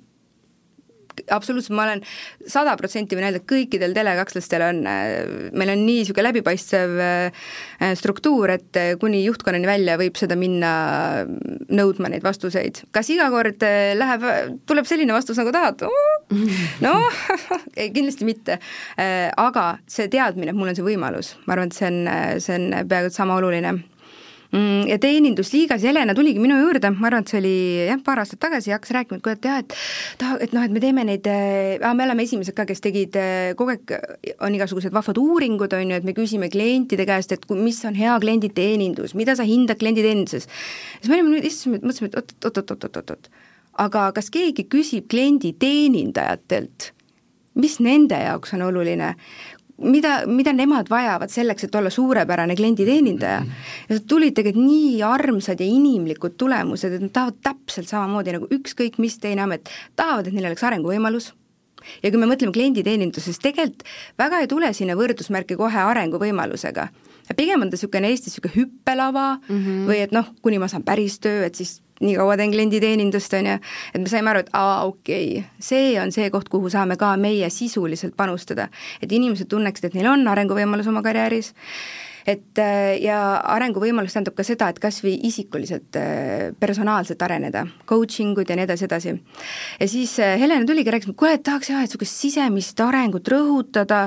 absoluutselt, 1.31 1.75
ma 1.77 1.87
olen 1.87 2.03
sada 2.49 2.75
protsenti 2.79 3.17
võin 3.17 3.29
öelda, 3.29 3.43
kõikidel 3.47 3.95
Tele2-lastel 3.95 4.65
on, 4.69 4.83
meil 4.83 5.73
on 5.73 5.85
nii 5.85 5.99
niisugune 6.09 6.25
läbipaistev 6.29 6.95
äh, 7.03 7.93
struktuur, 7.99 8.53
et 8.55 8.79
äh, 8.79 8.93
kuni 8.99 9.21
juhtkonnani 9.25 9.67
välja 9.67 9.97
võib 9.99 10.17
seda 10.19 10.37
minna 10.39 10.71
nõudma 11.69 12.11
neid 12.11 12.25
vastuseid. 12.25 12.83
kas 12.95 13.09
iga 13.13 13.29
kord 13.33 13.63
äh, 13.65 13.93
läheb, 13.97 14.25
tuleb 14.69 14.87
selline 14.89 15.13
vastus, 15.15 15.39
nagu 15.39 15.53
tahad? 15.53 15.85
noh, 16.83 17.21
kindlasti 17.95 18.27
mitte. 18.27 18.59
Aga 18.99 19.65
see 19.89 20.09
teadmine, 20.11 20.51
et 20.51 20.57
mul 20.57 20.71
on 20.71 20.77
see 20.77 20.85
võimalus, 20.85 21.33
ma 21.45 21.55
arvan, 21.55 21.71
et 21.71 21.77
see 21.77 21.89
on, 21.89 22.01
see 22.43 22.57
on 22.57 22.67
peaaegu 22.89 23.09
et 23.09 23.15
sama 23.17 23.37
oluline 23.39 23.79
ja 24.88 24.97
teenindusliigas 24.99 25.83
Helena 25.85 26.15
tuligi 26.17 26.39
minu 26.41 26.57
juurde, 26.57 26.89
ma 26.95 27.07
arvan, 27.09 27.25
et 27.25 27.31
see 27.31 27.38
oli 27.38 27.53
jah, 27.85 27.99
paar 28.05 28.23
aastat 28.23 28.39
tagasi 28.41 28.71
ja 28.71 28.79
hakkas 28.79 28.93
rääkima, 28.95 29.19
et 29.19 29.23
kuule, 29.25 29.35
et 29.38 29.45
jah, 29.45 29.59
et 29.62 29.75
taha, 30.17 30.38
et 30.41 30.55
noh, 30.57 30.63
et 30.65 30.73
me 30.73 30.81
teeme 30.81 31.05
neid 31.05 31.27
äh,, 31.29 31.93
me 31.93 32.07
oleme 32.07 32.25
esimesed 32.25 32.57
ka, 32.57 32.65
kes 32.69 32.81
tegid 32.81 33.17
äh, 33.19 33.51
kogu 33.59 33.75
aeg, 33.75 33.93
on 34.41 34.57
igasugused 34.57 34.95
vahvad 34.95 35.21
uuringud, 35.21 35.75
on 35.77 35.93
ju, 35.93 35.99
et 36.01 36.07
me 36.07 36.15
küsime 36.17 36.49
klientide 36.49 37.05
käest, 37.09 37.35
et 37.35 37.45
mis 37.53 37.77
on 37.85 37.97
hea 37.99 38.15
klienditeenindus, 38.23 39.13
mida 39.19 39.38
sa 39.38 39.45
hindad 39.45 39.77
klienditeeninduses. 39.81 40.49
siis 40.97 41.12
me 41.12 41.19
olime 41.19 41.35
nüüd, 41.35 41.45
istusime, 41.45 41.83
mõtlesime, 41.83 42.09
et 42.09 42.49
oot-oot-oot-oot-oot-oot, 42.49 43.29
aga 43.85 44.09
kas 44.17 44.33
keegi 44.33 44.65
küsib 44.71 45.12
klienditeenindajatelt, 45.13 46.91
mis 47.59 47.77
nende 47.83 48.17
jaoks 48.17 48.57
on 48.57 48.65
oluline, 48.65 49.13
mida, 49.81 50.13
mida 50.27 50.53
nemad 50.55 50.89
vajavad 50.91 51.31
selleks, 51.31 51.67
et 51.67 51.75
olla 51.75 51.89
suurepärane 51.89 52.55
klienditeenindaja. 52.55 53.41
ja 53.89 53.99
tulid 54.07 54.35
tegelikult 54.37 54.65
nii 54.65 55.01
armsad 55.03 55.59
ja 55.59 55.65
inimlikud 55.65 56.37
tulemused, 56.37 56.93
et 56.93 57.01
nad 57.01 57.13
tahavad 57.15 57.41
täpselt 57.43 57.91
samamoodi 57.91 58.35
nagu 58.37 58.47
ükskõik 58.51 58.97
mis 58.97 59.19
teine 59.19 59.45
amet, 59.45 59.69
tahavad, 59.95 60.27
et 60.27 60.33
neil 60.33 60.49
oleks 60.51 60.63
arenguvõimalus, 60.63 61.33
ja 62.03 62.11
kui 62.11 62.19
me 62.19 62.29
mõtleme 62.29 62.53
klienditeeninduses, 62.55 63.39
tegelikult 63.43 63.85
väga 64.19 64.43
ei 64.43 64.51
tule 64.51 64.73
sinna 64.73 64.97
võrdusmärki 64.99 65.57
kohe 65.59 65.85
arenguvõimalusega. 65.91 66.89
Pigem 67.37 67.61
on 67.61 67.69
ta 67.69 67.77
niisugune 67.77 68.09
Eestis 68.09 68.33
niisugune 68.33 68.55
hüppelava 68.55 69.27
mm 69.35 69.59
-hmm. 69.59 69.85
või 69.89 70.01
et 70.03 70.11
noh, 70.11 70.33
kuni 70.41 70.59
ma 70.59 70.67
saan 70.67 70.83
päris 70.83 71.19
töö, 71.19 71.45
et 71.45 71.55
siis 71.55 71.81
nii 71.99 72.15
kaua 72.15 72.37
teen 72.37 72.51
klienditeenindust, 72.51 73.33
on 73.33 73.45
ju, 73.45 73.55
et 73.93 74.01
me 74.01 74.07
saime 74.07 74.29
aru, 74.29 74.39
et 74.39 74.49
aa, 74.53 74.85
okei 74.85 75.37
okay,, 75.37 75.49
see 75.59 75.99
on 76.01 76.11
see 76.11 76.29
koht, 76.29 76.49
kuhu 76.49 76.69
saame 76.69 76.97
ka 76.97 77.17
meie 77.17 77.49
sisuliselt 77.49 78.15
panustada. 78.17 78.69
et 79.01 79.11
inimesed 79.11 79.47
tunneksid, 79.47 79.85
et 79.85 79.93
neil 79.93 80.07
on 80.07 80.27
arenguvõimalus 80.27 80.87
oma 80.87 81.01
karjääris 81.01 81.53
et 82.27 82.60
äh, 82.60 82.97
ja 83.03 83.19
arenguvõimalus 83.55 84.15
tähendab 84.15 84.36
ka 84.38 84.45
seda, 84.47 84.69
et 84.71 84.79
kas 84.82 84.99
või 85.03 85.15
isikuliselt, 85.29 85.95
äh, 85.99 86.49
personaalselt 86.60 87.21
areneda, 87.25 87.65
coaching 87.89 88.38
ud 88.39 88.49
ja 88.49 88.58
nii 88.58 88.67
edasi, 88.67 88.88
edasi. 88.89 89.15
ja 89.79 89.88
siis 89.89 90.17
äh, 90.23 90.36
Helena 90.41 90.67
tuligi, 90.67 90.91
rääkis, 90.93 91.13
kuule, 91.15 91.36
et 91.38 91.45
tahaks 91.47 91.71
jah, 91.71 91.84
et 91.84 91.89
niisugust 91.89 92.19
sisemist 92.23 92.79
arengut 92.84 93.27
rõhutada, 93.32 94.01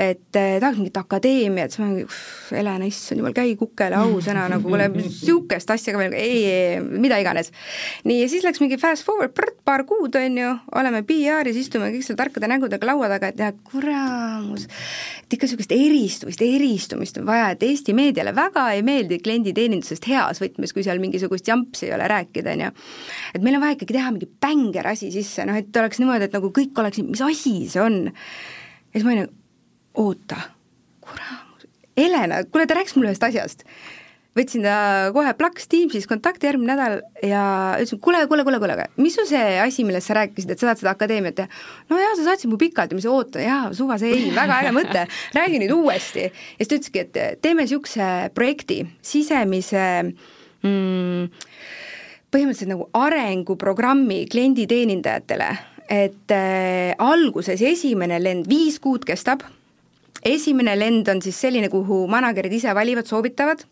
et 0.00 0.24
tahaks 0.32 0.78
mingit 0.78 1.00
akadeemiat, 1.00 1.74
siis 1.74 1.82
ma 1.82 1.90
mingi, 1.90 2.06
Helena, 2.50 2.88
issand 2.88 3.22
jumal, 3.22 3.36
käi 3.36 3.54
kukele 3.60 3.98
ausõna 4.00 4.46
nagu, 4.50 4.66
kuule, 4.68 4.88
niisugust 4.96 5.70
asja 5.74 5.94
ka 5.94 6.02
veel, 6.02 6.16
ei, 6.18 6.40
ei, 6.50 6.80
mida 6.80 7.20
iganes. 7.20 7.52
nii, 8.04 8.22
ja 8.24 8.30
siis 8.32 8.46
läks 8.46 8.62
mingi 8.62 8.80
fast 8.80 9.06
forward, 9.06 9.36
paar 9.64 9.84
kuud, 9.88 10.16
on 10.18 10.40
ju, 10.40 10.54
oleme 10.80 11.02
PR-is, 11.06 11.58
istume 11.60 11.92
kõik 11.94 12.06
seal 12.06 12.18
tarkade 12.18 12.50
nägudega 12.50 12.88
laua 12.92 13.10
taga, 13.12 13.30
et 13.30 13.40
jah, 13.40 13.54
kuramus, 13.70 14.66
et 15.30 15.36
ikka 15.36 15.46
niisugust 15.46 15.72
eristumist, 15.74 16.40
eristumist 16.42 17.18
on 17.20 17.26
vaja, 17.28 17.52
et 17.54 17.62
Eesti 17.62 17.94
meediale 17.94 18.32
väga 18.34 18.64
ei 18.74 18.80
meeldi 18.82 19.20
klienditeenindusest 19.22 20.08
heas 20.10 20.40
võtmes, 20.42 20.74
kui 20.74 20.82
seal 20.82 20.98
mingisugust 21.02 21.46
jampsi 21.46 21.86
ei 21.86 21.94
ole 21.94 22.08
rääkida, 22.10 22.56
on 22.56 22.64
ju. 22.64 22.70
et 23.38 23.44
meil 23.46 23.60
on 23.60 23.62
vaja 23.62 23.76
ikkagi 23.76 23.94
teha 23.94 24.10
mingi 24.10 24.26
bänger 24.42 24.90
asi 24.90 25.12
sisse, 25.14 25.46
noh 25.46 25.60
et 25.60 25.76
oleks 25.78 26.02
niimoodi, 26.02 26.26
et 26.26 26.34
nagu 26.34 26.50
kõik 26.56 26.82
oleksid, 26.82 27.06
mis 27.12 27.22
asi 27.22 27.54
see 27.70 27.84
on. 27.84 28.02
ja 28.10 28.98
siis 28.98 29.06
ma 29.06 29.14
olin 29.14 29.22
nagu, 29.28 29.38
oota, 30.02 30.42
kurat, 31.06 31.70
Helena, 32.00 32.42
kuule, 32.50 32.66
ta 32.66 32.74
rääkis 32.80 32.98
mulle 32.98 33.12
ühest 33.12 33.30
asjast 33.30 33.66
võtsin 34.38 34.62
ta 34.62 34.74
kohe 35.14 35.32
plaks 35.38 35.66
Teamsis 35.70 36.06
kontakti 36.10 36.46
järgmine 36.46 36.74
nädal 36.74 36.98
ja 37.26 37.42
ütlesin, 37.80 38.00
kuule, 38.02 38.22
kuule, 38.30 38.44
kuule, 38.46 38.60
kuule, 38.62 38.76
mis 39.02 39.16
sul 39.18 39.26
see 39.28 39.58
asi, 39.62 39.84
millest 39.86 40.10
sa 40.10 40.20
rääkisid, 40.20 40.52
et 40.52 40.60
sa 40.60 40.68
tahad 40.68 40.82
seda 40.82 40.94
akadeemiat 40.94 41.38
teha? 41.40 41.62
no 41.90 41.98
jaa, 41.98 42.14
sa 42.18 42.28
saatsid 42.28 42.52
mu 42.52 42.58
pikalt 42.60 42.92
ja 42.92 42.98
ma 42.98 43.02
ütlesin, 43.02 43.16
oota, 43.16 43.42
jaa, 43.42 43.62
suva 43.76 43.98
see 44.00 44.12
ei, 44.14 44.30
väga 44.36 44.60
äge 44.62 44.74
mõte, 44.76 45.04
räägi 45.36 45.62
nüüd 45.64 45.74
uuesti. 45.74 46.28
ja 46.30 46.62
siis 46.62 46.70
ta 46.70 46.78
ütleski, 46.78 47.04
et 47.06 47.42
teeme 47.42 47.66
niisuguse 47.66 48.10
projekti, 48.36 48.80
sisemise 49.02 49.86
mm, 50.06 51.30
põhimõtteliselt 52.30 52.74
nagu 52.76 52.86
arenguprogrammi 52.94 54.22
klienditeenindajatele, 54.30 55.50
et 55.90 56.34
äh, 56.36 56.94
alguses 57.02 57.62
esimene 57.66 58.22
lend 58.22 58.46
viis 58.50 58.78
kuud 58.78 59.02
kestab 59.08 59.42
esimene 60.26 60.74
lend 60.78 61.08
on 61.08 61.20
siis 61.24 61.38
selline, 61.40 61.70
kuhu 61.72 62.02
manager'id 62.10 62.52
ise 62.52 62.74
valivad, 62.76 63.08
soovitavad, 63.08 63.62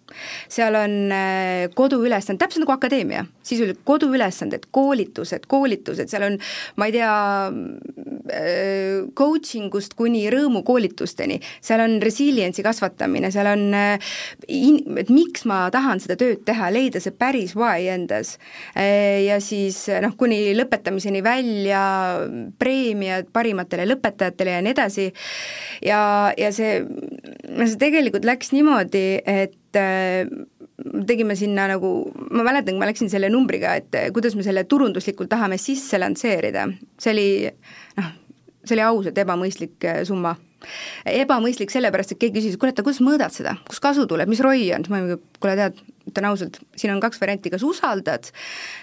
seal 0.48 0.76
on 0.78 0.96
äh, 1.12 1.66
koduülesanded, 1.76 2.40
täpselt 2.40 2.64
nagu 2.64 2.74
akadeemia, 2.74 3.24
sisuliselt 3.44 3.82
koduülesanded, 3.88 4.68
koolitused, 4.74 5.44
koolitused, 5.50 6.08
seal 6.11 6.24
on, 6.30 6.38
ma 6.80 6.88
ei 6.88 6.94
tea, 6.96 7.12
äh, 8.32 9.08
coaching 9.18 9.74
ust 9.76 9.96
kuni 9.98 10.24
rõõmukoolitusteni, 10.32 11.40
seal 11.64 11.84
on 11.84 11.98
resilience'i 12.04 12.64
kasvatamine, 12.64 13.32
seal 13.34 13.50
on 13.52 13.66
äh, 13.76 14.11
in-, 14.48 14.82
et 15.00 15.12
miks 15.12 15.44
ma 15.48 15.66
tahan 15.74 16.00
seda 16.04 16.16
tööd 16.20 16.44
teha, 16.48 16.72
leida 16.72 17.02
see 17.02 17.12
päris 17.12 17.54
why 17.58 17.88
endas. 17.92 18.37
Ja 18.78 19.38
siis 19.42 19.80
noh, 20.02 20.12
kuni 20.18 20.52
lõpetamiseni 20.56 21.20
välja, 21.24 21.80
preemiad 22.61 23.28
parimatele 23.34 23.87
lõpetajatele 23.88 24.54
ja 24.54 24.62
nii 24.64 24.74
edasi, 24.74 25.06
ja, 25.84 26.00
ja 26.38 26.53
see, 26.55 26.83
see 27.59 27.81
tegelikult 27.81 28.27
läks 28.29 28.53
niimoodi, 28.55 29.07
et 29.27 29.79
äh, 29.79 30.29
tegime 31.09 31.35
sinna 31.38 31.66
nagu, 31.72 31.90
ma 32.31 32.46
mäletan, 32.46 32.77
kui 32.77 32.83
ma 32.83 32.88
läksin 32.90 33.11
selle 33.12 33.31
numbriga, 33.33 33.74
et 33.81 33.98
kuidas 34.14 34.38
me 34.38 34.46
selle 34.46 34.64
turunduslikult 34.70 35.31
tahame 35.33 35.59
sisse 35.61 35.98
lansseerida, 35.98 36.68
see 37.03 37.14
oli 37.14 37.29
noh, 37.98 38.16
see 38.68 38.77
oli 38.77 38.85
ausalt 38.85 39.18
ebamõistlik 39.18 39.88
äh, 39.88 40.03
summa. 40.09 40.37
ebamõistlik 41.07 41.70
sellepärast, 41.70 42.16
et 42.16 42.18
keegi 42.18 42.40
küsis, 42.40 42.57
kuule, 42.59 42.72
et 42.74 42.81
kuidas 42.83 42.98
mõõdad 43.05 43.31
seda, 43.31 43.53
kust 43.68 43.83
kasu 43.83 44.09
tuleb, 44.11 44.31
mis 44.31 44.40
ROI 44.42 44.64
on, 44.74 44.85
siis 44.85 44.90
ma 44.90 44.98
olin, 44.98 45.20
kuule 45.38 45.55
tead, 45.59 45.79
ütlen 46.11 46.27
ausalt, 46.33 46.59
siin 46.77 46.92
on 46.94 47.03
kaks 47.03 47.20
varianti, 47.22 47.53
kas 47.55 47.62
usaldad 47.66 48.31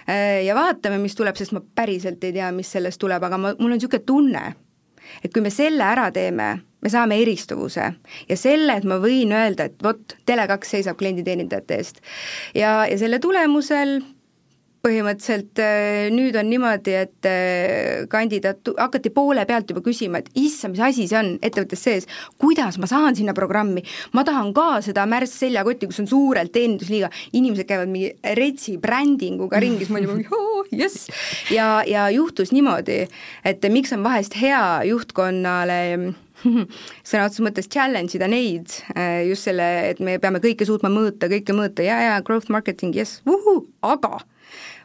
äh, 0.07 0.45
ja 0.45 0.55
vaatame, 0.55 1.01
mis 1.03 1.17
tuleb, 1.19 1.35
sest 1.35 1.55
ma 1.55 1.59
päriselt 1.75 2.23
ei 2.23 2.37
tea, 2.37 2.51
mis 2.55 2.71
sellest 2.71 3.01
tuleb, 3.01 3.23
aga 3.27 3.39
ma, 3.41 3.51
mul 3.59 3.73
on 3.73 3.75
niisugune 3.75 4.07
tunne, 4.07 4.45
et 5.19 5.33
kui 5.33 5.43
me 5.43 5.51
selle 5.53 5.83
ära 5.83 6.07
teeme, 6.15 6.53
me 6.85 6.91
saame 6.93 7.19
eristuvuse. 7.23 7.91
Ja 8.29 8.37
selle, 8.39 8.77
et 8.77 8.85
ma 8.87 8.99
võin 9.01 9.33
öelda, 9.35 9.69
et 9.69 9.81
vot, 9.83 10.17
Tele2 10.29 10.75
seisab 10.75 10.99
klienditeenindajate 11.01 11.81
eest. 11.81 12.03
ja, 12.53 12.83
ja 12.89 12.99
selle 13.01 13.19
tulemusel 13.23 13.99
põhimõtteliselt 14.85 15.61
äh, 15.63 16.07
nüüd 16.13 16.35
on 16.37 16.49
niimoodi, 16.49 16.93
et 16.99 17.27
äh, 17.29 18.05
kandidaat, 18.11 18.61
hakati 18.77 19.11
poole 19.13 19.45
pealt 19.49 19.71
juba 19.71 19.81
küsima, 19.85 20.21
et 20.21 20.29
issand, 20.37 20.75
mis 20.75 20.83
asi 20.85 21.07
see 21.09 21.19
on 21.19 21.31
ettevõttes 21.45 21.85
sees, 21.87 22.09
kuidas 22.41 22.77
ma 22.81 22.89
saan 22.89 23.17
sinna 23.17 23.33
programmi, 23.37 23.81
ma 24.13 24.25
tahan 24.27 24.51
ka 24.55 24.81
seda 24.85 25.07
märss 25.09 25.39
seljakotti, 25.41 25.89
kus 25.89 26.03
on 26.03 26.09
suurelt 26.11 26.53
teenindusliiga, 26.55 27.09
inimesed 27.37 27.69
käivad 27.69 27.91
mingi 27.91 28.11
retsi 28.37 28.77
brändinguga 28.81 29.61
ringis, 29.63 29.89
ma 29.89 30.01
olin 30.01 30.21
mingi 30.21 30.83
jess, 30.83 31.09
ja, 31.53 31.79
ja 31.89 32.07
juhtus 32.13 32.53
niimoodi, 32.55 33.05
et 33.45 33.65
miks 33.73 33.95
on 33.95 34.05
vahest 34.05 34.37
hea 34.37 34.61
juhtkonnale 34.91 35.81
sõna 37.07 37.25
otseses 37.25 37.43
mõttes 37.45 37.69
challenge 37.71 38.17
ida 38.17 38.29
neid 38.31 38.71
äh, 38.95 39.25
just 39.29 39.49
selle, 39.49 39.65
et 39.91 39.99
me 40.03 40.17
peame 40.21 40.41
kõike 40.43 40.67
suutma 40.67 40.91
mõõta, 40.93 41.29
kõike 41.31 41.55
mõõta. 41.57 41.85
Ja, 41.85 41.99
ja 42.03 42.21
growth 42.25 42.51
marketing, 42.53 42.95
jess, 42.95 43.21
aga 43.85 44.19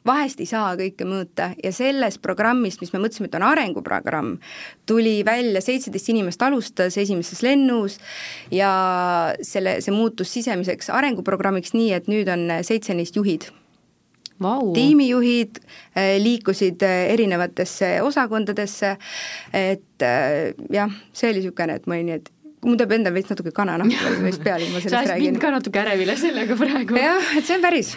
vahest 0.06 0.40
ei 0.40 0.48
saa 0.48 0.72
kõike 0.78 1.06
mõõta. 1.08 1.50
Ja 1.62 1.72
sellest 1.74 2.22
programmist, 2.24 2.80
mis 2.82 2.92
me 2.94 3.02
mõtlesime, 3.02 3.28
et 3.30 3.38
on 3.38 3.46
arenguprogramm, 3.50 4.36
tuli 4.88 5.20
välja 5.26 5.62
seitseteist 5.64 6.12
inimest 6.12 6.42
alustas 6.42 6.96
esimeses 7.00 7.44
lennus 7.46 8.00
ja 8.54 8.72
selle, 9.44 9.78
see 9.84 9.94
muutus 9.94 10.32
sisemiseks 10.36 10.92
arenguprogrammiks 10.94 11.76
nii, 11.76 11.92
et 11.96 12.10
nüüd 12.10 12.30
on 12.32 12.48
seitse 12.66 12.96
neist 12.96 13.18
juhid 13.20 13.50
Vau. 14.40 14.72
tiimijuhid 14.72 15.60
äh, 15.60 16.16
liikusid 16.22 16.82
äh, 16.82 17.12
erinevatesse 17.12 17.98
osakondadesse, 18.02 18.96
et 19.52 20.02
äh, 20.02 20.54
jah, 20.72 20.92
see 21.12 21.30
oli 21.30 21.42
niisugune, 21.42 21.76
et 21.76 21.86
ma 21.86 21.98
olin 21.98 22.08
nii, 22.08 22.20
et 22.22 22.30
mul 22.66 22.76
tuleb 22.76 22.92
endal 22.92 23.14
veits 23.16 23.30
natuke 23.32 23.52
kananahk 23.56 24.20
veits 24.20 24.40
peale, 24.46 24.66
kui 24.66 24.74
ma 24.74 24.82
sellest 24.84 24.92
sa 24.92 25.14
räägin. 25.14 25.32
mind 25.32 25.40
ka 25.40 25.50
natuke 25.54 25.80
ärevile 25.80 26.16
sellega 26.20 26.56
praegu. 26.60 26.96
jah, 27.00 27.30
et 27.38 27.46
see 27.48 27.56
on 27.56 27.62
päris. 27.64 27.92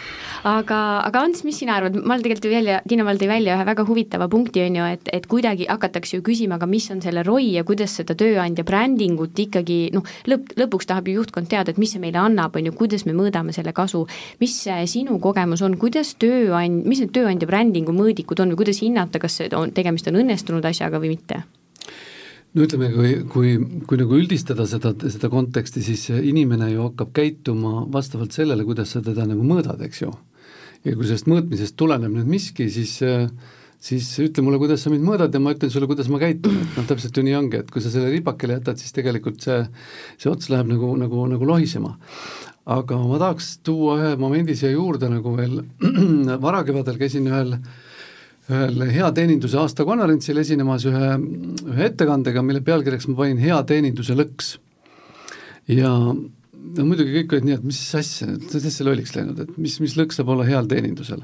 aga, 0.48 0.78
aga 1.08 1.24
Ants, 1.24 1.42
mis 1.44 1.58
sina 1.60 1.76
arvad, 1.76 1.98
Mal 2.04 2.24
tegelikult 2.24 2.46
tõi 2.46 2.54
välja, 2.54 2.78
Tiina 2.88 3.04
Val 3.04 3.20
tõi 3.20 3.28
välja 3.28 3.58
ühe 3.58 3.66
väga 3.68 3.84
huvitava 3.88 4.28
punkti, 4.32 4.62
on 4.64 4.78
ju, 4.80 4.86
et, 4.96 5.10
et 5.12 5.26
kuidagi 5.28 5.68
hakatakse 5.68 6.16
ju 6.16 6.24
küsima 6.24 6.58
ka, 6.60 6.68
mis 6.70 6.88
on 6.94 7.02
selle 7.04 7.24
ROI 7.26 7.50
ja 7.58 7.64
kuidas 7.68 7.96
seda 8.00 8.16
tööandja 8.16 8.64
brändingut 8.64 9.42
ikkagi 9.44 9.78
noh, 9.94 10.06
lõpp, 10.30 10.54
lõpuks 10.60 10.88
tahab 10.88 11.10
ju 11.10 11.18
juhtkond 11.20 11.50
teada, 11.52 11.74
et 11.74 11.80
mis 11.80 11.92
see 11.92 12.00
meile 12.00 12.22
annab, 12.22 12.56
on 12.56 12.70
ju, 12.70 12.76
kuidas 12.76 13.04
me 13.08 13.16
mõõdame 13.16 13.52
selle 13.56 13.74
kasu. 13.76 14.06
mis 14.40 14.56
sinu 14.64 15.18
kogemus 15.20 15.64
on, 15.66 15.76
kuidas 15.80 16.14
tööand-, 16.20 16.88
mis 16.88 17.04
need 17.04 17.12
tööandja 17.12 17.48
brändingu 17.50 17.92
mõõdikud 17.92 18.40
on 18.40 18.54
või 18.54 18.64
kuidas 18.64 18.80
hinnata, 18.80 19.20
kas 19.20 19.40
see 19.40 19.52
on, 19.52 19.76
tegemist 19.76 20.08
on 20.08 20.22
õnnestunud 20.24 20.64
asjaga 20.72 21.02
või 21.02 21.16
mitte? 21.18 21.44
No 22.54 22.66
ütleme, 22.66 22.90
kui, 22.94 23.14
kui, 23.30 23.54
kui 23.88 23.98
nagu 24.00 24.18
üldistada 24.18 24.66
seda, 24.70 24.94
seda 25.10 25.30
konteksti, 25.32 25.82
siis 25.84 26.06
inimene 26.14 26.70
ju 26.72 26.86
hakkab 26.88 27.10
käituma 27.16 27.84
vastavalt 27.92 28.36
sellele, 28.36 28.66
kuidas 28.66 28.94
sa 28.94 29.02
teda 29.04 29.26
nagu 29.30 29.44
mõõdad, 29.46 29.82
eks 29.86 30.04
ju. 30.04 30.14
ja 30.84 30.94
kui 30.94 31.08
sellest 31.08 31.28
mõõtmisest 31.30 31.76
tuleneb 31.80 32.14
nüüd 32.14 32.30
miski, 32.30 32.68
siis 32.70 32.98
siis 33.84 34.06
ütle 34.22 34.40
mulle, 34.44 34.56
kuidas 34.62 34.84
sa 34.84 34.92
mind 34.92 35.04
mõõdad 35.04 35.34
ja 35.34 35.40
ma 35.42 35.52
ütlen 35.52 35.72
sulle, 35.72 35.88
kuidas 35.90 36.08
ma 36.08 36.20
käitun, 36.22 36.54
et 36.56 36.76
noh, 36.78 36.86
täpselt 36.88 37.18
ju 37.18 37.24
nii 37.26 37.34
ongi, 37.36 37.60
et 37.60 37.72
kui 37.72 37.82
sa 37.84 37.92
selle 37.92 38.08
ripakile 38.14 38.56
jätad, 38.56 38.80
siis 38.80 38.94
tegelikult 38.96 39.42
see, 39.44 39.58
see 40.16 40.30
ots 40.30 40.48
läheb 40.52 40.70
nagu, 40.70 40.94
nagu, 41.00 41.26
nagu 41.28 41.48
lohisema. 41.48 41.98
aga 42.64 42.96
ma 42.96 43.18
tahaks 43.20 43.58
tuua 43.60 43.98
ühe 44.00 44.12
momendi 44.16 44.54
siia 44.56 44.70
juurde 44.72 45.10
nagu 45.12 45.34
veel, 45.36 45.58
varakevadel 46.46 46.96
käisin 47.02 47.28
ühel 47.28 47.58
äh, 47.58 47.66
ühel 48.52 48.84
hea 48.92 49.08
teeninduse 49.16 49.56
aastakonverentsil 49.62 50.38
esinemas 50.42 50.84
ühe, 50.88 51.10
ühe 51.64 51.88
ettekandega, 51.88 52.42
mille 52.44 52.60
pealkirjaks 52.64 53.08
ma 53.08 53.18
panin 53.22 53.40
Hea 53.40 53.56
teeninduse 53.68 54.16
lõks. 54.18 54.56
ja 55.72 55.90
no 55.94 56.86
muidugi 56.88 57.14
kõik 57.20 57.32
olid 57.32 57.48
nii, 57.48 57.58
et 57.58 57.66
mis 57.66 57.80
asja, 57.96 58.28
täitsa 58.50 58.84
lolliks 58.84 59.14
läinud, 59.16 59.40
et 59.40 59.60
mis, 59.60 59.78
mis 59.80 59.96
lõks 59.96 60.20
saab 60.20 60.32
olla 60.34 60.44
heal 60.48 60.68
teenindusel. 60.68 61.22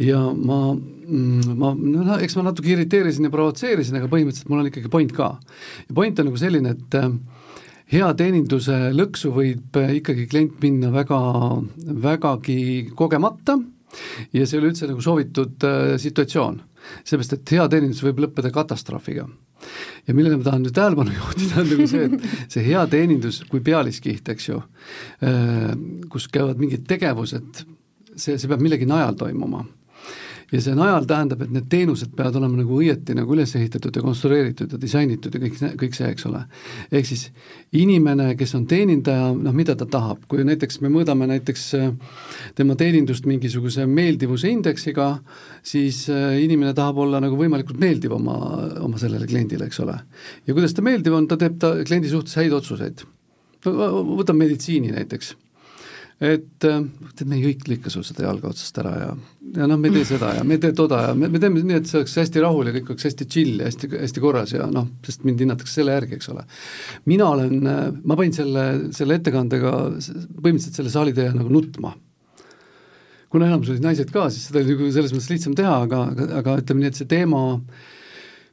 ja 0.00 0.20
ma, 0.32 0.60
ma, 1.60 1.74
no 1.76 2.16
eks 2.16 2.38
ma 2.38 2.46
natuke 2.48 2.72
irriteerisin 2.72 3.28
ja 3.28 3.34
provotseerisin, 3.34 3.98
aga 4.00 4.08
põhimõtteliselt 4.08 4.48
mul 4.52 4.62
on 4.62 4.70
ikkagi 4.70 4.92
point 4.92 5.12
ka. 5.16 5.34
ja 5.88 5.98
point 5.98 6.22
on 6.22 6.30
nagu 6.30 6.40
selline, 6.40 6.72
et 6.72 6.96
äh, 6.96 7.10
hea 7.92 8.08
teeninduse 8.16 8.78
lõksu 8.96 9.34
võib 9.36 9.76
ikkagi 9.76 10.24
klient 10.30 10.56
minna 10.64 10.88
väga, 10.94 11.20
vägagi 12.06 12.62
kogemata 12.96 13.58
ja 14.32 14.46
see 14.46 14.56
ei 14.56 14.62
ole 14.62 14.72
üldse 14.72 14.88
nagu 14.90 15.02
soovitud 15.04 15.66
äh, 15.66 15.94
situatsioon, 16.00 16.60
seepärast 17.04 17.36
et 17.36 17.54
hea 17.56 17.66
teenindus 17.72 18.04
võib 18.06 18.22
lõppeda 18.26 18.52
katastroofiga. 18.54 19.26
ja 20.06 20.14
millele 20.16 20.38
ma 20.40 20.46
tahan 20.46 20.64
nüüd 20.64 20.76
tähelepanu 20.76 21.16
juhtida, 21.16 21.60
on 21.60 21.68
nagu 21.72 21.88
see, 21.90 22.06
et 22.06 22.54
see 22.54 22.64
hea 22.70 22.86
teenindus 22.90 23.42
kui 23.50 23.60
pealiskiht, 23.64 24.30
eks 24.32 24.48
ju 24.48 24.62
äh,, 25.26 25.74
kus 26.12 26.30
käivad 26.32 26.62
mingid 26.62 26.86
tegevused, 26.88 27.64
see, 28.14 28.38
see 28.38 28.48
peab 28.48 28.64
millegi 28.64 28.88
najal 28.88 29.18
toimuma 29.20 29.66
ja 30.50 30.60
see 30.62 30.74
najal 30.74 31.06
tähendab, 31.08 31.44
et 31.44 31.52
need 31.54 31.66
teenused 31.70 32.12
peavad 32.16 32.38
olema 32.40 32.60
nagu 32.60 32.78
õieti 32.80 33.14
nagu 33.16 33.34
üles 33.36 33.52
ehitatud 33.58 33.96
ja 33.96 34.02
konstrueeritud 34.02 34.74
ja 34.74 34.80
disainitud 34.82 35.34
ja 35.34 35.42
kõik, 35.44 35.58
kõik 35.82 35.96
see, 35.96 36.08
eks 36.10 36.26
ole. 36.30 36.42
ehk 36.90 37.06
siis 37.06 37.26
inimene, 37.78 38.32
kes 38.38 38.54
on 38.58 38.66
teenindaja, 38.70 39.30
noh, 39.36 39.54
mida 39.56 39.76
ta 39.78 39.86
tahab, 39.90 40.24
kui 40.30 40.44
näiteks 40.46 40.80
me 40.84 40.90
mõõdame 40.92 41.28
näiteks 41.30 41.66
äh, 41.78 42.16
tema 42.58 42.76
teenindust 42.78 43.28
mingisuguse 43.30 43.86
meeldivuse 43.86 44.50
indeksiga, 44.50 45.10
siis 45.62 46.02
äh, 46.10 46.40
inimene 46.42 46.74
tahab 46.74 46.98
olla 47.06 47.22
nagu 47.22 47.38
võimalikult 47.38 47.78
meeldiv 47.80 48.16
oma, 48.18 48.36
oma 48.82 48.98
sellele 49.00 49.28
kliendile, 49.30 49.70
eks 49.70 49.82
ole. 49.84 49.98
ja 50.46 50.56
kuidas 50.56 50.74
ta 50.74 50.84
meeldiv 50.86 51.14
on, 51.14 51.30
ta 51.30 51.38
teeb 51.40 51.60
ta 51.62 51.76
kliendi 51.86 52.10
suhtes 52.10 52.36
häid 52.40 52.54
otsuseid. 52.56 53.06
võtame 53.64 54.46
meditsiini 54.46 54.90
näiteks 54.94 55.34
et 56.20 56.48
tead, 56.60 56.90
äh, 56.92 57.28
me 57.28 57.38
kõik 57.40 57.62
lõika 57.70 57.92
sul 57.92 58.04
seda 58.04 58.26
jalga 58.26 58.50
otsast 58.50 58.76
ära 58.82 58.92
ja, 58.98 59.12
ja 59.56 59.68
noh, 59.70 59.78
me 59.80 59.88
ei 59.88 59.94
tee 59.98 60.08
seda 60.10 60.34
ja 60.36 60.42
me 60.44 60.58
ei 60.58 60.62
tee 60.62 60.74
toda 60.76 60.98
ja 61.06 61.14
me, 61.16 61.30
me 61.32 61.40
teeme 61.40 61.62
nii, 61.64 61.78
et 61.80 61.88
see 61.88 62.00
oleks 62.00 62.16
hästi 62.20 62.42
rahul 62.44 62.68
ja 62.68 62.74
kõik 62.76 62.92
oleks 62.92 63.08
hästi 63.08 63.26
chill 63.34 63.62
ja 63.62 63.70
hästi, 63.70 63.88
hästi 64.02 64.24
korras 64.24 64.52
ja 64.52 64.66
noh, 64.68 64.90
sest 65.06 65.24
mind 65.24 65.40
hinnatakse 65.40 65.80
selle 65.80 65.96
järgi, 65.96 66.18
eks 66.18 66.28
ole. 66.34 66.44
mina 67.08 67.30
olen, 67.32 67.56
äh, 67.64 67.80
ma 68.04 68.18
panin 68.20 68.36
selle, 68.36 68.66
selle 68.96 69.16
ettekandega 69.20 69.72
põhimõtteliselt 69.96 70.82
selle 70.82 70.92
saali 70.92 71.16
täie 71.16 71.32
nagu 71.36 71.48
nutma. 71.52 71.94
kuna 73.32 73.46
enamus 73.48 73.72
olid 73.72 73.86
naised 73.86 74.12
ka, 74.12 74.28
siis 74.28 74.50
seda 74.50 74.60
oli 74.60 74.74
nagu 74.74 74.92
selles 74.92 75.16
mõttes 75.16 75.32
lihtsam 75.32 75.56
teha, 75.56 75.80
aga, 75.86 76.04
aga, 76.12 76.28
aga 76.42 76.58
ütleme 76.60 76.84
nii, 76.84 76.92
et 76.92 77.00
see 77.00 77.08
teema 77.08 77.42
äh, 77.54 77.88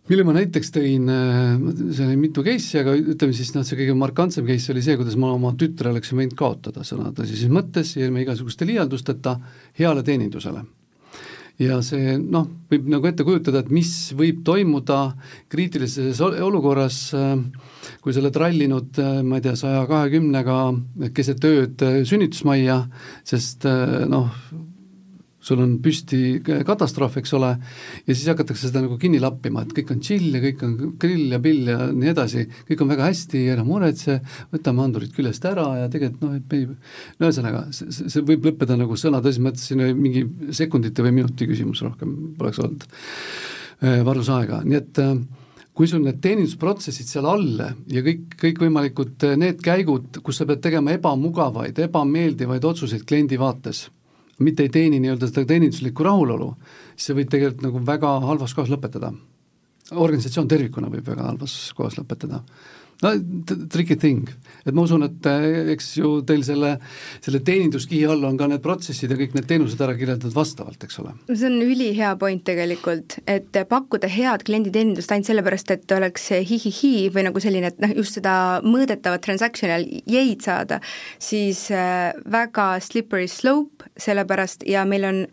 mille 0.07 0.23
ma 0.27 0.35
näiteks 0.37 0.71
tõin, 0.75 1.07
äh, 1.11 1.57
seal 1.95 2.11
oli 2.11 2.19
mitu 2.21 2.43
case'i, 2.45 2.81
aga 2.81 2.95
ütleme 2.97 3.35
siis 3.35 3.51
noh, 3.55 3.65
see 3.67 3.79
kõige 3.79 3.95
markantsem 3.99 4.47
case 4.47 4.71
oli 4.73 4.83
see, 4.85 4.97
kuidas 4.99 5.17
ma 5.19 5.33
oma 5.35 5.53
tütre 5.59 5.91
oleksin 5.91 6.19
võinud 6.21 6.37
kaotada 6.39 6.85
sõna 6.87 7.11
tõsises 7.15 7.51
mõttes 7.51 7.95
ja 7.97 8.07
ilma 8.07 8.23
igasuguste 8.23 8.67
liialdusteta 8.69 9.37
heale 9.79 10.03
teenindusele. 10.07 10.63
ja 11.59 11.79
see 11.81 12.15
noh, 12.21 12.47
võib 12.71 12.87
nagu 12.93 13.07
ette 13.09 13.25
kujutada, 13.25 13.63
et 13.63 13.71
mis 13.73 13.91
võib 14.15 14.43
toimuda 14.45 15.01
kriitilises 15.49 16.21
olukorras, 16.21 17.01
äh, 17.17 17.35
kui 18.01 18.13
sa 18.13 18.23
oled 18.23 18.39
rallinud, 18.43 19.01
äh, 19.03 19.19
ma 19.27 19.41
ei 19.41 19.47
tea, 19.47 19.57
saja 19.59 19.83
kahekümnega 19.89 20.57
keset 21.17 21.43
ööd 21.51 21.83
sünnitusmajja, 22.07 22.79
sest 23.27 23.67
noh, 24.07 24.31
sul 25.47 25.61
on 25.63 25.77
püsti 25.83 26.19
katastroof, 26.43 27.17
eks 27.21 27.33
ole, 27.37 27.53
ja 28.07 28.15
siis 28.15 28.27
hakatakse 28.31 28.69
seda 28.69 28.83
nagu 28.83 28.97
kinni 29.01 29.21
lappima, 29.23 29.63
et 29.63 29.73
kõik 29.77 29.93
on 29.95 30.03
chill 30.03 30.35
ja 30.35 30.41
kõik 30.43 30.63
on 30.67 30.75
grill 30.99 31.33
ja 31.35 31.39
pill 31.43 31.71
ja 31.71 31.79
nii 31.93 32.11
edasi, 32.13 32.45
kõik 32.69 32.83
on 32.83 32.91
väga 32.93 33.09
hästi, 33.09 33.43
ära 33.53 33.65
muretse, 33.67 34.19
võtame 34.53 34.85
andurid 34.85 35.15
küljest 35.15 35.47
ära 35.49 35.67
ja 35.83 35.89
tegelikult 35.93 36.25
noh, 36.27 36.37
et 36.37 36.53
me 36.53 36.61
ei, 36.61 36.67
no 37.17 37.29
ühesõnaga, 37.29 37.65
see, 37.75 37.91
see 37.97 38.25
võib 38.27 38.47
lõppeda 38.51 38.77
nagu 38.79 38.99
sõna 38.99 39.21
tõsises 39.23 39.43
mõttes, 39.43 39.67
siin 39.69 39.83
mingi 39.97 40.25
sekundite 40.55 41.05
või 41.05 41.17
minuti 41.21 41.49
küsimus 41.49 41.83
rohkem 41.85 42.15
poleks 42.37 42.61
olnud 42.63 42.87
äh, 42.87 43.99
varus 44.07 44.31
aega, 44.33 44.61
nii 44.65 44.79
et 44.79 45.03
äh, 45.03 45.13
kui 45.77 45.89
sul 45.89 46.01
need 46.05 46.17
teenindusprotsessid 46.23 47.09
seal 47.09 47.27
all 47.29 47.61
ja 47.61 48.01
kõik, 48.05 48.31
kõikvõimalikud 48.41 49.27
äh, 49.29 49.37
need 49.39 49.61
käigud, 49.63 50.21
kus 50.25 50.41
sa 50.41 50.47
pead 50.49 50.63
tegema 50.63 50.95
ebamugavaid, 50.97 51.77
ebameeldivaid 51.87 52.65
otsuseid 52.65 53.05
kliendi 53.07 53.39
vaates 53.39 53.85
mitte 54.39 54.63
ei 54.63 54.69
teeni 54.69 54.99
nii-öelda 55.01 55.29
seda 55.29 55.45
teeninduslikku 55.49 56.05
rahulolu, 56.05 56.51
siis 56.95 57.09
see 57.09 57.17
võib 57.17 57.31
tegelikult 57.31 57.65
nagu 57.65 57.83
väga 57.85 58.13
halvas 58.25 58.53
kohas 58.57 58.71
lõpetada. 58.73 59.13
organisatsioon 59.91 60.47
tervikuna 60.47 60.89
võib 60.91 61.07
väga 61.07 61.23
halvas 61.23 61.73
kohas 61.75 61.97
lõpetada. 61.97 62.41
No 63.03 63.11
tricky 63.69 63.97
thing, 63.99 64.29
et 64.65 64.73
ma 64.73 64.85
usun, 64.87 65.05
et 65.05 65.29
eh, 65.29 65.71
eks 65.73 65.89
ju 65.99 66.11
teil 66.27 66.43
selle, 66.45 66.73
selle 67.23 67.41
teeninduskihi 67.45 68.07
all 68.09 68.25
on 68.27 68.39
ka 68.39 68.49
need 68.49 68.63
protsessid 68.63 69.13
ja 69.13 69.19
kõik 69.19 69.35
need 69.37 69.47
teenused 69.49 69.81
ära 69.83 69.95
kirjeldatud 69.97 70.33
vastavalt, 70.35 70.81
eks 70.87 70.99
ole. 71.03 71.13
see 71.29 71.49
on 71.49 71.59
ülihea 71.61 72.15
point 72.19 72.43
tegelikult, 72.47 73.19
et 73.29 73.61
pakkuda 73.69 74.09
head 74.11 74.45
klienditeenindust 74.47 75.13
ainult 75.13 75.29
sellepärast, 75.29 75.75
et 75.75 75.97
oleks 75.97 76.29
hihihi 76.33 77.07
või 77.13 77.27
nagu 77.29 77.43
selline, 77.43 77.73
et 77.73 77.81
noh, 77.83 77.93
just 78.01 78.17
seda 78.17 78.35
mõõdetavat 78.65 79.25
transactional 79.25 79.85
jäid 80.09 80.45
saada, 80.45 80.81
siis 81.21 81.67
äh, 81.73 82.11
väga 82.25 82.75
slippery 82.83 83.29
slope, 83.31 83.91
sellepärast 84.01 84.65
ja 84.67 84.85
meil 84.89 85.05
on 85.07 85.25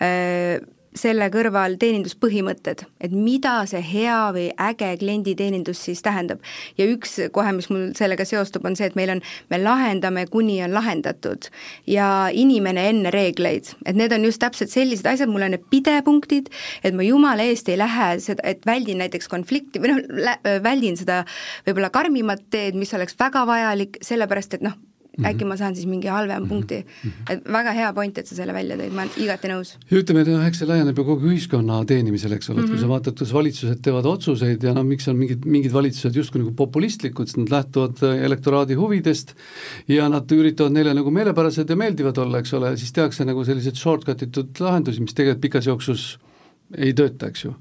äh, 0.00 0.60
selle 0.96 1.28
kõrval 1.30 1.76
teeninduspõhimõtted, 1.78 2.82
et 2.98 3.12
mida 3.14 3.60
see 3.70 3.80
hea 3.84 4.18
või 4.34 4.48
äge 4.58 4.88
klienditeenindus 4.98 5.84
siis 5.86 6.02
tähendab. 6.02 6.40
ja 6.78 6.86
üks 6.90 7.16
kohe, 7.32 7.52
mis 7.54 7.70
mul 7.70 7.92
sellega 7.98 8.24
seostub, 8.26 8.64
on 8.66 8.76
see, 8.76 8.88
et 8.90 8.98
meil 8.98 9.14
on, 9.14 9.22
me 9.50 9.60
lahendame, 9.62 10.26
kuni 10.30 10.58
on 10.64 10.74
lahendatud 10.74 11.50
ja 11.86 12.28
inimene 12.32 12.88
enne 12.90 13.14
reegleid, 13.14 13.72
et 13.86 13.96
need 13.96 14.12
on 14.12 14.26
just 14.26 14.42
täpselt 14.42 14.74
sellised 14.74 15.06
asjad, 15.06 15.30
mul 15.30 15.46
on 15.46 15.54
need 15.54 15.66
pidepunktid, 15.70 16.50
et 16.82 16.94
ma 16.96 17.06
jumala 17.06 17.46
eest 17.46 17.70
ei 17.70 17.78
lähe 17.78 18.12
seda, 18.20 18.42
et 18.42 18.66
väldin 18.66 18.98
näiteks 19.04 19.30
konflikti 19.30 19.82
või 19.82 19.94
noh, 19.94 20.36
väldin 20.64 20.98
seda 20.98 21.22
võib-olla 21.68 21.94
karmimat 21.94 22.48
teed, 22.50 22.78
mis 22.78 22.94
oleks 22.98 23.18
väga 23.18 23.46
vajalik, 23.46 24.02
sellepärast 24.04 24.58
et 24.58 24.66
noh, 24.66 24.74
Mm 25.10 25.24
-hmm. 25.24 25.28
äkki 25.30 25.44
ma 25.44 25.56
saan 25.56 25.74
siis 25.74 25.86
mingi 25.86 26.08
halvema 26.08 26.40
mm 26.40 26.46
-hmm. 26.46 26.48
punkti. 26.48 26.84
Mhm. 27.04 27.12
et 27.30 27.52
väga 27.52 27.72
hea 27.72 27.92
point, 27.92 28.18
et 28.18 28.26
sa 28.26 28.34
selle 28.34 28.52
välja 28.52 28.76
tõid, 28.76 28.92
ma 28.92 29.02
olen 29.02 29.24
igati 29.24 29.48
nõus. 29.48 29.76
ütleme, 29.92 30.20
et 30.20 30.28
noh, 30.28 30.46
eks 30.46 30.58
see 30.58 30.68
laieneb 30.68 30.98
ju 30.98 31.04
kogu 31.04 31.26
ühiskonna 31.32 31.84
teenimisele, 31.84 32.34
eks 32.34 32.50
ole, 32.50 32.60
et 32.60 32.62
mm 32.62 32.66
-hmm. 32.66 32.70
kui 32.70 32.78
sa 32.78 32.86
mhm. 32.86 32.92
vaatad, 32.92 33.14
kuidas 33.14 33.32
valitsused 33.32 33.82
teevad 33.82 34.06
otsuseid 34.06 34.62
ja 34.62 34.74
noh, 34.74 34.84
miks 34.84 35.08
on 35.08 35.16
mingid, 35.16 35.44
mingid 35.44 35.72
valitsused 35.72 36.16
justkui 36.16 36.40
nagu 36.42 36.52
populistlikud, 36.52 37.26
sest 37.26 37.36
nad 37.36 37.50
lähtuvad 37.50 38.02
äh, 38.02 38.24
elektoraadi 38.24 38.74
huvidest 38.74 39.34
ja 39.88 40.08
nad 40.08 40.32
üritavad 40.32 40.72
neile 40.72 40.94
nagu 40.94 41.10
meelepärased 41.10 41.70
ja 41.70 41.76
meeldivad 41.76 42.18
olla, 42.18 42.38
eks 42.38 42.54
ole, 42.54 42.76
siis 42.76 42.92
tehakse 42.92 43.24
nagu 43.24 43.44
selliseid 43.44 43.74
shortcut 43.74 44.22
itud 44.22 44.48
lahendusi, 44.60 45.00
mis 45.00 45.14
tegelikult 45.14 45.40
pikas 45.40 45.66
jooksus 45.66 46.18
ei 46.78 46.92
tööta, 46.94 47.26
eks 47.26 47.44
ju 47.44 47.54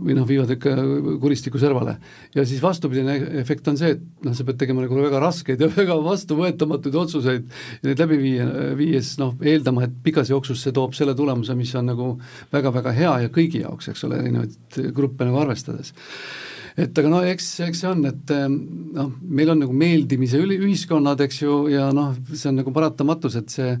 või 0.00 0.16
noh, 0.16 0.26
viivad 0.28 0.50
ikka 0.54 0.72
kuristiku 1.20 1.60
servale. 1.60 1.96
ja 2.34 2.44
siis 2.48 2.62
vastupidine 2.62 3.16
efekt 3.42 3.68
on 3.68 3.76
see, 3.78 3.94
et 3.96 4.24
noh, 4.24 4.34
sa 4.36 4.46
pead 4.48 4.58
tegema 4.60 4.84
nagu 4.84 4.96
väga 4.96 5.20
raskeid 5.22 5.60
ja 5.60 5.68
väga 5.80 5.98
vastuvõetamatuid 6.04 6.96
otsuseid 7.02 7.44
ja 7.82 7.90
neid 7.90 8.04
läbi 8.04 8.20
viia, 8.22 8.46
viies 8.78 9.14
noh, 9.20 9.34
eeldama, 9.40 9.86
et 9.86 9.98
pikas 10.04 10.32
jooksus 10.32 10.62
see 10.64 10.74
toob 10.76 10.96
selle 10.98 11.16
tulemuse, 11.18 11.56
mis 11.58 11.74
on 11.78 11.90
nagu 11.92 12.14
väga-väga 12.52 12.96
hea 12.96 13.18
ja 13.26 13.34
kõigi 13.34 13.62
jaoks, 13.66 13.92
eks 13.92 14.08
ole, 14.08 14.22
erinevaid 14.22 14.80
gruppe 14.96 15.28
nagu 15.28 15.42
arvestades 15.44 15.92
et 16.76 16.98
aga 16.98 17.10
no 17.12 17.20
eks, 17.26 17.48
eks 17.66 17.82
see 17.82 17.90
on, 17.90 18.04
et 18.08 18.32
ehm, 18.32 18.56
noh, 18.96 19.10
meil 19.22 19.52
on 19.52 19.60
nagu 19.64 19.74
meeldimise 19.76 20.40
ühiskonnad, 20.42 21.20
eks 21.26 21.42
ju, 21.42 21.56
ja 21.72 21.88
noh, 21.94 22.14
see 22.32 22.50
on 22.50 22.60
nagu 22.60 22.72
paratamatus, 22.74 23.36
et 23.40 23.52
see, 23.52 23.74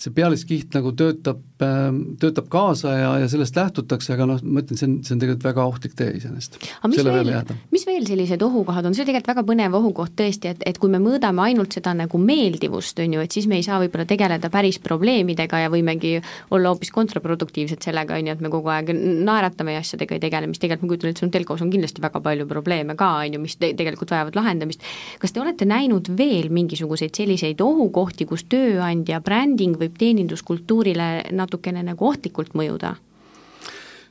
see 0.00 0.14
pealiskiht 0.16 0.76
nagu 0.76 0.92
töötab, 0.98 1.42
ehm, 1.64 2.00
töötab 2.20 2.48
kaasa 2.52 2.94
ja, 2.96 3.10
ja 3.24 3.30
sellest 3.30 3.58
lähtutakse, 3.58 4.14
aga 4.16 4.28
noh, 4.32 4.42
ma 4.44 4.64
ütlen, 4.64 4.80
see 4.80 4.88
on, 4.88 4.98
see 5.06 5.16
on 5.16 5.22
tegelikult 5.24 5.48
väga 5.50 5.66
ohtlik 5.68 5.96
tee 5.98 6.14
iseenesest. 6.18 6.60
mis 6.88 7.04
veel, 7.04 7.32
mis 7.74 7.86
veel 7.88 8.08
sellised 8.08 8.44
ohukohad 8.48 8.88
on, 8.88 8.96
see 8.96 9.04
on 9.04 9.10
tegelikult 9.10 9.32
väga 9.34 9.46
põnev 9.48 9.78
ohukoht 9.80 10.16
tõesti, 10.18 10.54
et, 10.54 10.64
et 10.68 10.80
kui 10.80 10.92
me 10.92 11.02
mõõdame 11.02 11.44
ainult 11.44 11.76
seda 11.76 11.94
nagu 11.96 12.20
meeldivust, 12.22 13.00
on 13.04 13.18
ju, 13.18 13.24
et 13.24 13.34
siis 13.34 13.48
me 13.50 13.60
ei 13.60 13.66
saa 13.66 13.80
võib-olla 13.82 14.08
tegeleda 14.08 14.50
päris 14.52 14.80
probleemidega 14.82 15.64
ja 15.64 15.72
võimegi 15.72 16.16
olla 16.54 16.72
hoopis 16.72 16.92
kontraproduktiivsed 16.94 17.84
sellega, 17.84 18.16
on 18.16 18.30
ju, 18.30 18.36
et 18.38 18.44
me 18.44 18.52
kogu 18.52 18.72
aeg 18.72 18.92
naeratame 18.94 19.76
ja 19.76 19.84
asjadega 19.84 20.16
ei 20.16 20.22
tegele, 20.22 20.50
mis 20.50 20.60
tegelikult 20.62 20.86
ma 20.86 20.92
kujutan 20.92 21.12
ette, 21.12 21.24
sul 21.24 21.32
telkos 21.34 21.62
on 21.64 21.72
kindlasti 21.72 22.02
väga 22.04 22.20
palju 22.24 22.37
palju 22.38 22.48
probleeme 22.48 22.96
ka, 22.96 23.10
on 23.24 23.34
ju, 23.34 23.40
mis 23.40 23.56
te 23.56 23.72
tegelikult 23.74 24.10
vajavad 24.10 24.36
lahendamist. 24.38 24.82
kas 25.18 25.32
te 25.32 25.40
olete 25.40 25.66
näinud 25.66 26.08
veel 26.16 26.50
mingisuguseid 26.50 27.14
selliseid 27.14 27.60
ohukohti, 27.60 28.26
kus 28.26 28.44
tööandja 28.44 29.20
bränding 29.20 29.78
võib 29.78 29.98
teeninduskultuurile 29.98 31.32
natukene 31.32 31.82
nagu 31.82 32.06
ohtlikult 32.06 32.54
mõjuda? 32.54 32.96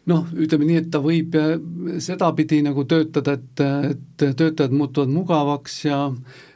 Noh, 0.08 0.28
ütleme 0.36 0.68
nii, 0.68 0.82
et 0.84 0.91
ta 0.91 1.01
võib 1.03 1.36
sedapidi 2.03 2.62
nagu 2.66 2.86
töötada, 2.88 3.38
et, 3.38 3.64
et 3.91 4.28
töötajad 4.39 4.76
muutuvad 4.76 5.12
mugavaks 5.12 5.82
ja 5.86 6.05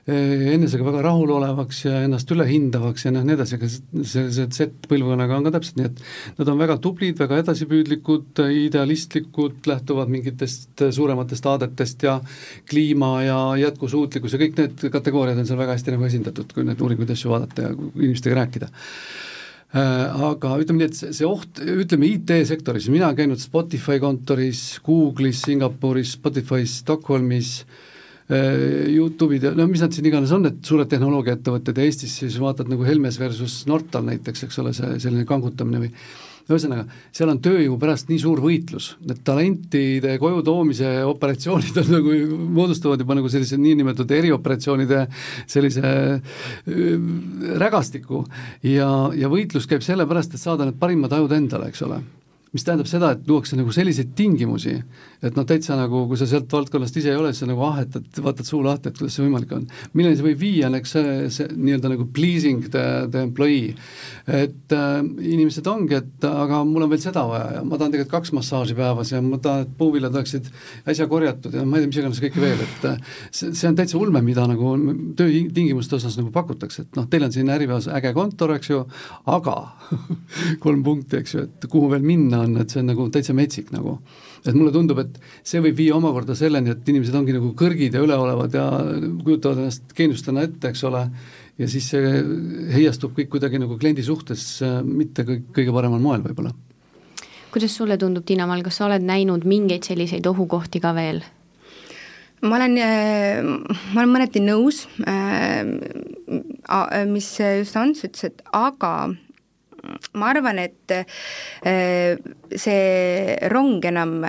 Eh, 0.10 0.48
enesega 0.56 0.82
väga 0.82 1.04
rahulolevaks 1.06 1.84
ja 1.86 2.00
ennast 2.08 2.32
ülehindavaks 2.34 3.04
ja 3.06 3.12
noh, 3.14 3.22
nii 3.22 3.36
edasi, 3.36 3.60
aga 3.60 3.68
see, 3.70 4.24
see 4.34 4.48
Z-põlvkonnaga 4.50 5.36
on 5.38 5.46
ka 5.46 5.52
täpselt 5.54 5.78
nii, 5.78 5.92
et 5.92 6.40
nad 6.40 6.50
on 6.50 6.58
väga 6.58 6.80
tublid, 6.82 7.20
väga 7.22 7.38
edasipüüdlikud, 7.44 8.42
idealistlikud, 8.64 9.60
lähtuvad 9.70 10.10
mingitest 10.10 10.82
suurematest 10.98 11.46
aadetest 11.54 12.08
ja 12.08 12.16
kliima 12.72 13.12
ja 13.28 13.40
jätkusuutlikkus 13.62 14.34
ja 14.34 14.42
kõik 14.42 14.58
need 14.58 14.88
kategooriad 14.98 15.38
on 15.38 15.52
seal 15.52 15.62
väga 15.62 15.78
hästi 15.78 15.94
nagu 15.94 16.10
esindatud, 16.10 16.50
kui 16.56 16.66
neid 16.66 16.82
uuringuid 16.82 17.14
asju 17.14 17.36
vaadata 17.36 17.70
ja 17.70 17.76
inimestega 17.78 18.42
rääkida. 18.42 18.72
äh, 18.74 19.31
aga 19.72 20.58
ütleme 20.60 20.82
nii, 20.82 20.90
et 20.90 20.98
see, 21.00 21.28
oht, 21.28 21.62
ütleme 21.64 22.10
IT-sektoris, 22.10 22.90
mina 22.92 23.14
käinud 23.16 23.40
Spotify 23.40 24.02
kontoris, 24.04 24.66
Google'is, 24.84 25.46
Singapuris, 25.46 26.18
Spotify's 26.18 26.82
Stockholmis 26.82 27.62
äh,, 27.62 27.80
Äh, 28.32 28.88
Youtube'id 28.96 29.44
ja 29.44 29.52
no 29.58 29.66
mis 29.68 29.82
nad 29.84 29.92
siin 29.92 30.08
iganes 30.08 30.32
on, 30.32 30.46
need 30.46 30.62
suured 30.64 30.88
tehnoloogiaettevõtted 30.92 31.80
ja 31.82 31.88
Eestis 31.88 32.14
siis 32.22 32.38
vaatad 32.40 32.70
nagu 32.72 32.86
Helmes 32.88 33.18
versus 33.20 33.58
Nortal 33.68 34.06
näiteks, 34.08 34.46
eks 34.46 34.60
ole, 34.62 34.72
see 34.78 35.00
selline 35.04 35.26
kangutamine 35.28 35.82
või 35.82 35.90
ühesõnaga, 36.54 36.86
seal 37.16 37.32
on 37.34 37.42
tööjõu 37.44 37.78
pärast 37.82 38.12
nii 38.12 38.22
suur 38.22 38.42
võitlus, 38.44 38.92
need 39.08 39.24
talentide 39.28 40.18
koju 40.22 40.44
toomise 40.48 40.94
operatsioonid 41.08 41.82
on 41.84 41.92
nagu, 41.98 42.16
moodustavad 42.60 43.04
juba 43.04 43.18
nagu 43.20 43.32
sellise 43.32 43.60
niinimetatud 43.62 44.16
erioperatsioonide 44.20 45.06
sellise 45.50 45.84
äh, 45.92 46.96
rägastiku. 47.62 48.26
Ja, 48.68 48.90
ja 49.18 49.32
võitlus 49.32 49.70
käib 49.70 49.86
selle 49.86 50.08
pärast, 50.10 50.36
et 50.36 50.44
saada 50.44 50.68
need 50.68 50.80
parimad 50.82 51.14
ajud 51.18 51.38
endale, 51.38 51.72
eks 51.72 51.88
ole 51.88 52.02
mis 52.52 52.66
tähendab 52.68 52.88
seda, 52.90 53.14
et 53.16 53.30
luuakse 53.30 53.56
nagu 53.56 53.72
selliseid 53.72 54.10
tingimusi, 54.18 54.74
et 55.24 55.38
noh, 55.38 55.46
täitsa 55.48 55.78
nagu, 55.80 56.02
kui 56.10 56.18
sa 56.20 56.26
sealt 56.28 56.52
valdkonnast 56.52 56.98
ise 57.00 57.14
ei 57.14 57.16
ole, 57.16 57.30
siis 57.32 57.46
sa 57.46 57.48
nagu 57.48 57.64
ahetad, 57.64 58.10
vaatad 58.26 58.48
suu 58.48 58.60
lahti, 58.66 58.92
et 58.92 58.98
kuidas 58.98 59.16
see 59.16 59.24
võimalik 59.24 59.54
on. 59.56 59.64
milleni 59.96 60.18
see 60.20 60.26
võib 60.26 60.42
viia, 60.42 60.68
on 60.68 60.76
eks 60.82 60.92
see, 60.98 61.14
see 61.32 61.48
nii-öelda 61.56 61.94
nagu 61.94 62.08
pleasing 62.12 62.68
the, 62.68 62.84
the 63.14 63.22
employee. 63.24 63.76
et 64.28 64.76
äh, 64.76 64.98
inimesed 65.32 65.68
ongi, 65.72 66.02
et 66.02 66.28
aga 66.28 66.60
mul 66.68 66.84
on 66.84 66.92
veel 66.92 67.04
seda 67.04 67.24
vaja 67.30 67.54
ja 67.56 67.62
ma 67.64 67.80
tahan 67.80 67.96
tegelikult 67.96 68.18
kaks 68.18 68.34
massaaži 68.36 68.76
päevas 68.76 69.14
ja 69.16 69.24
ma 69.24 69.40
tahan, 69.40 69.64
et 69.64 69.72
puuviljad 69.80 70.20
oleksid 70.20 70.52
äsja 70.92 71.08
korjatud 71.12 71.56
ja 71.56 71.64
ma 71.64 71.80
ei 71.80 71.86
tea, 71.86 71.94
mis 71.94 72.02
iganes 72.04 72.22
kõike 72.26 72.44
veel, 72.44 72.66
et 72.68 72.90
äh, 72.92 73.16
see, 73.32 73.54
see 73.56 73.72
on 73.72 73.80
täitsa 73.80 74.00
ulme, 74.02 74.24
mida 74.28 74.44
nagu 74.52 74.76
töötingimuste 75.16 76.02
osas 76.02 76.20
nagu 76.20 76.36
pakutakse, 76.36 76.84
et 76.84 77.00
noh, 77.00 77.08
teil 77.08 77.30
on 77.30 77.32
siin 77.32 77.56
Äripäevas 77.56 77.88
äge 77.96 78.12
kontor, 78.18 78.58
eks 78.60 78.74
ju, 78.74 78.84
aga 79.32 79.58
kolm 80.66 80.84
punkti, 80.84 81.24
eks 81.24 81.38
ju, 81.38 81.48
et 81.48 81.72
kuhu 81.72 81.94
veel 81.96 82.04
minna 82.04 82.41
on, 82.42 82.58
et 82.62 82.74
see 82.74 82.82
on 82.82 82.90
nagu 82.92 83.08
täitsa 83.14 83.36
metsik 83.38 83.72
nagu. 83.76 83.98
et 84.46 84.56
mulle 84.58 84.72
tundub, 84.74 85.00
et 85.04 85.20
see 85.46 85.62
võib 85.62 85.78
viia 85.78 85.96
omakorda 85.96 86.36
selleni, 86.38 86.74
et 86.74 86.88
inimesed 86.90 87.16
ongi 87.16 87.36
nagu 87.36 87.52
kõrgid 87.58 87.94
ja 87.94 88.02
üleolevad 88.02 88.58
ja 88.58 88.66
kujutavad 89.24 89.62
ennast 89.62 89.94
geeniustena 89.98 90.46
ette, 90.48 90.72
eks 90.72 90.84
ole, 90.90 91.04
ja 91.62 91.70
siis 91.70 91.92
see 91.94 92.16
heiastub 92.74 93.14
kõik 93.18 93.30
kuidagi 93.36 93.62
nagu 93.62 93.78
kliendi 93.82 94.06
suhtes 94.06 94.46
mitte 94.88 95.28
kõik, 95.28 95.52
kõige 95.54 95.76
paremal 95.76 96.02
moel 96.02 96.26
võib-olla. 96.26 96.56
kuidas 97.52 97.76
sulle 97.76 97.98
tundub, 98.02 98.26
Tiina-Mall, 98.26 98.64
kas 98.66 98.82
sa 98.82 98.88
oled 98.88 99.06
näinud 99.06 99.46
mingeid 99.46 99.86
selliseid 99.86 100.26
ohukohti 100.26 100.82
ka 100.82 100.96
veel? 100.98 101.22
ma 102.42 102.58
olen, 102.58 102.78
ma 103.94 104.02
olen 104.02 104.14
mõneti 104.16 104.42
nõus, 104.42 104.86
mis 107.12 107.28
just 107.38 107.78
Ants 107.78 108.08
ütles, 108.08 108.32
et 108.32 108.42
aga 108.58 109.12
ma 110.14 110.32
arvan, 110.32 110.60
et 110.62 110.94
äh, 110.94 112.18
see 112.56 113.38
rong 113.52 113.86
enam 113.86 114.20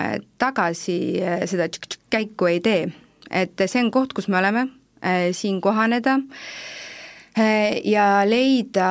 tagasi 0.41 0.97
äh, 1.21 1.43
seda 1.49 1.69
käiku 2.13 2.49
ei 2.51 2.61
tee. 2.63 2.87
et 3.33 3.57
see 3.65 3.81
on 3.81 3.91
koht, 3.91 4.13
kus 4.13 4.27
me 4.29 4.37
oleme, 4.37 4.67
äh, 5.01 5.31
siin 5.33 5.61
kohaneda 5.61 6.19
ja 7.35 8.07
leida 8.29 8.89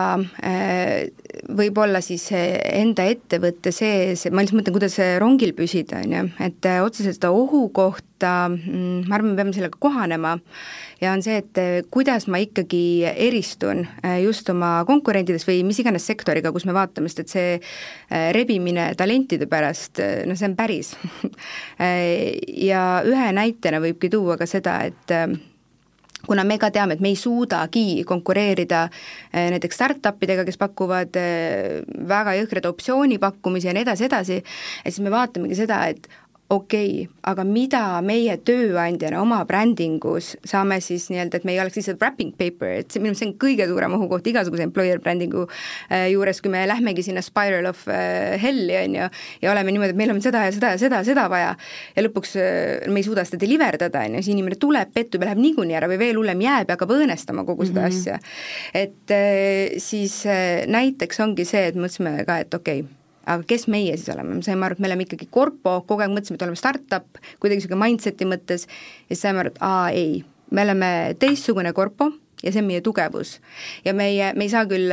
võib-olla 1.53 2.01
siis 2.03 2.24
enda 2.32 3.05
ettevõtte 3.11 3.72
sees, 3.74 4.24
ma 4.30 4.43
lihtsalt 4.43 4.59
mõtlen, 4.59 4.74
kuidas 4.76 4.97
rongil 5.22 5.53
püsida, 5.57 6.01
on 6.03 6.14
ju, 6.16 6.22
et 6.43 6.68
otseselt 6.82 7.18
seda 7.18 7.30
ohukohta, 7.34 8.32
mm, 8.51 9.05
ma 9.07 9.18
arvan, 9.18 9.32
me 9.32 9.38
peame 9.38 9.55
sellega 9.55 9.78
kohanema. 9.82 10.36
Ja 11.03 11.12
on 11.16 11.22
see, 11.24 11.40
et 11.43 11.86
kuidas 11.90 12.28
ma 12.30 12.38
ikkagi 12.43 13.03
eristun 13.11 13.84
just 14.22 14.51
oma 14.53 14.84
konkurentidest 14.86 15.49
või 15.49 15.64
mis 15.66 15.80
iganes 15.82 16.07
sektoriga, 16.07 16.53
kus 16.55 16.66
me 16.68 16.76
vaatame, 16.76 17.11
sest 17.11 17.24
et 17.24 17.32
see 17.32 18.28
rebimine 18.36 18.93
talentide 18.99 19.49
pärast, 19.51 19.99
noh, 20.26 20.38
see 20.38 20.51
on 20.51 20.59
päris. 20.59 20.95
Ja 22.72 23.03
ühe 23.07 23.32
näitena 23.34 23.80
võibki 23.82 24.11
tuua 24.12 24.36
ka 24.38 24.47
seda, 24.47 24.76
et 24.86 25.14
kuna 26.26 26.44
me 26.44 26.58
ka 26.62 26.70
teame, 26.74 26.96
et 26.96 27.04
me 27.04 27.12
ei 27.12 27.18
suudagi 27.18 28.04
konkureerida 28.08 28.84
näiteks 29.32 29.78
startup 29.78 30.22
idega, 30.22 30.44
kes 30.46 30.58
pakuvad 30.60 31.18
väga 32.08 32.36
jõhkraid 32.38 32.68
optsioonipakkumisi 32.70 33.70
ja 33.70 33.76
nii 33.76 33.86
edasi, 33.86 34.06
edasi, 34.08 34.38
et 34.84 34.92
siis 34.92 35.02
me 35.04 35.12
vaatamegi 35.14 35.58
seda, 35.58 35.82
et 35.90 36.08
okei 36.53 37.03
okay,, 37.05 37.09
aga 37.28 37.44
mida 37.48 37.80
meie 38.05 38.34
tööandjana 38.44 39.20
oma 39.22 39.38
brändingus 39.48 40.32
saame 40.48 40.78
siis 40.84 41.07
nii-öelda, 41.12 41.38
et 41.38 41.46
me 41.48 41.55
ei 41.55 41.61
oleks 41.62 41.78
lihtsalt 41.78 42.00
wrapping 42.03 42.34
paper, 42.36 42.74
et 42.82 42.92
see 42.92 43.00
minu 43.00 43.12
meelest 43.12 43.22
see 43.22 43.30
on 43.30 43.34
kõige 43.40 43.68
suurem 43.70 43.96
ohukoht 43.96 44.28
igasuguse 44.28 44.66
employer 44.66 45.00
brändingu 45.03 45.46
äh, 45.46 46.11
juures, 46.12 46.42
kui 46.44 46.53
me 46.53 46.64
lähmegi 46.68 47.05
sinna 47.07 47.22
spiral 47.24 47.70
of 47.70 47.86
äh, 47.88 48.36
hell'i, 48.42 48.76
on 48.82 48.98
ju, 48.98 49.09
ja 49.44 49.53
oleme 49.55 49.72
niimoodi, 49.72 49.94
et 49.94 50.00
meil 50.03 50.14
on 50.14 50.22
seda 50.24 50.44
ja 50.46 50.55
seda 50.55 50.74
ja 50.74 50.80
seda 50.82 51.00
ja 51.00 51.09
seda 51.09 51.26
vaja, 51.32 51.53
ja 51.96 52.07
lõpuks 52.07 52.36
äh, 52.42 52.88
me 52.92 53.00
ei 53.00 53.09
suuda 53.09 53.24
seda 53.28 53.40
deliver 53.46 53.80
dada, 53.80 54.05
on 54.05 54.18
ju, 54.18 54.24
siis 54.26 54.36
inimene 54.36 54.61
tuleb, 54.61 54.92
pettub 54.92 55.24
ja 55.24 55.30
läheb 55.30 55.44
niikuinii 55.46 55.78
ära 55.80 55.90
või 55.90 56.00
veel 56.03 56.20
hullem, 56.20 56.42
jääb 56.44 56.68
ja 56.68 56.76
hakkab 56.76 56.96
õõnestama 56.98 57.46
kogu 57.48 57.68
seda 57.70 57.86
mm 57.86 57.92
-hmm. 57.92 58.00
asja. 58.03 58.18
et 58.74 59.80
siis 59.82 60.22
näiteks 60.68 61.22
ongi 61.24 61.46
see, 61.48 61.70
et 61.70 61.78
mõtlesime 61.78 62.18
ka, 62.28 62.42
et 62.44 62.55
okei 62.55 62.82
okay,, 62.84 63.01
aga 63.26 63.46
kes 63.48 63.68
meie 63.72 63.96
siis 63.96 64.10
oleme, 64.14 64.38
me 64.38 64.46
saime 64.46 64.66
aru, 64.66 64.78
et 64.78 64.82
me 64.82 64.90
oleme 64.90 65.06
ikkagi 65.06 65.28
korpo, 65.30 65.80
kogu 65.86 66.04
aeg 66.04 66.12
mõtlesime, 66.14 66.40
et 66.40 66.46
oleme 66.46 66.58
startup, 66.58 67.22
kuidagi 67.38 67.62
niisugune 67.62 67.80
mindset'i 67.84 68.28
mõttes, 68.28 68.66
ja 69.06 69.14
siis 69.14 69.24
saime 69.26 69.42
aru, 69.42 69.54
et 69.54 69.62
aa 69.64 69.86
ei, 69.94 70.20
me 70.50 70.66
oleme 70.66 70.90
teistsugune 71.22 71.72
korpo 71.76 72.10
ja 72.42 72.52
see 72.52 72.62
on 72.62 72.68
meie 72.68 72.82
tugevus. 72.84 73.38
ja 73.84 73.94
meie, 73.94 74.32
me 74.36 74.46
ei 74.46 74.52
saa 74.52 74.66
küll 74.70 74.90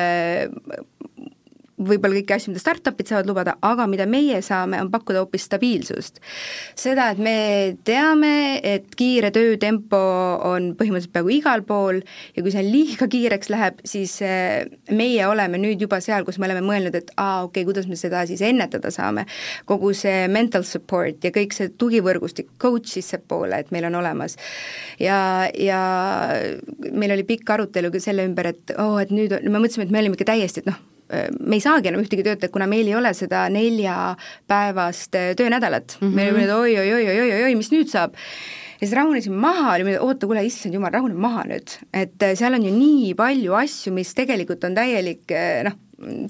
võib-olla 1.79 2.19
kõiki 2.19 2.35
asju, 2.35 2.51
mida 2.53 2.61
startup'id 2.61 3.09
saavad 3.09 3.29
lubada, 3.29 3.55
aga 3.65 3.85
mida 3.89 4.05
meie 4.09 4.41
saame, 4.45 4.79
on 4.83 4.91
pakkuda 4.91 5.23
hoopis 5.23 5.45
stabiilsust. 5.47 6.19
seda, 6.79 7.09
et 7.13 7.21
me 7.23 7.35
teame, 7.87 8.59
et 8.63 8.89
kiire 8.99 9.31
töötempo 9.35 9.99
on 10.49 10.73
põhimõtteliselt 10.79 11.13
peaaegu 11.15 11.33
igal 11.37 11.63
pool 11.67 12.01
ja 12.35 12.43
kui 12.43 12.53
see 12.53 12.65
liiga 12.65 13.07
kiireks 13.11 13.51
läheb, 13.53 13.79
siis 13.87 14.17
eh, 14.25 14.67
meie 14.91 15.27
oleme 15.27 15.61
nüüd 15.61 15.81
juba 15.85 16.01
seal, 16.03 16.25
kus 16.27 16.39
me 16.39 16.49
oleme 16.49 16.63
mõelnud, 16.65 16.95
et 16.99 17.13
aa, 17.15 17.45
okei 17.47 17.63
okay,, 17.63 17.67
kuidas 17.69 17.89
me 17.89 17.99
seda 17.99 18.25
siis 18.29 18.43
ennetada 18.45 18.91
saame. 18.91 19.25
kogu 19.69 19.93
see 19.93 20.27
mental 20.27 20.63
support 20.67 21.23
ja 21.23 21.31
kõik 21.35 21.55
see 21.55 21.71
tugivõrgustik, 21.79 22.51
coach 22.61 22.91
sissepoole, 22.91 23.59
et 23.59 23.71
meil 23.71 23.87
on 23.89 23.99
olemas. 24.01 24.35
ja, 24.99 25.47
ja 25.55 25.81
meil 26.91 27.15
oli 27.15 27.23
pikk 27.27 27.49
arutelu 27.55 27.91
ka 27.91 28.03
selle 28.03 28.27
ümber, 28.27 28.53
et 28.53 28.75
oo 28.77 28.95
oh,, 28.95 29.01
et 29.01 29.11
nüüd, 29.13 29.35
me 29.47 29.59
mõtlesime, 29.59 29.87
et 29.87 29.93
me 29.93 30.03
olime 30.03 30.17
ikka 30.19 30.31
täiesti, 30.33 30.63
et 30.63 30.71
noh, 30.71 30.79
me 31.09 31.57
ei 31.57 31.63
saagi 31.63 31.89
enam 31.91 32.03
ühtegi 32.03 32.25
töötajat, 32.25 32.53
kuna 32.53 32.67
meil 32.69 32.87
ei 32.87 32.95
ole 32.97 33.13
seda 33.17 33.47
neljapäevast 33.53 35.17
äh, 35.17 35.33
töönädalat 35.39 35.97
mm. 35.99 36.07
-hmm. 36.07 36.15
me 36.15 36.31
olime, 36.31 36.53
oi-oi-oi-oi-oi-oi, 36.53 37.55
mis 37.57 37.71
nüüd 37.73 37.89
saab? 37.89 38.15
ja 38.79 38.87
siis 38.87 38.95
rahunesime 38.95 39.35
maha, 39.35 39.73
olime, 39.75 39.97
oota, 39.99 40.27
kuule, 40.27 40.45
issand 40.45 40.73
jumal, 40.73 40.93
rahune 40.93 41.17
maha 41.17 41.43
nüüd. 41.49 41.77
et 41.93 42.23
äh, 42.23 42.35
seal 42.37 42.53
on 42.53 42.65
ju 42.65 42.73
nii 42.75 43.13
palju 43.17 43.53
asju, 43.53 43.93
mis 43.93 44.13
tegelikult 44.15 44.63
on 44.63 44.77
täielik 44.77 45.31
äh, 45.31 45.63
noh, 45.67 45.77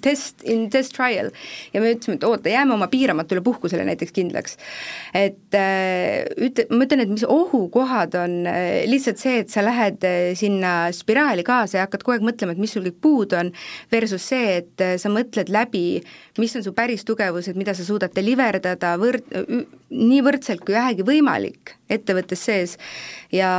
test, 0.01 0.43
in 0.43 0.67
test 0.73 0.95
trial. 0.95 1.31
ja 1.73 1.81
me 1.81 1.93
ütlesime, 1.93 2.17
et 2.19 2.25
oota, 2.27 2.51
jääme 2.51 2.73
oma 2.75 2.87
piiramatule 2.91 3.41
puhkusele 3.45 3.85
näiteks 3.87 4.13
kindlaks. 4.15 4.57
et 5.13 5.57
äh, 5.57 6.25
ütle, 6.37 6.67
ma 6.73 6.85
ütlen, 6.87 7.03
et 7.05 7.13
mis 7.13 7.25
ohukohad 7.27 8.15
on 8.19 8.37
äh, 8.49 8.83
lihtsalt 8.89 9.21
see, 9.21 9.39
et 9.43 9.53
sa 9.53 9.63
lähed 9.65 10.05
äh, 10.07 10.19
sinna 10.39 10.75
spiraali 10.95 11.45
kaasa 11.47 11.79
ja 11.79 11.87
hakkad 11.87 12.05
kogu 12.05 12.17
aeg 12.17 12.27
mõtlema, 12.31 12.55
et 12.55 12.63
mis 12.63 12.73
sul 12.75 12.87
kõik 12.89 13.01
puudu 13.03 13.39
on, 13.39 13.53
versus 13.91 14.25
see, 14.31 14.59
et 14.61 14.85
sa 15.01 15.11
mõtled 15.13 15.51
läbi, 15.53 16.01
mis 16.39 16.55
on 16.57 16.65
su 16.65 16.73
päris 16.75 17.05
tugevused, 17.07 17.57
mida 17.59 17.75
sa 17.77 17.85
suudad 17.85 18.13
deliver 18.15 18.59
dada 18.63 18.95
võrd-, 18.99 19.27
nii 19.89 20.23
võrdselt 20.25 20.65
kui 20.65 20.77
vähegi 20.77 21.05
võimalik 21.07 21.79
ettevõttes 21.89 22.41
sees 22.45 22.75
ja, 23.33 23.49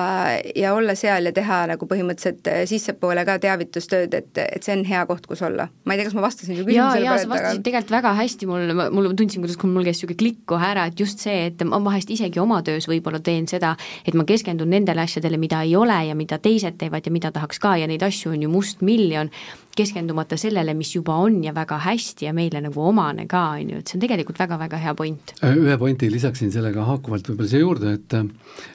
ja 0.56 0.72
olla 0.74 0.94
seal 0.98 1.26
ja 1.28 1.32
teha 1.34 1.62
nagu 1.72 1.86
põhimõtteliselt 1.90 2.46
sissepoole 2.70 3.24
ka 3.26 3.36
teavitustööd, 3.42 4.14
et, 4.14 4.30
et 4.38 4.66
see 4.66 4.76
on 4.76 4.84
hea 4.86 5.02
koht, 5.08 5.26
kus 5.30 5.42
olla. 5.46 5.66
ma 5.84 5.94
ei 5.94 6.00
tea, 6.00 6.08
kas 6.08 6.16
ma 6.16 6.24
vastasin 6.24 6.58
su 6.58 6.66
küsimusele 6.66 7.06
jaa, 7.06 7.16
jaa, 7.16 7.24
sa 7.24 7.30
vastasid 7.32 7.58
aga... 7.58 7.64
tegelikult 7.66 7.94
väga 7.96 8.12
hästi, 8.20 8.50
mul, 8.50 8.74
mul 8.96 9.10
tundsin, 9.18 9.42
kuidas 9.44 9.58
mul 9.64 9.86
käis 9.86 9.98
niisugune 9.98 10.20
klikk 10.22 10.44
kohe 10.54 10.68
ära, 10.70 10.86
et 10.90 11.02
just 11.02 11.22
see, 11.24 11.48
et 11.50 11.64
ma 11.66 11.80
vahest 11.84 12.12
isegi 12.14 12.42
oma 12.42 12.60
töös 12.66 12.86
võib-olla 12.90 13.22
teen 13.24 13.48
seda, 13.50 13.74
et 14.06 14.18
ma 14.18 14.26
keskendun 14.28 14.70
nendele 14.70 15.06
asjadele, 15.06 15.40
mida 15.40 15.64
ei 15.66 15.74
ole 15.78 15.98
ja 16.10 16.18
mida 16.18 16.38
teised 16.42 16.78
teevad 16.80 17.06
ja 17.06 17.14
mida 17.14 17.34
tahaks 17.34 17.58
ka 17.62 17.74
ja 17.80 17.90
neid 17.90 18.06
asju 18.06 18.36
on 18.36 18.46
ju 18.46 18.52
mustmiljon, 18.52 19.32
keskendumata 19.80 20.38
sellele, 20.40 20.74
mis 20.78 20.92
juba 20.94 21.16
on 21.24 21.40
ja 21.44 21.54
väga 21.56 21.80
hästi 21.86 22.28
ja 22.28 22.34
meile 22.36 22.62
nagu 22.64 22.84
omane 22.90 23.26
ka, 23.30 23.42
on 23.58 23.74
ju, 23.74 23.80
et 23.82 23.90
see 23.90 23.98
on 23.98 24.04
tegelikult 24.04 24.40
väga-väga 24.40 24.80
hea 24.84 24.94
point. 24.98 25.34
Äh, 25.40 25.56
ühe 25.58 25.78
pointi 25.80 26.10
lisaksin 26.12 26.52
sellega 26.54 26.84
haakuvalt 26.88 27.32
võib-olla 27.32 27.50
siia 27.50 27.64
juurde, 27.64 27.96
et 27.98 28.18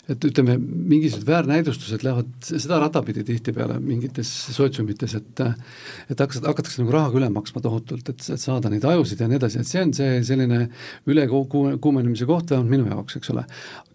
et 0.06 0.26
ütleme, 0.28 0.54
mingisugused 0.62 1.26
väärnäidustused 1.26 2.04
lähevad 2.06 2.28
seda 2.46 2.78
rada 2.82 3.02
pidi 3.06 3.24
tihtipeale 3.26 3.80
mingites 3.82 4.30
sootsiumites, 4.54 5.16
et 5.18 5.42
et 5.46 6.20
hakkasid, 6.20 6.46
hakatakse 6.46 6.84
nagu 6.84 6.94
rahaga 6.94 7.18
üle 7.20 7.30
maksma 7.34 7.62
tohutult, 7.64 8.10
et, 8.12 8.22
et 8.22 8.42
saada 8.42 8.70
neid 8.70 8.86
ajusid 8.86 9.22
ja 9.22 9.30
nii 9.30 9.40
edasi, 9.40 9.62
et 9.62 9.70
see 9.70 9.82
on 9.82 9.94
see 9.98 10.20
selline 10.28 10.68
ülekuumenemise 11.10 12.28
koht 12.30 12.54
vähemalt 12.54 12.72
minu 12.72 12.90
jaoks, 12.92 13.18
eks 13.20 13.34
ole. 13.34 13.46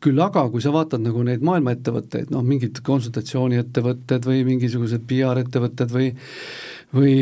küll 0.00 0.20
aga, 0.24 0.46
kui 0.50 0.62
sa 0.64 0.72
vaatad 0.72 1.02
nagu 1.04 1.22
neid 1.26 1.42
maailma 1.44 1.74
ettevõtteid, 1.76 2.30
noh 2.32 2.44
mingid 2.46 2.80
konsultatsiooniettevõtted 2.86 4.26
või 4.26 4.44
mingisugused 4.48 5.04
PR-ettevõtted 5.10 5.92
või 5.92 6.10
või, 6.94 7.14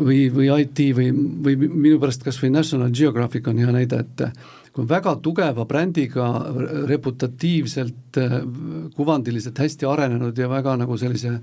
või, 0.00 0.18
või 0.32 0.48
IT 0.62 0.82
või, 0.96 1.10
või 1.44 1.56
minu 1.68 2.00
pärast 2.02 2.24
kas 2.24 2.40
või 2.42 2.52
National 2.54 2.92
Geographic 2.94 3.48
on 3.50 3.60
hea 3.60 3.72
näide, 3.74 4.02
et 4.04 4.24
kui 4.70 4.84
on 4.84 4.90
väga 4.90 5.16
tugeva 5.24 5.66
brändiga, 5.68 6.28
reputatiivselt, 6.88 8.20
kuvandiliselt 8.96 9.58
hästi 9.60 9.88
arenenud 9.90 10.38
ja 10.38 10.50
väga 10.50 10.76
nagu 10.80 10.98
sellise 11.00 11.34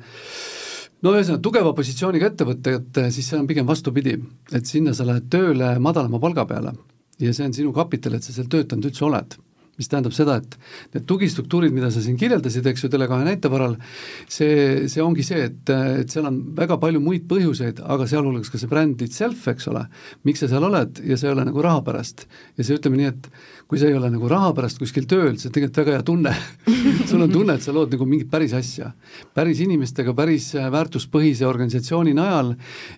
no 1.03 1.13
ühesõnaga, 1.13 1.43
tugeva 1.43 1.73
positsiooniga 1.77 2.31
ettevõte, 2.31 2.77
et 2.79 3.01
siis 3.13 3.27
see 3.29 3.39
on 3.39 3.49
pigem 3.49 3.67
vastupidi, 3.67 4.15
et 4.51 4.69
sinna 4.69 4.95
sa 4.97 5.05
lähed 5.07 5.27
tööle 5.33 5.75
madalama 5.83 6.21
palga 6.23 6.47
peale. 6.49 6.73
Ja 7.21 7.33
see 7.33 7.49
on 7.49 7.53
sinu 7.53 7.73
kapital, 7.73 8.17
et 8.17 8.25
sa 8.25 8.33
seal 8.33 8.49
töötanud 8.49 8.89
üldse 8.89 9.05
oled 9.05 9.37
mis 9.77 9.91
tähendab 9.91 10.15
seda, 10.15 10.37
et 10.41 10.57
need 10.95 11.05
tugistruktuurid, 11.09 11.73
mida 11.75 11.91
sa 11.93 12.01
siin 12.03 12.17
kirjeldasid, 12.19 12.65
eks 12.71 12.85
ju, 12.85 12.91
Tele2 12.93 13.19
näite 13.27 13.51
varal, 13.53 13.77
see, 14.25 14.87
see 14.91 15.03
ongi 15.03 15.25
see, 15.25 15.47
et, 15.51 15.73
et 16.01 16.13
seal 16.13 16.27
on 16.29 16.39
väga 16.57 16.79
palju 16.81 17.01
muid 17.03 17.27
põhjuseid, 17.29 17.83
aga 17.85 18.07
sealhulgas 18.09 18.51
ka 18.53 18.61
see 18.61 18.71
bränd 18.71 19.03
itself, 19.05 19.45
eks 19.53 19.69
ole, 19.71 19.85
miks 20.27 20.43
sa 20.43 20.51
seal 20.51 20.65
oled 20.67 21.03
ja 21.05 21.19
see 21.19 21.29
ei 21.29 21.35
ole 21.35 21.45
nagu 21.47 21.63
raha 21.63 21.83
pärast. 21.85 22.25
ja 22.57 22.65
see, 22.65 22.79
ütleme 22.79 22.99
nii, 23.01 23.13
et 23.13 23.29
kui 23.67 23.79
sa 23.79 23.89
ei 23.89 23.97
ole 23.97 24.09
nagu 24.13 24.29
raha 24.31 24.53
pärast 24.57 24.81
kuskil 24.81 25.05
tööl, 25.09 25.35
see 25.37 25.51
on 25.51 25.57
tegelikult 25.57 25.81
väga 25.83 25.97
hea 25.97 26.05
tunne 26.07 26.33
sul 27.09 27.21
on 27.21 27.31
tunne, 27.31 27.57
et 27.57 27.65
sa 27.65 27.75
lood 27.75 27.93
nagu 27.93 28.07
mingit 28.09 28.29
päris 28.31 28.55
asja. 28.57 28.91
päris 29.35 29.61
inimestega, 29.63 30.13
päris 30.17 30.49
väärtuspõhise 30.55 31.47
organisatsiooni 31.47 32.15
najal 32.17 32.55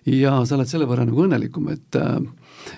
ja 0.08 0.38
sa 0.46 0.56
oled 0.56 0.70
selle 0.70 0.88
võrra 0.88 1.06
nagu 1.08 1.26
õnnelikum, 1.26 1.68
et 1.74 1.98
äh, 2.00 2.18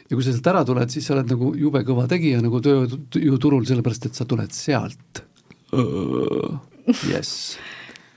ja 0.08 0.16
kui 0.16 0.24
sa 0.24 0.32
sealt 0.32 0.48
ära 0.52 0.64
tuled, 0.68 0.92
siis 0.92 1.06
sa 1.08 1.16
oled 1.16 1.30
nagu 1.32 1.52
jube 1.58 1.84
kõva 1.88 2.08
tegija 2.10 2.40
nagu 2.44 2.62
tööjõuturul, 2.64 3.66
sellepärast 3.68 4.10
et 4.10 4.18
sa 4.18 4.26
tuled 4.28 4.54
sealt. 4.56 5.22
Jess 7.08 7.56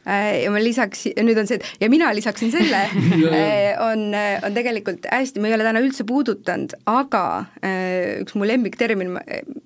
äh, 0.06 0.44
ja 0.44 0.52
ma 0.54 0.60
lisaks, 0.62 1.06
nüüd 1.24 1.40
on 1.40 1.48
see, 1.50 1.60
et 1.62 1.86
ja 1.86 1.90
mina 1.92 2.10
lisaksin 2.16 2.52
selle 2.54 2.82
äh, 2.90 3.72
on, 3.82 4.10
on 4.16 4.58
tegelikult 4.58 5.08
hästi, 5.12 5.42
ma 5.42 5.50
ei 5.50 5.56
ole 5.58 5.68
täna 5.68 5.84
üldse 5.86 6.06
puudutanud, 6.08 6.76
aga 6.90 7.24
äh, 7.62 8.22
üks 8.26 8.36
mu 8.36 8.48
lemmiktermin 8.50 9.16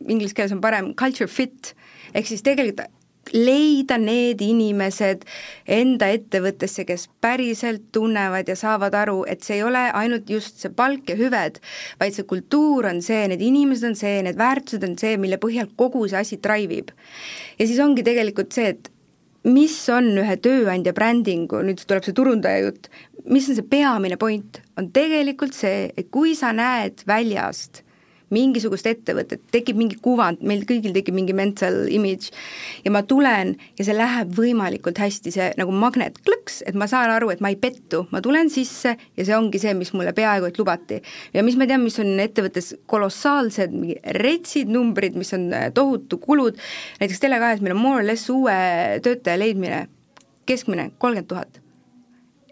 inglise 0.08 0.38
keeles 0.38 0.56
on 0.56 0.62
parem 0.64 0.94
culture 1.00 1.32
fit, 1.32 1.74
ehk 2.14 2.30
siis 2.30 2.46
tegelikult 2.46 2.86
leida 3.34 3.98
need 4.02 4.42
inimesed 4.44 5.26
enda 5.70 6.10
ettevõttesse, 6.16 6.86
kes 6.88 7.08
päriselt 7.22 7.90
tunnevad 7.96 8.50
ja 8.50 8.56
saavad 8.60 8.96
aru, 8.98 9.24
et 9.30 9.46
see 9.46 9.60
ei 9.60 9.66
ole 9.66 9.86
ainult 9.98 10.30
just 10.30 10.64
see 10.64 10.74
palk 10.76 11.10
ja 11.10 11.18
hüved, 11.20 11.60
vaid 12.02 12.16
see 12.16 12.28
kultuur 12.30 12.90
on 12.90 13.04
see, 13.06 13.26
need 13.32 13.44
inimesed 13.46 13.92
on 13.92 14.00
see, 14.00 14.22
need 14.26 14.40
väärtused 14.40 14.86
on 14.88 14.96
see, 15.00 15.18
mille 15.22 15.42
põhjal 15.42 15.70
kogu 15.80 16.06
see 16.08 16.22
asi 16.22 16.40
drive 16.44 16.80
ib. 16.82 16.96
ja 17.60 17.68
siis 17.68 17.82
ongi 17.84 18.06
tegelikult 18.06 18.56
see, 18.56 18.74
et 18.76 18.92
mis 19.48 19.76
on 19.94 20.12
ühe 20.20 20.36
tööandja 20.44 20.94
brändingu, 20.96 21.62
nüüd 21.64 21.84
tuleb 21.88 22.06
see 22.06 22.16
turundaja 22.16 22.66
jutt, 22.66 22.90
mis 23.30 23.48
on 23.50 23.60
see 23.60 23.68
peamine 23.72 24.18
point, 24.20 24.62
on 24.78 24.90
tegelikult 24.96 25.56
see, 25.56 25.92
et 25.96 26.10
kui 26.12 26.36
sa 26.36 26.52
näed 26.56 27.06
väljast 27.08 27.84
mingisugust 28.34 28.88
ettevõtet, 28.90 29.42
tekib 29.54 29.78
mingi 29.80 29.98
kuvand, 30.02 30.42
meil 30.46 30.64
kõigil 30.70 30.94
tekib 30.96 31.16
mingi 31.18 31.34
mental 31.38 31.82
image 31.92 32.34
ja 32.86 32.94
ma 32.94 33.02
tulen 33.08 33.56
ja 33.80 33.86
see 33.86 33.96
läheb 33.96 34.34
võimalikult 34.38 35.02
hästi, 35.02 35.34
see 35.34 35.50
nagu 35.60 35.74
magnet 35.74 36.20
klõks, 36.26 36.62
et 36.70 36.78
ma 36.78 36.88
saan 36.90 37.12
aru, 37.14 37.32
et 37.34 37.42
ma 37.44 37.52
ei 37.54 37.58
pettu, 37.60 38.06
ma 38.14 38.22
tulen 38.26 38.52
sisse 38.54 38.96
ja 38.96 39.26
see 39.26 39.38
ongi 39.38 39.62
see, 39.62 39.74
mis 39.78 39.94
mulle 39.98 40.14
peaaegu 40.18 40.50
et 40.50 40.60
lubati. 40.62 41.02
ja 41.34 41.44
mis 41.46 41.58
ma 41.60 41.68
tean, 41.70 41.84
mis 41.86 42.00
on 42.02 42.14
ettevõttes 42.22 42.74
kolossaalsed 42.90 43.74
retsid 44.20 44.70
numbrid, 44.72 45.18
mis 45.20 45.34
on 45.38 45.50
äh, 45.54 45.70
tohutu 45.74 46.22
kulud, 46.22 46.60
näiteks 47.02 47.24
Tele2-s 47.24 47.66
meil 47.66 47.78
on 47.78 47.82
more 47.82 48.04
or 48.04 48.08
less 48.08 48.30
uue 48.30 48.54
töötaja 49.04 49.40
leidmine, 49.42 49.88
keskmine 50.50 50.92
kolmkümmend 50.98 51.30
tuhat. 51.30 51.62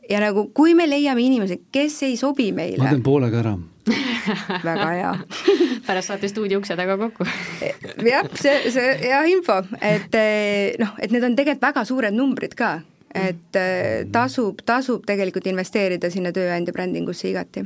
ja 0.10 0.22
nagu, 0.24 0.48
kui 0.56 0.74
me 0.74 0.88
leiame 0.90 1.22
inimese, 1.22 1.60
kes 1.72 2.02
ei 2.08 2.18
sobi 2.18 2.52
meile 2.56 2.82
ma 2.82 2.94
teen 2.94 3.04
poolega 3.04 3.44
ära 3.44 3.58
väga 4.64 4.90
hea. 4.92 5.14
Pärast 5.88 6.12
saate 6.12 6.30
stuudio 6.32 6.60
ukse 6.62 6.76
taga 6.80 6.98
kokku. 7.00 7.28
Jah, 8.06 8.28
see, 8.36 8.72
see 8.74 8.94
hea 9.06 9.24
info, 9.32 9.62
et 9.82 10.16
eh, 10.20 10.76
noh, 10.82 10.94
et 11.02 11.14
need 11.14 11.26
on 11.26 11.38
tegelikult 11.38 11.68
väga 11.70 11.86
suured 11.88 12.16
numbrid 12.18 12.56
ka, 12.60 12.78
et 13.16 13.60
eh, 13.60 14.06
tasub, 14.14 14.62
tasub 14.68 15.08
tegelikult 15.08 15.48
investeerida 15.50 16.12
sinna 16.14 16.34
tööandja 16.36 16.76
brändingusse 16.76 17.32
igati 17.32 17.66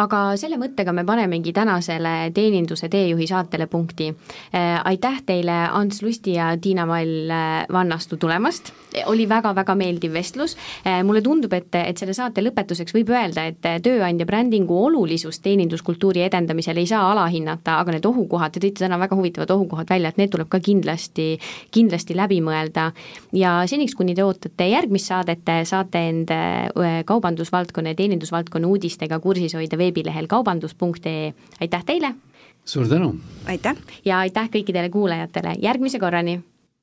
aga 0.00 0.20
selle 0.40 0.56
mõttega 0.60 0.92
me 0.96 1.04
panemegi 1.06 1.52
tänasele 1.56 2.30
teeninduse 2.34 2.88
teejuhi 2.92 3.26
saatele 3.28 3.66
punkti. 3.70 4.08
Äh, 4.54 4.78
aitäh 4.88 5.20
teile, 5.26 5.56
Ants 5.76 6.02
Lusti 6.02 6.36
ja 6.38 6.50
Tiina 6.60 6.86
Mall 6.88 7.30
äh, 7.30 7.66
Vannastu 7.72 8.16
tulemast, 8.20 8.72
oli 9.06 9.26
väga-väga 9.28 9.74
meeldiv 9.78 10.14
vestlus, 10.16 10.56
äh, 10.86 11.02
mulle 11.06 11.22
tundub, 11.22 11.52
et, 11.56 11.74
et 11.76 12.00
selle 12.00 12.14
saate 12.16 12.44
lõpetuseks 12.44 12.94
võib 12.96 13.12
öelda, 13.12 13.46
et 13.50 13.60
tööandja 13.84 14.26
brändingu 14.26 14.78
olulisust 14.86 15.42
teeninduskultuuri 15.44 16.24
edendamisel 16.26 16.80
ei 16.80 16.88
saa 16.90 17.10
alahinnata, 17.12 17.78
aga 17.82 17.96
need 17.96 18.08
ohukohad, 18.08 18.54
te 18.54 18.64
tõite 18.64 18.84
täna 18.84 18.98
väga 19.00 19.18
huvitavad 19.18 19.52
ohukohad 19.56 19.90
välja, 19.90 20.12
et 20.12 20.20
need 20.20 20.32
tuleb 20.32 20.48
ka 20.50 20.62
kindlasti, 20.64 21.28
kindlasti 21.74 22.16
läbi 22.16 22.40
mõelda. 22.44 22.90
ja 23.36 23.60
seniks, 23.68 23.94
kuni 23.98 24.14
te 24.14 24.24
ootate 24.24 24.70
järgmist 24.70 25.10
saadet, 25.10 25.46
saate 25.64 26.00
end 26.08 26.32
kaubandusvaldkonna 27.06 27.92
ja 27.92 27.98
teenindusvaldkonna 27.98 28.68
uudistega 28.68 29.18
kursis 29.20 29.54
hoida 29.58 29.78
veebis 29.78 29.89
veebilehel 29.90 30.26
kaubandus.ee, 30.30 31.32
aitäh 31.60 31.84
teile! 31.84 32.14
suur 32.64 32.88
tänu! 32.88 33.16
aitäh! 33.46 33.76
ja 34.04 34.18
aitäh 34.18 34.48
kõikidele 34.50 34.90
kuulajatele, 34.90 35.56
järgmise 35.62 35.98
korrani! 35.98 36.40